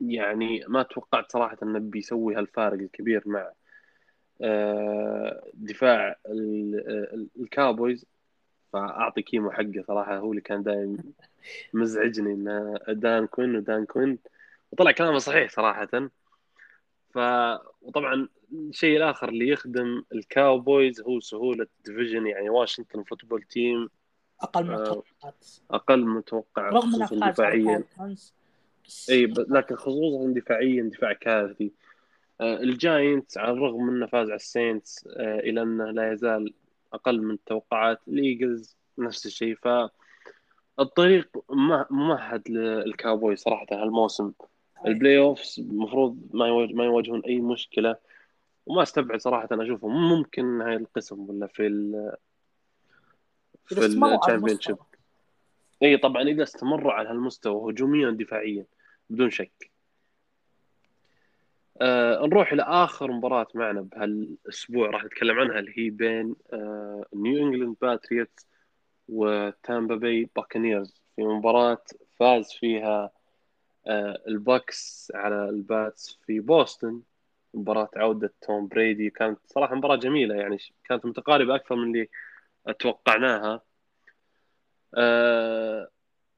يعني 0.00 0.64
ما 0.68 0.82
توقعت 0.82 1.32
صراحة 1.32 1.56
إنه 1.62 1.78
بيسوي 1.78 2.34
هالفارق 2.36 2.72
الكبير 2.78 3.22
مع 3.26 3.50
آه، 4.42 5.50
دفاع 5.54 6.16
ال- 6.28 7.28
الكاوبويز. 7.40 8.06
فأعطي 8.72 9.22
كيمو 9.22 9.50
حقه 9.50 9.84
صراحة 9.86 10.16
هو 10.16 10.30
اللي 10.30 10.40
كان 10.40 10.62
دايم 10.62 10.98
مزعجني 11.72 12.32
انه 12.32 12.78
دان 12.88 13.26
كوين 13.26 13.56
ودان 13.56 13.84
كوين. 13.86 14.18
وطلع 14.72 14.90
كلامه 14.92 15.18
صحيح 15.18 15.50
صراحة. 15.50 16.10
ف 17.10 17.18
وطبعا 17.82 18.28
الشيء 18.52 18.96
الآخر 18.96 19.28
اللي 19.28 19.48
يخدم 19.48 20.04
الكاوبويز 20.14 21.00
هو 21.00 21.20
سهولة 21.20 21.66
division 21.84 22.26
يعني 22.26 22.50
واشنطن 22.50 23.02
فوتبول 23.02 23.42
تيم 23.42 23.88
أقل 24.40 24.64
من 24.64 24.70
آه، 24.70 24.78
التوقعات 24.78 25.46
أقل 25.70 26.04
رغم 26.58 27.22
على 27.22 27.32
دفاعيا. 27.32 27.76
الفالكونز، 27.76 28.32
بس 28.38 28.43
إي 29.10 29.26
لكن 29.26 29.76
خصوصا 29.76 30.32
دفاعيا 30.32 30.82
دفاع 30.82 31.12
كارثي 31.12 31.72
آه، 32.40 32.56
الجاينتس 32.56 33.38
على 33.38 33.50
الرغم 33.50 33.88
إنه 33.88 34.06
فاز 34.06 34.28
على 34.28 34.36
السينتس 34.36 35.08
آه، 35.16 35.38
إلى 35.38 35.62
إنه 35.62 35.90
لا 35.90 36.12
يزال 36.12 36.54
أقل 36.92 37.22
من 37.22 37.34
التوقعات 37.34 38.00
الايجلز 38.08 38.76
نفس 38.98 39.26
الشيء. 39.26 39.54
ف 39.54 39.68
الطريق 40.80 41.44
ممهد 41.90 42.50
للكاوبوي 42.50 43.36
صراحة 43.36 43.66
هالموسم. 43.72 44.32
ال 44.86 45.18
playoffs 45.18 45.60
المفروض 45.60 46.18
ما 46.32 46.66
ما 46.66 46.84
يواجهون 46.84 47.20
أي 47.20 47.40
مشكلة. 47.40 47.96
وما 48.66 48.82
استبعد 48.82 49.20
صراحة 49.20 49.48
أنا 49.52 49.64
أشوفهم. 49.64 50.08
ممكن 50.08 50.60
هاي 50.60 50.76
القسم 50.76 51.30
ولا 51.30 51.46
في 51.46 51.66
ال 51.66 52.12
في 53.66 53.74
إذا 53.74 53.86
استمروا 53.86 54.10
على 54.10 54.18
ال 54.18 54.60
championship 54.60 54.76
المستوى. 54.76 54.94
إي 55.82 55.96
طبعا 55.96 56.22
إذا 56.22 56.42
استمروا 56.42 56.92
على 56.92 57.08
هالمستوى 57.08 57.72
هجوميا 57.72 58.08
ودفاعيا 58.08 58.66
بدون 59.10 59.30
شك. 59.30 59.70
آه 61.80 62.26
نروح 62.26 62.52
إلى 62.52 62.62
آخر 62.62 63.12
مباراة 63.12 63.46
معنا 63.54 63.80
بهالأسبوع. 63.80 64.90
راح 64.90 65.04
نتكلم 65.04 65.38
عنها 65.38 65.58
اللي 65.58 65.72
هي 65.76 65.90
بين 65.90 66.36
آه 66.52 67.06
نيو 67.14 67.46
انجلاند 67.46 67.76
باتريوتس 67.82 68.46
وتامبا 69.08 69.94
باي 69.94 70.28
بكانيرز 70.36 71.02
في 71.16 71.22
مباراة 71.22 71.84
فاز 72.16 72.52
فيها 72.52 73.10
آه 73.86 74.22
الباكس 74.28 75.12
على 75.14 75.48
الباتس 75.48 76.18
في 76.26 76.40
بوسطن. 76.40 77.02
مباراة 77.54 77.90
عودة 77.96 78.32
توم 78.42 78.68
بريدي. 78.68 79.10
كانت 79.10 79.38
صراحة 79.46 79.74
مباراة 79.74 79.96
جميلة 79.96 80.34
يعني 80.34 80.58
كانت 80.84 81.06
متقاربة 81.06 81.54
أكثر 81.54 81.76
من 81.76 81.86
اللي 81.86 82.08
توقعناها 82.78 83.62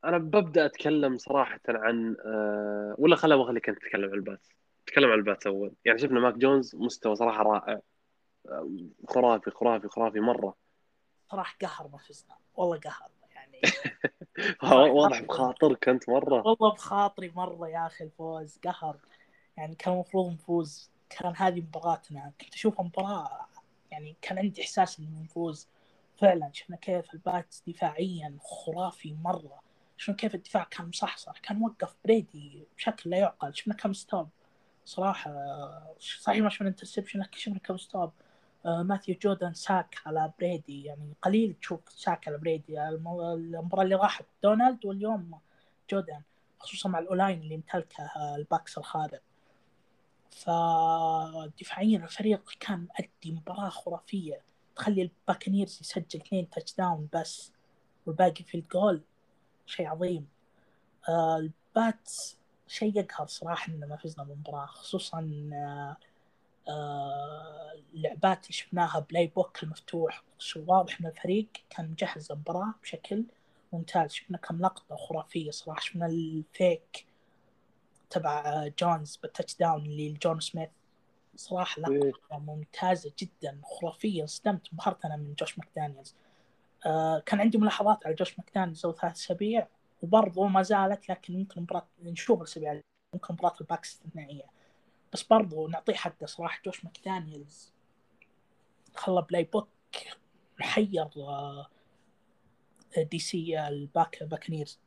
أنا 0.05 0.19
ببدأ 0.19 0.67
أتكلم 0.67 1.19
صراحة 1.19 1.61
عن 1.69 2.17
آه 2.25 2.95
ولا 2.99 3.17
خلا 3.17 3.37
بخليك 3.37 3.69
انت 3.69 3.79
تتكلم 3.79 4.05
عن 4.05 4.15
البات. 4.15 4.47
تكلم 4.87 5.11
عن 5.11 5.19
البات 5.19 5.47
أول. 5.47 5.73
يعني 5.85 5.99
شفنا 5.99 6.21
ماك 6.21 6.35
جونز 6.35 6.77
مستوى 6.77 7.17
صراحة 7.17 7.43
رائع. 7.43 7.81
آه، 8.49 8.71
خرافي 9.09 9.51
خرافي 9.51 9.89
خرافي 9.89 10.21
مرة. 10.21 10.55
صراحة 11.31 11.57
قهر 11.63 11.89
ما 11.89 11.99
فزنا 11.99 12.37
والله 12.55 12.79
قهر. 12.79 13.11
يعني 13.35 13.61
واضح 14.93 15.23
بخاطرك 15.23 15.89
أنت 15.89 16.09
مرة. 16.09 16.47
والله 16.47 16.75
بخاطري 16.75 17.33
مرة 17.37 17.69
يا 17.69 17.87
أخي 17.87 18.05
الفوز. 18.05 18.59
قهر. 18.65 18.97
يعني 19.57 19.75
كان 19.75 19.95
المفروض 19.95 20.33
نفوز. 20.33 20.91
كان 21.11 21.33
هذه 21.37 21.61
مباراتنا. 21.61 22.33
كنت 22.41 22.55
أشوفها 22.55 22.85
مباراة. 22.85 23.47
يعني 23.91 24.17
كان 24.23 24.39
عندي 24.39 24.63
إحساس 24.63 24.99
انه 25.01 25.23
نفوز 25.25 25.69
فعلا 26.17 26.51
شفنا 26.53 26.77
كيف 26.77 27.15
البات 27.15 27.55
دفاعيا 27.67 28.39
خرافي 28.41 29.15
مرة. 29.15 29.61
شفنا 29.97 30.17
كيف 30.17 30.35
الدفاع 30.35 30.65
كان 30.65 30.89
مصحصح 30.89 31.39
كان 31.39 31.63
وقف 31.63 31.97
بريدي 32.05 32.67
بشكل 32.77 33.11
لا 33.11 33.19
يعقل. 33.19 33.55
شفنا 33.55 33.75
كم 33.75 33.93
stop. 33.93 34.29
صراحة 34.85 35.33
صحيح 35.99 36.43
ما 36.43 36.49
شفنا 36.49 36.69
interception 36.69 37.21
لكن 37.21 37.39
شفنا 37.39 37.59
كم 37.59 37.77
stop. 37.77 38.13
آه، 38.67 38.83
ماثيو 38.83 39.17
جودون 39.23 39.55
sack 39.55 39.97
على 40.07 40.33
بريدي. 40.39 40.85
يعني 40.85 41.15
قليل 41.23 41.55
تشوف 41.55 41.81
sack 41.89 42.29
على 42.29 42.39
بريدي. 42.39 42.83
المباراة 42.83 43.83
اللي 43.83 43.95
راحت. 43.95 44.25
دونالد 44.43 44.85
واليوم 44.87 45.41
جودون 45.91 46.21
خصوصا 46.59 46.89
مع 46.89 46.99
ال 46.99 47.05
O-line 47.05 47.41
اللي 47.41 47.55
امتلكه 47.55 48.11
الباكس 48.37 48.79
الخارق. 48.79 49.23
فدفاعيا 50.31 51.99
الفريق 51.99 52.51
كان 52.61 52.89
مؤدي 52.99 53.33
مباراة 53.33 53.69
خرافية. 53.69 54.46
تخلي 54.77 55.03
البكانيرز 55.03 55.79
يسجل 55.81 56.21
اثنين 56.21 56.51
touchdown 56.51 57.09
بس 57.15 57.53
والباقي 58.07 58.45
في 58.45 58.57
الجول 58.57 59.01
شيء 59.67 59.87
عظيم. 59.87 60.29
آه 61.09 61.37
الباتس 61.37 62.39
شيء 62.67 62.99
يقهر 62.99 63.27
صراحة 63.27 63.73
إن 63.73 63.89
ما 63.89 63.97
فزنا 63.97 64.25
بالمباراة 64.25 64.67
خصوصا 64.67 65.51
آه 65.53 65.97
آه 66.69 67.73
اللعبات 67.95 68.43
اللي 68.45 68.53
شفناها 68.53 68.99
playbook 69.01 69.63
المفتوح. 69.63 70.23
واضح 70.57 71.01
إن 71.01 71.07
الفريق 71.07 71.49
كان 71.71 71.91
مجهز 71.91 72.33
المباراة 72.33 72.75
بشكل 72.83 73.25
ممتاز. 73.73 74.13
شفنا 74.13 74.39
كم 74.39 74.61
لقطة 74.61 74.97
خرافية 74.97 75.51
صراحة. 75.51 75.81
شفنا 75.81 76.07
ال 76.07 76.27
fake 76.27 77.07
تبع 78.11 78.67
جونز 78.79 79.17
بال 79.17 79.57
touchdown 79.57 79.87
اللي 79.87 80.09
لجونو 80.13 80.41
سميث. 80.41 80.69
صراحة 81.37 81.83
لقطة 81.83 82.39
ممتازة 82.39 83.13
جدا. 83.19 83.61
خرافية 83.65 84.23
انصدمت 84.23 84.69
انبهرت 84.73 85.05
أنا 85.05 85.17
من 85.17 85.35
جوش 85.35 85.59
ماكدانيلز. 85.59 86.15
آه 86.87 87.19
كان 87.19 87.41
عندي 87.41 87.59
ملاحظات 87.59 88.07
على 88.07 88.15
جوش 88.15 88.39
ماكدانيلز. 88.39 88.87
أو 88.87 88.93
ثلاث 88.93 89.15
أسابيع 89.17 89.69
وبرضه 90.03 90.47
ما 90.49 90.63
زالت 90.63 91.09
لكن 91.09 91.39
ممكن 91.39 91.61
مباراة 91.63 91.87
نشوف 92.03 92.39
الأسابيع 92.39 92.81
ممكن 93.15 93.35
مباراة 93.35 93.57
الباكس 93.61 93.93
استثنائية 93.93 94.45
بس 95.13 95.23
برضه 95.23 95.69
نعطيه 95.69 95.95
حقه 95.95 96.27
صراحة. 96.27 96.61
جوش 96.67 96.85
ماكدانيلز 96.85 97.73
خلى 98.97 99.23
playbook 99.23 99.69
محير 100.61 101.11
آه 101.17 101.67
DC 102.99 103.69
الباك 103.69 104.23
بكانيرز. 104.23 104.79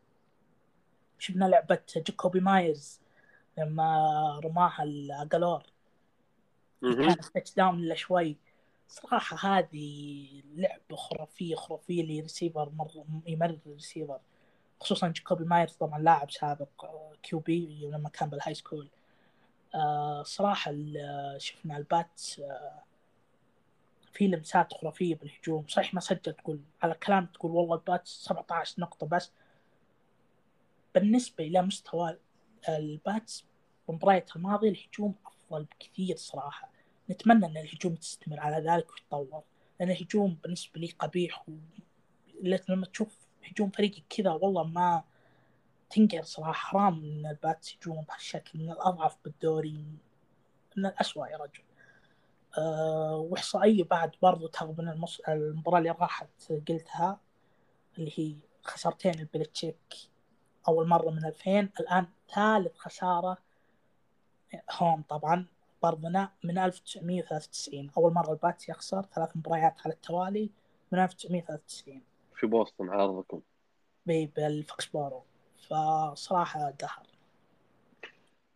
شفنا 1.19 1.45
لعبة 1.45 1.79
جاكوبي 1.95 2.39
مايرز 2.39 3.01
لما 3.57 4.39
رماها 4.43 4.83
لاجالور 4.83 5.59
مهم. 5.59 5.78
كانت 6.81 7.25
touchdown 7.25 7.79
إلا 7.79 7.95
شوي. 7.95 8.37
صراحة 8.87 9.57
هذه 9.57 10.27
لعبة 10.55 10.95
خرافية 10.95 11.55
خرافية 11.55 12.03
لريسيفر 12.03 12.69
مرة 12.69 13.05
يمرر 13.27 13.59
الريسيفر. 13.65 14.19
خصوصا 14.79 15.07
جاكوبي 15.07 15.45
مايرز 15.45 15.73
طبعا 15.73 15.99
لاعب 15.99 16.31
سابق 16.31 16.85
آه، 16.85 17.11
QB 17.23 17.89
لما 17.93 18.09
كان 18.09 18.29
بال 18.29 18.53
high 18.53 18.66
school. 18.66 18.89
آه، 19.75 20.23
صراحة 20.23 20.71
ال- 20.71 21.35
شفنا 21.41 21.77
البات 21.77 22.21
آه، 22.39 22.83
في 24.13 24.27
لمسات 24.27 24.73
خرافية 24.73 25.15
بالهجوم. 25.15 25.65
صحيح 25.67 25.93
ما 25.93 25.99
سجل 25.99 26.19
تقول 26.19 26.59
على 26.83 26.93
كلام 26.93 27.25
تقول 27.25 27.51
والله 27.51 27.75
البات 27.75 28.07
17 28.07 28.75
نقطة 28.81 29.07
بس. 29.07 29.31
بالنسبة 30.95 31.43
إلى 31.43 31.61
مستوى 31.61 32.17
الباتس 32.69 33.45
بالمباريات 33.87 34.35
الماضية 34.35 34.69
الهجوم 34.69 35.15
أفضل 35.49 35.63
بكثير 35.63 36.15
صراحة. 36.15 36.71
نتمنى 37.09 37.45
أن 37.45 37.57
الهجوم 37.57 37.95
تستمر 37.95 38.39
على 38.39 38.71
ذلك 38.71 38.91
ويتطور. 38.91 39.43
لأن 39.79 39.89
الهجوم 39.91 40.37
بالنسبة 40.43 40.81
لي 40.81 40.87
قبيح 40.87 41.49
و... 41.49 41.51
لما 42.41 42.85
تشوف 42.85 43.27
هجوم 43.43 43.69
فريقك 43.69 44.03
كذا 44.09 44.31
والله 44.31 44.63
ما 44.63 45.03
تنقهر 45.89 46.23
صراحة. 46.23 46.53
حرام 46.53 46.93
أن 46.93 47.25
الباتس 47.25 47.75
يجون 47.75 48.01
بهالشكل 48.01 48.59
من 48.59 48.71
الأضعف 48.71 49.17
بالدوري 49.25 49.85
من 50.77 50.85
الأسوأ 50.85 51.27
يا 51.27 51.37
رجل. 51.37 51.63
أه 52.57 53.15
وإحصائية 53.15 53.83
بعد 53.83 54.11
برضو 54.21 54.47
ترى 54.47 54.75
من 54.77 54.89
المص... 54.89 55.21
المباراة 55.27 55.77
اللي 55.77 55.91
راحت 55.91 56.51
قلتها 56.69 57.19
اللي 57.97 58.11
هي 58.15 58.35
خسارتين 58.63 59.19
لبيلتشيك 59.19 59.95
أول 60.67 60.87
مرة 60.87 61.09
من 61.09 61.25
2000 61.25 61.69
الآن 61.79 62.07
ثالث 62.35 62.77
خسارة 62.77 63.37
home 64.71 65.01
طبعا 65.09 65.45
برضنا 65.83 66.29
من 66.43 66.57
1993 66.57 67.89
أول 67.97 68.13
مرة 68.13 68.31
ال 68.31 68.39
Pats 68.39 68.69
يخسر 68.69 69.01
ثلاث 69.15 69.37
مباريات 69.37 69.75
على 69.85 69.93
التوالي 69.93 70.49
من 70.91 70.99
1993 70.99 72.01
في 72.35 72.47
بوسطن 72.47 72.89
على 72.89 73.03
أرضكم. 73.03 73.41
بي- 74.05 74.25
بالفوكسبورو. 74.35 75.23
فصراحة 75.67 76.71
قهر 76.81 77.07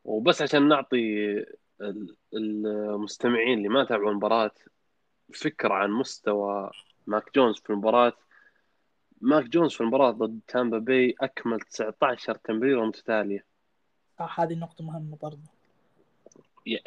وبس 0.05 0.41
عشان 0.41 0.67
نعطي 0.67 0.97
ال- 1.81 2.15
المستمعين 2.33 3.57
اللي 3.57 3.69
ما 3.69 3.83
تابعوا 3.85 4.11
المباراة 4.11 4.51
فكرة 5.33 5.73
عن 5.73 5.91
مستوى 5.91 6.71
ماك 7.07 7.35
جونز 7.35 7.59
في 7.59 7.69
المباراة. 7.69 8.13
ماك 9.21 9.43
جونز 9.43 9.73
في 9.73 9.81
المباراة 9.81 10.11
ضد 10.11 10.39
تامبا 10.47 10.77
باي 10.79 11.15
أكمل 11.21 11.59
19 11.59 12.35
تمريرة 12.35 12.85
متتالية. 12.85 13.45
هذه 14.35 14.53
نقطة 14.53 14.83
مهمة 14.83 15.17
برضو. 15.21 15.49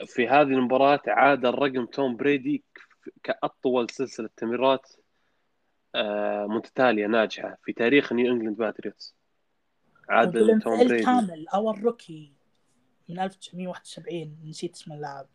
في 0.07 0.29
هذه 0.29 0.43
المباراة 0.43 1.01
عاد 1.07 1.47
الرقم 1.47 1.87
توم 1.87 2.17
بريدي 2.17 2.65
كأطول 3.23 3.91
سلسلة 3.91 4.29
تمريرات 4.37 4.93
آه، 5.95 6.47
متتالية 6.47 7.07
ناجحة 7.07 7.59
في 7.65 7.73
تاريخ 7.73 8.13
نيو 8.13 8.33
إنجلاند 8.33 8.57
باتريوتس. 8.57 9.15
عاد 10.09 10.61
توم 10.63 10.79
بريدي. 10.79 11.05
كامل 11.05 11.49
أو 11.49 11.71
ال 11.71 11.80
rookie 11.80 12.33
من 13.09 13.19
1971 13.19 14.37
نسيت 14.45 14.75
اسم 14.75 14.93
اللاعب. 14.93 15.27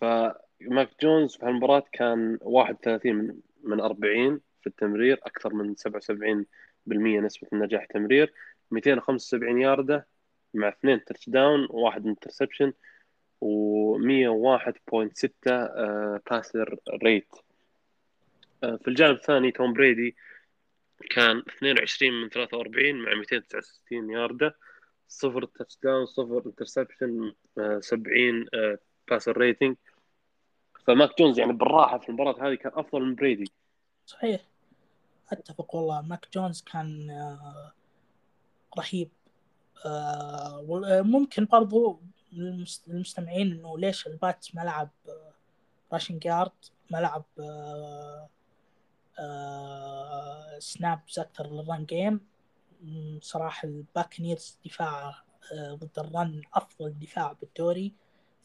فماك 0.00 0.90
جونز 1.02 1.36
في 1.36 1.46
هالمباراة 1.46 1.84
كان 1.92 2.38
31 2.42 3.14
من 3.14 3.40
من 3.62 3.80
40 3.80 4.40
في 4.60 4.66
التمرير 4.66 5.20
أكثر 5.26 5.54
من 5.54 5.74
77% 5.74 7.20
نسبة 7.20 7.48
النجاح 7.52 7.84
تمرير 7.84 8.32
275 8.70 9.60
ياردة 9.60 10.06
مع 10.54 10.68
اثنين 10.68 11.04
touchdown 11.04 11.66
وواحد 11.70 12.06
interception. 12.06 12.72
و101.6 13.44 15.28
passer 16.30 16.78
rate. 17.02 17.34
في 18.60 18.88
الجانب 18.88 19.14
الثاني 19.16 19.50
توم 19.50 19.72
بريدي 19.72 20.16
كان 21.10 21.38
22 21.38 22.12
من 22.12 22.28
43 22.28 22.94
مع 22.94 23.14
269 23.14 24.10
ياردة. 24.10 24.56
صفر 25.08 25.44
touchdown 25.44 26.06
صفر 26.06 26.42
interception 26.46 27.32
70 27.80 28.46
passer 29.10 29.38
rating. 29.38 29.76
فماك 30.86 31.18
جونز 31.18 31.38
يعني 31.38 31.52
بالراحة 31.52 31.98
في 31.98 32.08
المباراة 32.08 32.48
هذه 32.48 32.54
كان 32.54 32.72
أفضل 32.74 33.02
من 33.02 33.14
بريدي. 33.14 33.52
صحيح. 34.06 34.40
أتفق 35.32 35.74
والله. 35.74 36.02
ماك 36.02 36.26
جونز 36.34 36.62
كان 36.72 37.10
آه، 37.10 37.72
رهيب. 38.78 39.08
آه، 39.86 41.02
ممكن 41.02 41.44
برضو 41.44 42.00
للمستمعين 42.32 43.52
إنه 43.52 43.78
ليش 43.78 44.06
ال 44.06 44.14
Pats 44.14 44.46
ما 44.54 44.60
لعب 44.60 44.90
rushing 45.92 46.18
yard 46.18 46.52
ما 46.90 46.98
لعب 46.98 47.24
snaps 50.58 51.18
أكثر 51.18 51.46
لل 51.46 51.61
run 51.61 51.84
game 51.84 52.20
صراحة 53.22 53.68
ال 53.68 53.76
Buccaneers 53.76 54.58
دفاع 54.64 55.22
آه، 55.52 55.74
ضد 55.74 55.98
ال 55.98 56.09
run 56.09 56.42
أفضل 56.54 56.98
دفاع 56.98 57.32
بالدوري. 57.32 57.92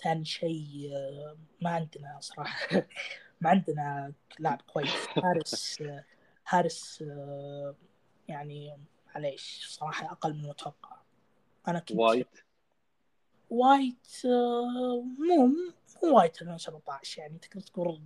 ثاني 0.03 0.25
شيء 0.25 0.89
آه، 0.93 1.37
ما 1.61 1.69
عندنا 1.69 2.17
صراحة 2.21 2.67
ما 3.41 3.49
عندنا 3.49 4.13
لاعب 4.39 4.61
كويس. 4.61 5.07
هاريس 5.23 5.83
هاريس 6.47 7.03
يعني 8.27 8.77
معليش 9.07 9.65
صراحة 9.69 10.11
أقل 10.11 10.33
من 10.33 10.39
المتوقع. 10.45 10.97
أنا 11.67 11.79
كنت 11.79 11.97
وايت 11.97 12.27
وايت 13.53 14.07
مو 15.19 15.45
مو 16.03 16.17
وايت 16.17 16.41
2017 16.41 17.21
يعني 17.21 17.37
تقدر 17.37 17.61
تقول 17.61 18.01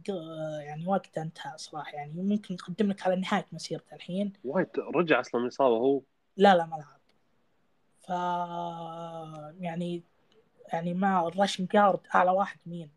يعني 0.61 0.87
وقته 0.87 1.21
انتهى 1.21 1.57
صراحة 1.57 1.91
يعني 1.91 2.13
ممكن 2.23 2.53
يقدم 2.53 2.89
لك 2.89 3.07
على 3.07 3.15
نهاية 3.15 3.45
مسيرته 3.51 3.95
الحين. 3.95 4.33
وايت 4.43 4.79
رجع 4.79 5.19
أصلا 5.19 5.41
من 5.41 5.47
إصابة 5.47 5.75
هو؟ 5.75 6.01
لا 6.37 6.55
لا 6.55 6.65
ما 6.65 6.75
لعب. 6.75 6.97
ف 7.99 8.09
يعني 9.61 10.03
يعني 10.73 10.93
ما 10.93 11.27
ال 11.28 11.32
rushing 11.32 11.67
yard 11.73 11.99
أعلى 12.15 12.31
واحد 12.31 12.59
مين؟ 12.65 12.89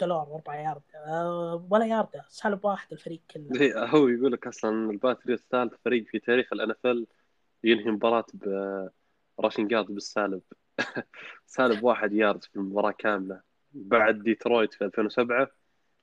تيلور 0.00 0.34
أربع 0.34 0.54
يارد. 0.60 0.82
أه 0.96 1.66
ولا 1.70 1.86
يارده 1.86 2.24
سالب 2.28 2.64
واحد 2.64 2.92
الفريق 2.92 3.20
كله. 3.30 3.60
إيه، 3.60 3.84
هو 3.84 4.08
يقول 4.08 4.32
لك 4.32 4.46
أصلا 4.46 4.90
ال 4.90 4.96
Patriots 4.96 5.40
ثالث 5.50 5.74
فريق 5.84 6.04
في 6.06 6.18
تاريخ 6.18 6.52
ال 6.52 6.70
NFL 6.70 7.06
ينهي 7.64 7.90
مباراة 7.90 8.26
ب 9.38 9.42
rushing 9.42 9.68
yard 9.68 9.86
بالسالب. 9.86 10.42
سالب 11.46 11.84
واحد 11.84 12.12
يارد 12.12 12.44
في 12.44 12.56
المباراة 12.56 12.90
كاملة. 12.90 13.40
بعد 13.72 14.22
ديترويت 14.22 14.74
في 14.74 14.84
2007 14.84 15.50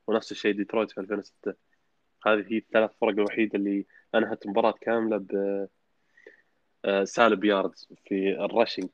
ونفس 0.08 0.32
الشيء 0.32 0.54
ديترويت 0.56 0.92
في 0.92 1.02
2006 1.02 1.54
هذه 2.28 2.46
هي 2.50 2.58
الثلاث 2.58 2.92
فرق 3.02 3.10
الوحيدة 3.10 3.60
اللي 3.60 3.86
أنهت 4.16 4.48
مباراه 4.48 4.76
كاملة 4.82 5.18
ب 5.18 5.68
آه، 6.86 7.04
سالب 7.04 7.44
يارد 7.44 7.72
في 8.06 8.32
ال 8.46 8.51
rushing 8.51 8.90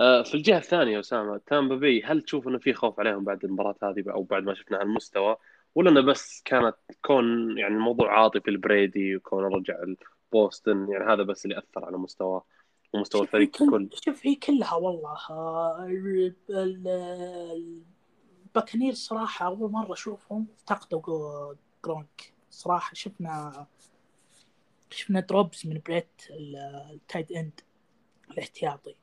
آه، 0.00 0.22
في 0.22 0.34
الجهة 0.34 0.58
الثانية 0.58 1.00
أسامة 1.00 1.40
تامبا 1.46 1.76
بي 1.76 2.02
هل 2.02 2.22
تشوف 2.22 2.48
إنه 2.48 2.58
في 2.58 2.72
خوف 2.72 3.00
عليهم 3.00 3.24
بعد 3.24 3.44
المباراة 3.44 3.76
هذه 3.82 4.04
أو 4.10 4.22
بعد 4.22 4.42
ما 4.42 4.54
شفنا 4.54 4.80
هالمستوى 4.80 5.36
ولا 5.74 5.90
إنه 5.90 6.00
بس 6.00 6.42
كانت 6.44 6.76
كون 7.02 7.58
يعني 7.58 7.74
الموضوع 7.74 8.20
عاطفي 8.20 8.50
لبريدي 8.50 9.16
وكون 9.16 9.44
رجع 9.44 9.74
بوسطن 10.32 10.88
يعني 10.90 11.12
هذا 11.12 11.22
بس 11.22 11.44
اللي 11.44 11.58
أثر 11.58 11.84
على 11.84 11.98
مستواه. 11.98 12.44
ومستوى 12.92 13.22
الفريق 13.22 13.50
ككل 13.50 13.88
شوف 14.04 14.26
هي 14.26 14.34
كلها 14.34 14.74
والله 14.74 15.18
ال 18.46 18.50
Buccaneers 18.50 18.94
صراحة 18.94 19.46
أول 19.46 19.72
مرة 19.72 19.92
أشوفهم 19.92 20.46
افتقدوا 20.56 21.54
Gronk. 21.84 22.32
صراحة 22.50 22.94
شفنا 22.94 23.66
شفنا 24.90 25.20
drops 25.20 25.66
من 25.66 25.80
بريت 25.86 26.22
ال 26.30 26.47
tight 26.47 27.32
end 27.32 27.60
الاحتياطي. 28.30 28.94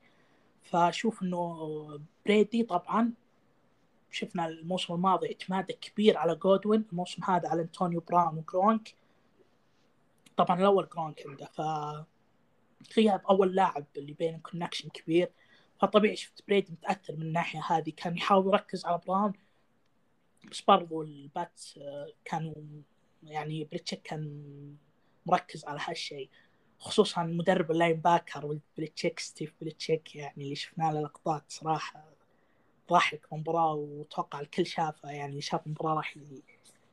فأشوف 0.62 1.22
إنه 1.22 2.00
بريدي 2.26 2.62
طبعا 2.62 3.12
شفنا 4.10 4.46
الموسم 4.46 4.94
الماضي 4.94 5.26
اعتماده 5.26 5.74
كبير 5.74 6.18
على 6.18 6.34
جودوين 6.34 6.84
الموسم 6.92 7.24
هذا 7.24 7.48
على 7.48 7.62
أنطونيو 7.62 8.00
براون 8.00 8.38
و 8.38 8.46
Gronk. 8.46 8.94
طبعا 10.36 10.60
الأول 10.60 10.88
Gronk 10.94 11.26
عنده 11.26 11.46
ف 11.46 11.60
غياب 12.96 13.20
أول 13.30 13.54
لاعب 13.54 13.86
اللي 13.96 14.12
بينهم 14.12 14.40
connection 14.40 14.88
كبير. 14.88 15.30
فطبيعي 15.80 16.16
شفت 16.16 16.42
بريدي 16.48 16.70
متأثر 16.70 17.16
من 17.16 17.22
الناحية 17.22 17.60
هذه. 17.66 17.92
كان 17.96 18.16
يحاول 18.16 18.46
يركز 18.46 18.86
على 18.86 19.00
براون. 19.06 19.32
بس 20.50 20.60
برضو 20.60 21.02
ال 21.02 21.14
Pats 21.14 21.60
آه، 21.78 22.12
كانوا 22.24 22.54
يعني 23.22 23.64
بليتشيك 23.64 24.02
كان 24.02 24.76
مركز 25.26 25.64
على 25.64 25.80
هالشيء. 25.82 26.30
خصوصا 26.78 27.22
مدرب 27.22 27.70
ال 27.70 27.96
linebacker 27.96 28.46
والبليتشيك 28.46 29.18
ستيف 29.20 29.52
بليتشيك 29.60 30.16
يعني 30.16 30.44
اللي 30.44 30.54
شفنا 30.54 30.92
له 30.92 31.00
لقطات 31.00 31.44
صراحة 31.48 32.04
ضحك 32.90 33.32
مباراة 33.32 33.74
واتوقع 33.74 34.40
الكل 34.40 34.66
شافها 34.66 35.10
يعني 35.10 35.40
شاف 35.40 35.66
المباراة 35.66 35.94
راح 35.94 36.14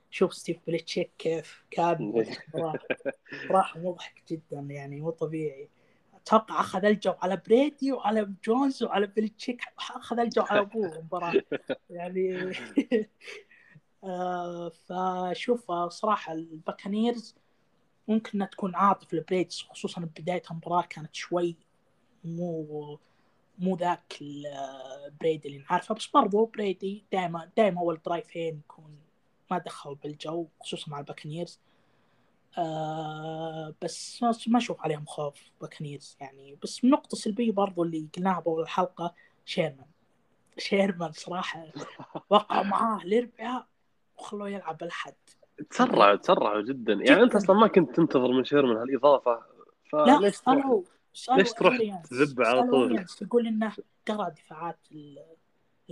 شوف 0.09 0.33
ستيف 0.33 0.57
بليتشيك 0.67 1.11
كيف 1.17 1.63
كان. 1.71 2.25
راح 3.51 3.77
مضحك 3.77 4.23
جدا 4.29 4.59
يعني 4.69 5.01
مو 5.01 5.09
طبيعي. 5.09 5.69
أتوقع 6.27 6.59
أخذ 6.59 6.85
الجو 6.85 7.13
على 7.21 7.41
بريدي 7.47 7.91
وعلى 7.91 8.33
جونز 8.45 8.83
وعلى 8.83 9.07
بليتشيك 9.07 9.61
أخذ 9.79 10.19
الجو 10.19 10.41
على 10.41 10.59
أبوه 10.59 10.95
المباراه 10.97 11.33
يعني 11.89 12.51
آه 14.03 14.69
فشوف 14.69 15.71
صراحة 15.71 16.33
ال 16.33 16.43
Buccaneers 16.43 17.35
ممكن 18.07 18.31
إنها 18.35 18.47
تكون 18.47 18.75
عاطفة 18.75 19.13
لبريدي 19.13 19.65
خصوصا 19.69 20.01
بداية 20.19 20.43
المباراة 20.51 20.81
كانت 20.81 21.15
شوي 21.15 21.55
مو 22.23 22.99
مو 23.59 23.75
ذاك 23.75 24.13
البريدي 24.21 25.47
اللي 25.47 25.65
نعرفه. 25.69 25.95
بس 25.95 26.07
برضو 26.07 26.45
بريدي 26.45 27.05
دائما 27.11 27.49
دائما 27.57 27.81
اول 27.81 27.99
drive-ين 28.05 28.59
يكون 28.59 28.97
ما 29.51 29.57
دخلوا 29.57 29.95
بالجو 29.95 30.47
خصوصا 30.59 30.91
مع 30.91 30.99
ال 30.99 31.05
Buccaneers 31.05 31.59
آه 32.57 33.73
بس 33.81 34.23
ما 34.47 34.57
أشوف 34.57 34.81
عليهم 34.81 35.05
خوف 35.05 35.35
Buccaneers 35.61 36.17
يعني. 36.19 36.57
بس 36.63 36.85
نقطة 36.85 37.17
سلبية 37.17 37.51
برضو 37.51 37.83
اللي 37.83 38.07
قلناها 38.17 38.39
بأول 38.39 38.61
الحلقة 38.61 39.13
شيرمان. 39.45 39.87
شيرمان 40.57 41.11
صراحة 41.11 41.67
وقع 42.29 42.63
معاه 42.63 43.01
الاربعاء 43.01 43.67
وخلوه 44.17 44.49
يلعب 44.49 44.83
الحد 44.83 45.13
تسرعوا 45.69 46.15
تسرعوا 46.15 46.61
جدا. 46.61 46.93
يعني 46.93 47.23
أنت 47.23 47.35
أصلا 47.35 47.55
ما 47.55 47.67
كنت 47.67 47.95
تنتظر 47.95 48.31
من 48.31 48.45
شيرمان 48.45 48.77
هالإضافة 48.77 49.41
فليش 49.91 50.39
تروح 50.41 50.83
ليش 51.37 51.51
تروح 51.51 51.77
تذب 52.09 52.41
على 52.41 52.61
طول؟ 52.61 53.05
يقول 53.21 53.47
إنه 53.47 53.73
قرأ 54.07 54.29
دفاعات 54.29 54.79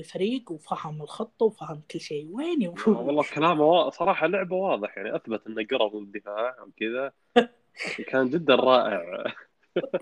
الفريق 0.02 0.52
وفهم 0.52 1.02
الخطه 1.02 1.46
وفهم 1.46 1.82
كل 1.92 2.00
شيء. 2.00 2.28
وين 2.32 2.74
والله 2.88 3.24
كلامه 3.36 3.90
صراحة 3.90 4.28
لعبة 4.28 4.56
واضح 4.56 4.98
يعني 4.98 5.16
أثبت 5.16 5.48
إنه 5.48 5.66
قرا 5.72 5.96
الدفاع 5.96 6.56
وكذا 6.64 7.12
كان 8.10 8.30
جدا 8.30 8.56
رائع. 8.56 9.24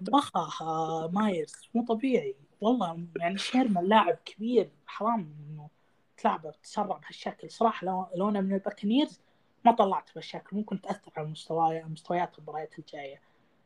ضخها 0.03 1.07
مايرز 1.07 1.53
مو 1.75 1.85
طبيعي. 1.85 2.35
والله 2.61 3.05
يعني 3.15 3.37
شيرمان 3.37 3.85
لاعب 3.85 4.17
كبير 4.25 4.69
حرام 4.87 5.35
إنه 5.49 5.69
تلعبه 6.17 6.51
تسرع 6.63 6.97
بهالشكل 6.97 7.51
صراحة 7.51 7.85
لو 7.85 8.07
لو 8.15 8.29
أنا 8.29 8.41
من 8.41 8.53
الباكنيرز 8.53 9.19
ما 9.65 9.71
طلعت 9.71 10.09
بهالشكل 10.15 10.57
ممكن 10.57 10.81
تاثر 10.81 11.11
على 11.17 11.27
مستواي 11.27 11.83
مستويات 11.83 12.37
المباريات 12.37 12.79
الجاية. 12.79 13.21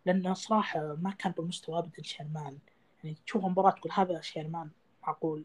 لأنه 0.05 0.34
صراحة 0.34 0.95
ما 1.01 1.11
كان 1.11 1.34
بمستوى 1.38 1.79
ابدا 1.79 2.03
شيرمان. 2.03 2.57
يعني 3.03 3.17
تشوف 3.25 3.45
مباراة 3.45 3.71
تقول 3.71 3.91
هذا 3.93 4.21
شيرمان 4.21 4.69
معقول. 5.07 5.43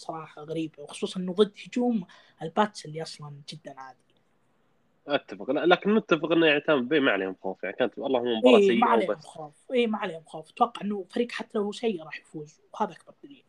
صراحة 0.00 0.42
غريبة 0.42 0.82
وخصوصا 0.82 1.20
إنه 1.20 1.32
ضد 1.32 1.52
هجوم 1.66 2.06
الباتس 2.42 2.86
اللي 2.86 3.02
أصلا 3.02 3.32
جدا 3.48 3.80
عادي. 3.80 3.98
أتفق 5.08 5.50
لكن 5.50 5.94
نتفق 5.94 6.32
إنه 6.32 6.46
يعني 6.46 6.60
تام 6.60 6.88
بي 6.88 7.00
ما 7.00 7.12
عليهم 7.12 7.36
خوف 7.42 7.62
يعني 7.62 7.76
كانت 7.76 7.98
اللهم 7.98 8.38
مباراة 8.38 8.58
إيه 8.58 8.68
سيئة 8.68 8.78
ما 8.78 8.86
عليهم. 8.86 9.16
خوف 9.16 9.54
اي 9.72 9.86
ما 9.86 9.98
عليهم 9.98 10.24
خوف. 10.26 10.50
أتوقع 10.50 10.82
إنه 10.82 11.04
فريق 11.10 11.32
حتى 11.32 11.58
لو 11.58 11.72
سيء 11.72 12.04
راح 12.04 12.20
يفوز 12.20 12.60
وهذا 12.72 12.92
أكبر 12.92 13.14
دليل. 13.24 13.44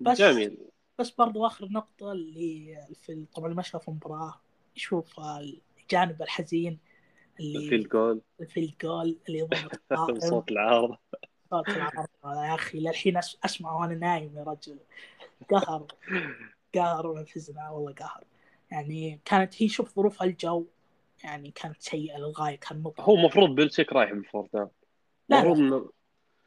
بس 0.00 0.18
جميل. 0.18 0.58
بس 0.98 1.10
برضو 1.10 1.46
آخر 1.46 1.68
نقطة 1.68 2.12
اللي 2.12 2.78
في 2.94 3.24
طبعا 3.34 3.54
ما 3.54 3.62
شاف 3.62 3.88
المباراة 3.88 4.40
يشوف 4.76 5.20
الجانب 5.82 6.22
الحزين 6.22 6.78
اللي 7.40 7.58
ال 7.58 7.63
field 7.63 7.88
goal 7.88 8.20
ال 8.40 8.46
field 8.46 8.74
goal 8.82 9.18
اللي 9.28 9.42
ضرب 9.94 10.18
صوت 10.30 10.50
العارضه 10.50 10.98
صوت 11.50 11.68
العارضه 11.68 12.08
يا 12.24 12.54
أخي 12.54 12.80
للحين 12.80 13.16
اسمع 13.16 13.72
وأنا 13.72 13.94
نايم 13.94 14.36
يا 14.36 14.42
رجل. 14.42 14.78
قهر. 15.50 15.86
قهر 16.74 17.06
ونفذنا 17.06 17.70
والله 17.70 17.92
قهر. 17.92 18.24
يعني 18.70 19.20
كانت 19.24 19.62
هي 19.62 19.68
شوف 19.68 19.96
ظروف 19.96 20.22
الجو 20.22 20.66
يعني 21.24 21.50
كانت 21.50 21.82
سيئة 21.82 22.18
للغاية 22.18 22.56
كان 22.56 22.82
مطر 22.82 23.02
هو 23.02 23.14
المفروض 23.14 23.54
بيلتشيك 23.54 23.92
رايح 23.92 24.12
بال 24.12 24.22
fourth 24.22 24.52
down 24.52 24.70
لا، 25.28 25.42
لا. 25.44 25.52
انه 25.52 25.90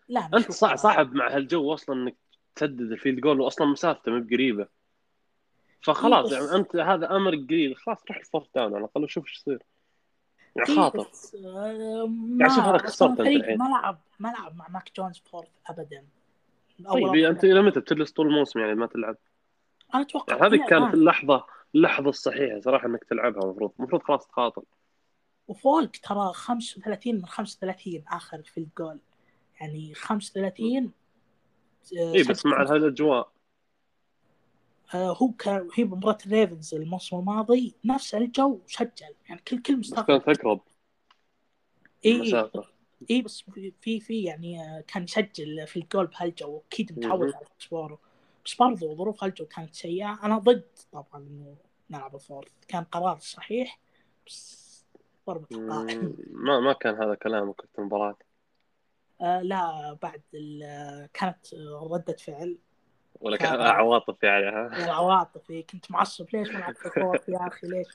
لا 0.07 0.29
أنت 0.33 0.51
صعب 0.51 0.75
صعب 0.75 1.13
مع 1.13 1.35
هالجو 1.35 1.73
أصلا 1.73 1.95
إنك 1.95 2.15
تسدد 2.55 2.91
ال 2.91 2.96
field 2.96 3.19
goal 3.19 3.41
واصلا 3.41 3.67
مسافته 3.67 4.11
مو 4.11 4.19
بقريبة. 4.19 4.67
فخلاص 5.81 6.33
إيه، 6.33 6.39
يعني 6.39 6.55
أنت 6.55 6.75
هذا 6.75 7.15
أمر 7.15 7.35
قليل. 7.35 7.75
خلاص 7.75 7.97
روح 8.09 8.17
ال 8.17 8.22
fourth 8.22 8.47
down 8.55 8.73
على 8.73 8.77
الأقل 8.77 9.09
شوف 9.09 9.25
إيش 9.27 9.37
يصير. 9.37 9.63
يعني 10.55 10.69
إيه، 10.69 10.75
خاطر. 10.75 10.99
آه، 11.45 11.67
يعني 12.39 12.49
شوف 12.49 12.59
ما 12.59 12.69
هذا 12.69 12.77
خسرت 12.77 13.11
الفريق 13.11 13.39
الحين. 13.39 13.57
ما 13.57 13.69
لعب 13.69 14.01
ما 14.19 14.27
لعب 14.27 14.55
مع 14.55 14.67
ماك 14.67 14.91
جونز 14.97 15.21
فورث 15.25 15.49
ابدا. 15.67 16.05
طيب 16.85 17.15
أنت 17.15 17.43
إلى 17.43 17.61
متى 17.61 17.79
بتجلس 17.79 18.11
طول 18.11 18.27
الموسم 18.27 18.59
يعني 18.59 18.75
ما 18.75 18.87
تلعب؟ 18.87 19.17
أنا 19.95 20.01
أتوقع 20.01 20.35
يعني 20.35 20.47
هذه 20.47 20.67
كانت. 20.69 20.93
اللحظة 20.93 21.45
اللحظة 21.75 22.09
الصحيحة 22.09 22.59
صراحة 22.59 22.87
إنك 22.87 23.03
تلعبها 23.03 23.43
المفروض 23.43 23.71
المفروض 23.79 24.01
خلاص 24.01 24.27
تخاطر 24.27 24.63
وفولك 25.47 25.97
ترى 25.97 26.33
35 26.33 27.15
من 27.15 27.25
35 27.25 28.03
آخر 28.07 28.41
في 28.41 28.57
الجول 28.57 28.99
يعني 29.61 29.93
35 29.93 30.91
آه، 31.97 32.13
اي 32.13 32.23
بس 32.23 32.45
مع 32.45 32.63
هالاجواء 32.63 33.31
آه، 34.93 35.17
هو 35.17 35.31
كان 35.31 35.67
هي 35.75 35.83
بمباراة 35.83 36.17
الريفنز 36.25 36.73
الموسم 36.73 37.19
الماضي 37.19 37.75
نفس 37.85 38.15
الجو 38.15 38.59
سجل. 38.67 39.15
يعني 39.29 39.41
كل 39.47 39.61
كل 39.61 39.77
مستغرب 39.77 40.21
كانت 40.21 40.39
أقرب 40.39 40.61
اي 42.05 42.49
اي 43.11 43.21
بس 43.21 43.43
في- 43.81 43.99
في 43.99 44.23
يعني 44.23 44.61
آه، 44.61 44.83
كان 44.87 45.03
يسجل 45.03 45.67
في 45.67 45.79
الجول 45.79 46.07
بهالجو 46.07 46.61
أكيد 46.67 46.99
متعود. 46.99 47.33
على 47.35 47.45
سبورو 47.59 47.99
بس 48.45 48.55
برضو 48.55 48.95
ظروف 48.95 49.23
هالجو 49.23 49.45
كانت 49.45 49.75
سيئة. 49.75 50.19
أنا 50.23 50.37
ضد 50.37 50.63
طبعا 50.91 51.05
إنه 51.15 51.55
نلعب 51.89 52.15
الفورث 52.15 52.51
كان 52.67 52.83
قرار 52.83 53.17
صحيح 53.19 53.79
بس 54.27 54.69
ضربة 55.27 55.47
القائم. 55.51 56.15
ما 56.31 56.59
ما 56.59 56.73
كان 56.73 56.95
هذا 56.95 57.15
كلامك 57.15 57.61
في 57.61 57.79
المباراة. 57.79 58.17
آه 59.21 59.41
لا 59.41 59.93
بعد 60.01 60.21
ال- 60.33 61.09
كانت 61.13 61.53
آه، 61.53 61.89
ردة 61.91 62.13
فعل. 62.13 62.57
ولا 63.21 63.37
كان- 63.37 63.49
كان 63.49 63.61
عواطف 63.61 64.23
يعني 64.23 64.45
ها؟ 64.45 64.85
العواطف 64.85 65.51
كنت 65.51 65.91
معصب. 65.91 66.27
ليش 66.33 66.49
ما 66.49 66.59
لعبت 66.59 66.77
في 66.77 66.85
الفورث 66.85 67.29
يا 67.29 67.47
أخي؟ 67.47 67.67
ليش؟ 67.67 67.87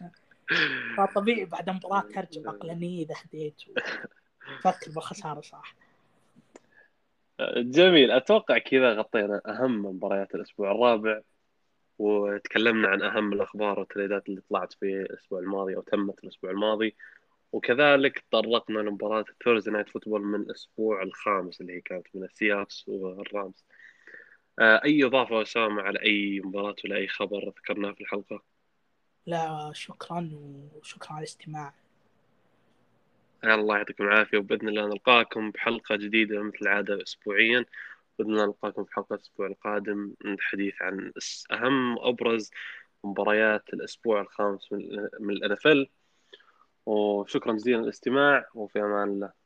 فطبيعي 0.98 1.44
بعد 1.44 1.70
مباراة 1.70 2.00
ترجع 2.00 2.50
عقلانية 2.50 3.04
إذا 3.04 3.14
هديت. 3.24 3.62
وفكر 4.52 4.90
بالخسارة 4.90 5.40
صح. 5.40 5.74
جميل. 7.56 8.10
أتوقع 8.10 8.58
كذا 8.58 8.92
غطينا 8.94 9.40
أهم 9.46 9.86
مباريات 9.86 10.34
الأسبوع 10.34 10.72
الرابع 10.72 11.20
وتكلمنا 11.98 12.88
عن 12.88 13.02
أهم 13.02 13.32
الأخبار 13.32 13.78
وال 13.78 13.91
trades 13.91 14.28
اللي 14.28 14.40
طلعت 14.50 14.72
في 14.72 14.86
الأسبوع 14.86 15.40
الماضي 15.40 15.76
أو 15.76 15.80
تمت 15.80 16.24
الأسبوع 16.24 16.50
الماضي. 16.50 16.96
وكذلك 17.52 18.18
تطرقنا 18.18 18.78
لمباراة 18.78 19.24
ال 19.30 19.35
Thursday 19.35 19.70
Night 19.70 19.88
Football 19.88 20.22
من 20.22 20.40
الأسبوع 20.40 21.02
الخامس 21.02 21.60
اللي 21.60 21.72
هي 21.72 21.80
كانت 21.80 22.06
بين 22.14 22.24
السيهوكس 22.24 22.88
والرامز. 22.88 23.64
آه، 24.58 24.80
أي 24.84 25.04
إضافة 25.04 25.42
اسامة 25.42 25.82
على 25.82 26.02
أي 26.02 26.40
مباراة 26.44 26.76
ولا 26.84 26.96
أي 26.96 27.08
خبر 27.08 27.48
ذكرناه 27.48 27.92
في 27.92 28.00
الحلقة؟ 28.00 28.42
لا 29.26 29.70
شكرا 29.74 30.30
وشكرا 30.80 31.12
على 31.12 31.18
الاستماع. 31.18 31.74
الله 33.44 33.76
يعطيكم 33.76 34.04
العافية 34.04 34.38
وبإذن 34.38 34.68
الله 34.68 34.86
نلقاكم 34.86 35.50
بحلقة 35.50 35.96
جديدة 35.96 36.42
مثل 36.42 36.58
العادة 36.62 37.02
أسبوعيا. 37.02 37.64
بإذن 38.18 38.30
الله 38.30 38.44
نلقاكم 38.46 38.84
في 38.84 38.94
حلقة 38.94 39.14
الأسبوع 39.14 39.46
القادم 39.46 40.14
الحديث 40.24 40.82
عن 40.82 41.12
أهم 41.52 41.98
وأبرز 41.98 42.50
مباريات 43.04 43.74
الأسبوع 43.74 44.20
الخامس 44.20 44.72
من 45.20 45.30
الأنفل 45.30 45.88
وشكرا 46.86 47.52
جزيلا 47.52 47.76
للاستماع 47.76 48.48
وفي 48.54 48.80
أمان 48.80 49.08
الله. 49.08 49.43